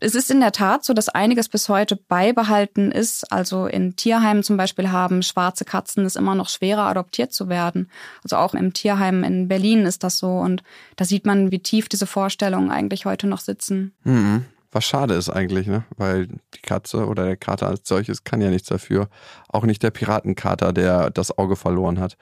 Es 0.00 0.14
ist 0.14 0.30
in 0.30 0.40
der 0.40 0.52
Tat 0.52 0.84
so, 0.84 0.94
dass 0.94 1.08
einiges 1.08 1.48
bis 1.48 1.68
heute 1.68 1.96
beibehalten 1.96 2.92
ist. 2.92 3.32
Also 3.32 3.66
in 3.66 3.96
Tierheimen 3.96 4.44
zum 4.44 4.56
Beispiel 4.56 4.92
haben 4.92 5.22
schwarze 5.22 5.64
Katzen 5.64 6.04
es 6.04 6.14
immer 6.14 6.36
noch 6.36 6.48
schwerer, 6.48 6.84
adoptiert 6.84 7.32
zu 7.32 7.48
werden. 7.48 7.90
Also 8.22 8.36
auch 8.36 8.54
im 8.54 8.72
Tierheim 8.72 9.24
in 9.24 9.48
Berlin 9.48 9.86
ist 9.86 10.04
das 10.04 10.18
so. 10.18 10.30
Und 10.30 10.62
da 10.96 11.04
sieht 11.04 11.26
man, 11.26 11.50
wie 11.50 11.58
tief 11.58 11.88
diese 11.88 12.06
Vorstellungen 12.06 12.70
eigentlich 12.70 13.06
heute 13.06 13.26
noch 13.26 13.40
sitzen. 13.40 13.92
Mhm. 14.04 14.44
Was 14.70 14.84
schade 14.84 15.14
ist 15.14 15.30
eigentlich, 15.30 15.66
ne? 15.66 15.84
Weil 15.96 16.26
die 16.26 16.60
Katze 16.62 17.06
oder 17.06 17.24
der 17.24 17.36
Kater 17.36 17.68
als 17.68 17.88
solches 17.88 18.22
kann 18.22 18.40
ja 18.40 18.50
nichts 18.50 18.68
dafür. 18.68 19.08
Auch 19.48 19.64
nicht 19.64 19.82
der 19.82 19.90
Piratenkater, 19.90 20.72
der 20.72 21.10
das 21.10 21.36
Auge 21.36 21.56
verloren 21.56 21.98
hat. 21.98 22.16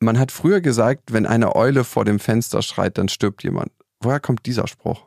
Man 0.00 0.18
hat 0.18 0.32
früher 0.32 0.60
gesagt, 0.60 1.12
wenn 1.12 1.26
eine 1.26 1.54
Eule 1.54 1.84
vor 1.84 2.04
dem 2.04 2.18
Fenster 2.18 2.62
schreit, 2.62 2.98
dann 2.98 3.08
stirbt 3.08 3.44
jemand. 3.44 3.70
Woher 4.00 4.20
kommt 4.20 4.46
dieser 4.46 4.66
Spruch? 4.66 5.06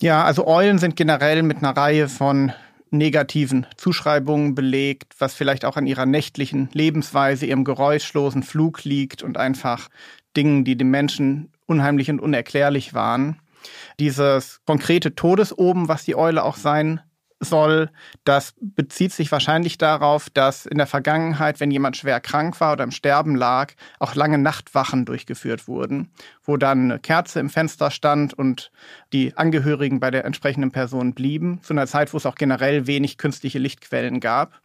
Ja, 0.00 0.22
also 0.22 0.46
Eulen 0.46 0.78
sind 0.78 0.94
generell 0.94 1.42
mit 1.42 1.58
einer 1.58 1.76
Reihe 1.76 2.08
von 2.08 2.52
negativen 2.90 3.66
Zuschreibungen 3.76 4.54
belegt, 4.54 5.14
was 5.18 5.34
vielleicht 5.34 5.64
auch 5.64 5.76
an 5.76 5.86
ihrer 5.86 6.06
nächtlichen 6.06 6.68
Lebensweise, 6.72 7.46
ihrem 7.46 7.64
geräuschlosen 7.64 8.44
Flug 8.44 8.84
liegt 8.84 9.24
und 9.24 9.36
einfach 9.36 9.88
Dingen, 10.36 10.64
die 10.64 10.76
dem 10.76 10.90
Menschen 10.90 11.50
unheimlich 11.66 12.10
und 12.10 12.20
unerklärlich 12.20 12.94
waren. 12.94 13.40
Dieses 13.98 14.60
konkrete 14.64 15.16
Todesoben, 15.16 15.88
was 15.88 16.04
die 16.04 16.14
Eule 16.14 16.44
auch 16.44 16.56
sein 16.56 17.00
soll, 17.40 17.90
das 18.24 18.54
bezieht 18.60 19.12
sich 19.12 19.30
wahrscheinlich 19.30 19.78
darauf, 19.78 20.28
dass 20.30 20.66
in 20.66 20.78
der 20.78 20.86
Vergangenheit, 20.86 21.60
wenn 21.60 21.70
jemand 21.70 21.96
schwer 21.96 22.20
krank 22.20 22.60
war 22.60 22.72
oder 22.72 22.84
im 22.84 22.90
Sterben 22.90 23.36
lag, 23.36 23.72
auch 23.98 24.14
lange 24.14 24.38
Nachtwachen 24.38 25.04
durchgeführt 25.04 25.68
wurden, 25.68 26.10
wo 26.44 26.56
dann 26.56 26.90
eine 26.90 26.98
Kerze 26.98 27.40
im 27.40 27.50
Fenster 27.50 27.90
stand 27.90 28.34
und 28.34 28.70
die 29.12 29.36
Angehörigen 29.36 30.00
bei 30.00 30.10
der 30.10 30.24
entsprechenden 30.24 30.72
Person 30.72 31.14
blieben, 31.14 31.60
zu 31.62 31.72
einer 31.72 31.86
Zeit, 31.86 32.12
wo 32.12 32.16
es 32.16 32.26
auch 32.26 32.34
generell 32.34 32.86
wenig 32.86 33.18
künstliche 33.18 33.58
Lichtquellen 33.58 34.20
gab. 34.20 34.60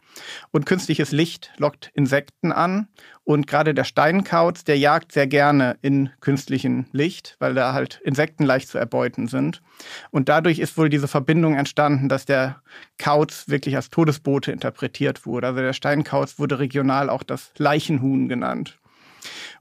Und 0.51 0.65
künstliches 0.65 1.11
Licht 1.11 1.51
lockt 1.57 1.91
Insekten 1.93 2.51
an. 2.51 2.87
Und 3.23 3.47
gerade 3.47 3.73
der 3.73 3.83
Steinkauz, 3.85 4.63
der 4.63 4.77
jagt 4.77 5.11
sehr 5.11 5.27
gerne 5.27 5.77
in 5.81 6.09
künstlichem 6.19 6.85
Licht, 6.91 7.35
weil 7.39 7.53
da 7.53 7.73
halt 7.73 8.01
Insekten 8.03 8.43
leicht 8.43 8.67
zu 8.67 8.77
erbeuten 8.77 9.27
sind. 9.27 9.61
Und 10.11 10.29
dadurch 10.29 10.59
ist 10.59 10.77
wohl 10.77 10.89
diese 10.89 11.07
Verbindung 11.07 11.55
entstanden, 11.55 12.09
dass 12.09 12.25
der 12.25 12.61
Kauz 12.97 13.45
wirklich 13.47 13.75
als 13.75 13.89
Todesbote 13.89 14.51
interpretiert 14.51 15.25
wurde. 15.25 15.47
Also 15.47 15.61
der 15.61 15.73
Steinkauz 15.73 16.37
wurde 16.37 16.59
regional 16.59 17.09
auch 17.09 17.23
das 17.23 17.51
Leichenhuhn 17.57 18.27
genannt. 18.27 18.77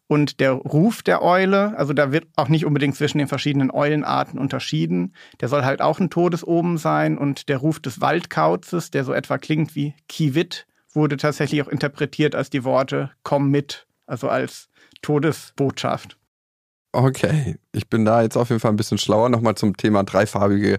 Und 0.06 0.40
der 0.40 0.52
Ruf 0.52 1.02
der 1.02 1.22
Eule, 1.22 1.76
also 1.78 1.92
da 1.92 2.12
wird 2.12 2.26
auch 2.36 2.48
nicht 2.48 2.66
unbedingt 2.66 2.96
zwischen 2.96 3.18
den 3.18 3.28
verschiedenen 3.28 3.70
Eulenarten 3.70 4.38
unterschieden. 4.38 5.14
Der 5.40 5.48
soll 5.48 5.64
halt 5.64 5.80
auch 5.80 6.00
ein 6.00 6.10
Todesoben 6.10 6.76
sein. 6.76 7.16
Und 7.16 7.48
der 7.48 7.58
Ruf 7.58 7.80
des 7.80 8.00
Waldkauzes, 8.00 8.90
der 8.90 9.04
so 9.04 9.12
etwa 9.12 9.38
klingt 9.38 9.74
wie 9.74 9.94
Kiwit, 10.08 10.66
wurde 10.92 11.16
tatsächlich 11.16 11.62
auch 11.62 11.68
interpretiert 11.68 12.34
als 12.34 12.50
die 12.50 12.64
Worte 12.64 13.10
komm 13.22 13.50
mit, 13.50 13.86
also 14.06 14.28
als 14.28 14.68
Todesbotschaft. 15.00 16.18
Okay, 16.92 17.56
ich 17.72 17.88
bin 17.88 18.04
da 18.04 18.22
jetzt 18.22 18.36
auf 18.36 18.50
jeden 18.50 18.60
Fall 18.60 18.70
ein 18.70 18.76
bisschen 18.76 18.98
schlauer. 18.98 19.30
Nochmal 19.30 19.54
zum 19.54 19.76
Thema 19.76 20.04
dreifarbige 20.04 20.78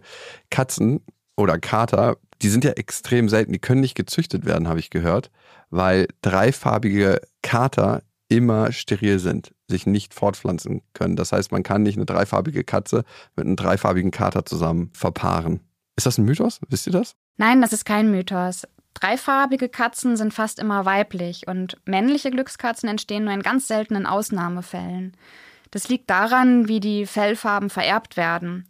Katzen 0.51 1.03
oder 1.35 1.57
Kater. 1.57 2.17
Die 2.43 2.49
sind 2.49 2.63
ja 2.63 2.71
extrem 2.71 3.29
selten. 3.29 3.51
Die 3.51 3.59
können 3.59 3.81
nicht 3.81 3.95
gezüchtet 3.95 4.45
werden, 4.45 4.67
habe 4.67 4.79
ich 4.79 4.91
gehört, 4.91 5.31
weil 5.71 6.07
dreifarbige 6.21 7.19
Kater 7.41 8.03
immer 8.37 8.71
steril 8.71 9.19
sind, 9.19 9.53
sich 9.67 9.85
nicht 9.85 10.13
fortpflanzen 10.13 10.81
können. 10.93 11.15
Das 11.15 11.31
heißt, 11.31 11.51
man 11.51 11.63
kann 11.63 11.83
nicht 11.83 11.97
eine 11.97 12.05
dreifarbige 12.05 12.63
Katze 12.63 13.03
mit 13.35 13.45
einem 13.45 13.55
dreifarbigen 13.55 14.11
Kater 14.11 14.45
zusammen 14.45 14.91
verpaaren. 14.93 15.61
Ist 15.95 16.05
das 16.05 16.17
ein 16.17 16.25
Mythos? 16.25 16.59
Wisst 16.67 16.87
ihr 16.87 16.93
das? 16.93 17.15
Nein, 17.37 17.61
das 17.61 17.73
ist 17.73 17.85
kein 17.85 18.09
Mythos. 18.11 18.63
Dreifarbige 18.93 19.69
Katzen 19.69 20.17
sind 20.17 20.33
fast 20.33 20.59
immer 20.59 20.85
weiblich 20.85 21.47
und 21.47 21.77
männliche 21.85 22.31
Glückskatzen 22.31 22.89
entstehen 22.89 23.25
nur 23.25 23.33
in 23.33 23.41
ganz 23.41 23.67
seltenen 23.67 24.05
Ausnahmefällen. 24.05 25.17
Das 25.71 25.89
liegt 25.89 26.09
daran, 26.09 26.67
wie 26.67 26.79
die 26.79 27.05
Fellfarben 27.07 27.69
vererbt 27.69 28.17
werden. 28.17 28.67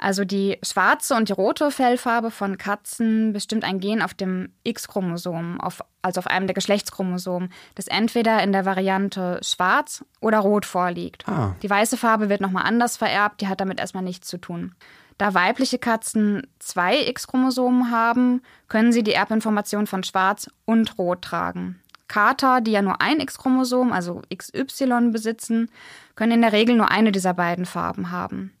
Also 0.00 0.24
die 0.24 0.58
schwarze 0.62 1.14
und 1.14 1.28
die 1.28 1.34
rote 1.34 1.70
Fellfarbe 1.70 2.30
von 2.30 2.56
Katzen 2.56 3.34
bestimmt 3.34 3.64
ein 3.64 3.80
Gen 3.80 4.00
auf 4.00 4.14
dem 4.14 4.50
X-Chromosom, 4.64 5.58
also 6.00 6.18
auf 6.18 6.26
einem 6.26 6.46
der 6.46 6.54
Geschlechtschromosomen, 6.54 7.52
das 7.74 7.86
entweder 7.86 8.42
in 8.42 8.52
der 8.52 8.64
Variante 8.64 9.38
schwarz 9.42 10.02
oder 10.22 10.38
rot 10.38 10.64
vorliegt. 10.64 11.28
Ah. 11.28 11.54
Die 11.62 11.68
weiße 11.68 11.98
Farbe 11.98 12.30
wird 12.30 12.40
nochmal 12.40 12.64
anders 12.64 12.96
vererbt, 12.96 13.42
die 13.42 13.48
hat 13.48 13.60
damit 13.60 13.78
erstmal 13.78 14.02
nichts 14.02 14.26
zu 14.26 14.38
tun. 14.38 14.74
Da 15.18 15.34
weibliche 15.34 15.78
Katzen 15.78 16.46
zwei 16.60 17.06
X-Chromosomen 17.08 17.90
haben, 17.90 18.40
können 18.68 18.92
sie 18.92 19.02
die 19.02 19.12
Erbinformation 19.12 19.86
von 19.86 20.02
schwarz 20.02 20.48
und 20.64 20.96
rot 20.96 21.20
tragen. 21.20 21.78
Kater, 22.08 22.62
die 22.62 22.72
ja 22.72 22.80
nur 22.80 23.02
ein 23.02 23.20
X-Chromosom, 23.20 23.92
also 23.92 24.22
XY, 24.34 25.10
besitzen, 25.10 25.70
können 26.14 26.32
in 26.32 26.40
der 26.40 26.52
Regel 26.52 26.74
nur 26.74 26.90
eine 26.90 27.12
dieser 27.12 27.34
beiden 27.34 27.66
Farben 27.66 28.10
haben. 28.10 28.54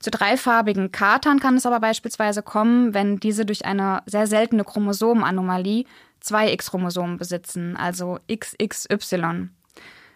Zu 0.00 0.10
dreifarbigen 0.10 0.92
Katern 0.92 1.40
kann 1.40 1.56
es 1.56 1.66
aber 1.66 1.78
beispielsweise 1.78 2.42
kommen, 2.42 2.94
wenn 2.94 3.20
diese 3.20 3.44
durch 3.44 3.66
eine 3.66 4.02
sehr 4.06 4.26
seltene 4.26 4.64
Chromosomenanomalie 4.64 5.84
zwei 6.20 6.52
X-Chromosomen 6.52 7.18
besitzen, 7.18 7.76
also 7.76 8.18
XXY. 8.32 9.50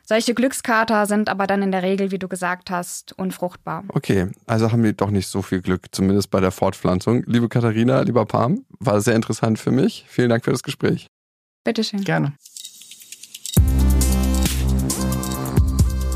Solche 0.06 0.34
Glückskater 0.34 1.06
sind 1.06 1.28
aber 1.30 1.46
dann 1.46 1.62
in 1.62 1.70
der 1.70 1.82
Regel, 1.82 2.10
wie 2.10 2.18
du 2.18 2.28
gesagt 2.28 2.70
hast, 2.70 3.18
unfruchtbar. 3.18 3.84
Okay, 3.88 4.28
also 4.46 4.70
haben 4.70 4.82
wir 4.82 4.92
doch 4.92 5.10
nicht 5.10 5.28
so 5.28 5.40
viel 5.40 5.62
Glück, 5.62 5.86
zumindest 5.92 6.30
bei 6.30 6.40
der 6.40 6.50
Fortpflanzung. 6.50 7.22
Liebe 7.26 7.48
Katharina, 7.48 8.00
lieber 8.02 8.26
Pam, 8.26 8.64
war 8.80 9.00
sehr 9.00 9.14
interessant 9.16 9.58
für 9.58 9.70
mich. 9.70 10.04
Vielen 10.08 10.28
Dank 10.28 10.44
für 10.44 10.50
das 10.50 10.62
Gespräch. 10.62 11.06
Bitteschön. 11.64 12.04
Gerne. 12.04 12.34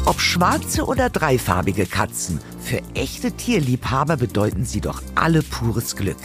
Ob 0.08 0.22
schwarze 0.22 0.86
oder 0.86 1.10
dreifarbige 1.10 1.84
Katzen, 1.84 2.40
für 2.62 2.80
echte 2.94 3.30
Tierliebhaber 3.30 4.16
bedeuten 4.16 4.64
sie 4.64 4.80
doch 4.80 5.02
alle 5.14 5.42
pures 5.42 5.96
Glück. 5.96 6.16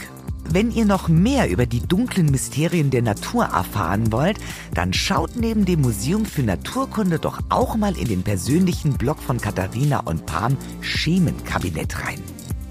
Wenn 0.48 0.70
ihr 0.70 0.86
noch 0.86 1.08
mehr 1.08 1.50
über 1.50 1.66
die 1.66 1.86
dunklen 1.86 2.30
Mysterien 2.30 2.88
der 2.88 3.02
Natur 3.02 3.44
erfahren 3.44 4.10
wollt, 4.10 4.38
dann 4.72 4.94
schaut 4.94 5.36
neben 5.36 5.66
dem 5.66 5.82
Museum 5.82 6.24
für 6.24 6.42
Naturkunde 6.42 7.18
doch 7.18 7.40
auch 7.50 7.76
mal 7.76 7.94
in 7.98 8.08
den 8.08 8.22
persönlichen 8.22 8.94
Blog 8.94 9.18
von 9.22 9.38
Katharina 9.38 10.00
und 10.00 10.24
Pam 10.24 10.56
Schemenkabinett 10.80 12.06
rein. 12.06 12.22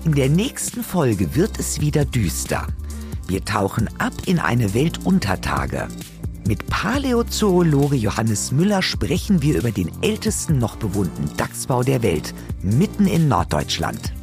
In 0.05 0.16
der 0.16 0.30
nächsten 0.30 0.84
Folge 0.84 1.36
wird 1.36 1.59
es 1.59 1.80
wieder 1.80 2.05
düster. 2.05 2.66
Wir 3.28 3.45
tauchen 3.45 3.88
ab 3.99 4.14
in 4.26 4.39
eine 4.39 4.74
Welt 4.74 5.01
unter 5.03 5.39
Tage. 5.39 5.89
Mit 6.46 6.68
Paläozoologe 6.68 7.96
Johannes 7.96 8.52
Müller 8.52 8.82
sprechen 8.82 9.41
wir 9.41 9.58
über 9.58 9.72
den 9.72 9.89
ältesten 10.02 10.58
noch 10.58 10.76
bewohnten 10.76 11.30
Dachsbau 11.38 11.84
der 11.84 12.04
Welt, 12.04 12.34
mitten 12.62 13.08
in 13.08 13.30
Norddeutschland. 13.30 14.14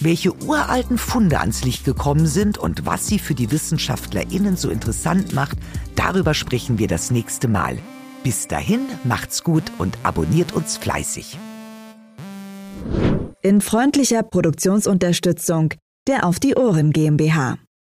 Welche 0.00 0.34
uralten 0.42 0.98
Funde 0.98 1.38
ans 1.38 1.64
Licht 1.64 1.84
gekommen 1.84 2.26
sind 2.26 2.58
und 2.58 2.84
was 2.84 3.06
sie 3.06 3.20
für 3.20 3.34
die 3.34 3.52
WissenschaftlerInnen 3.52 4.56
so 4.56 4.70
interessant 4.70 5.34
macht, 5.34 5.56
darüber 5.94 6.34
sprechen 6.34 6.78
wir 6.78 6.88
das 6.88 7.12
nächste 7.12 7.46
Mal. 7.46 7.78
Bis 8.24 8.48
dahin, 8.48 8.80
macht's 9.04 9.44
gut 9.44 9.62
und 9.78 9.96
abonniert 10.02 10.52
uns 10.52 10.76
fleißig. 10.76 11.38
In 13.40 13.60
freundlicher 13.60 14.24
Produktionsunterstützung 14.24 15.74
der 16.08 16.26
Auf 16.26 16.40
die 16.40 16.56
Ohren 16.56 16.90
GmbH. 16.90 17.58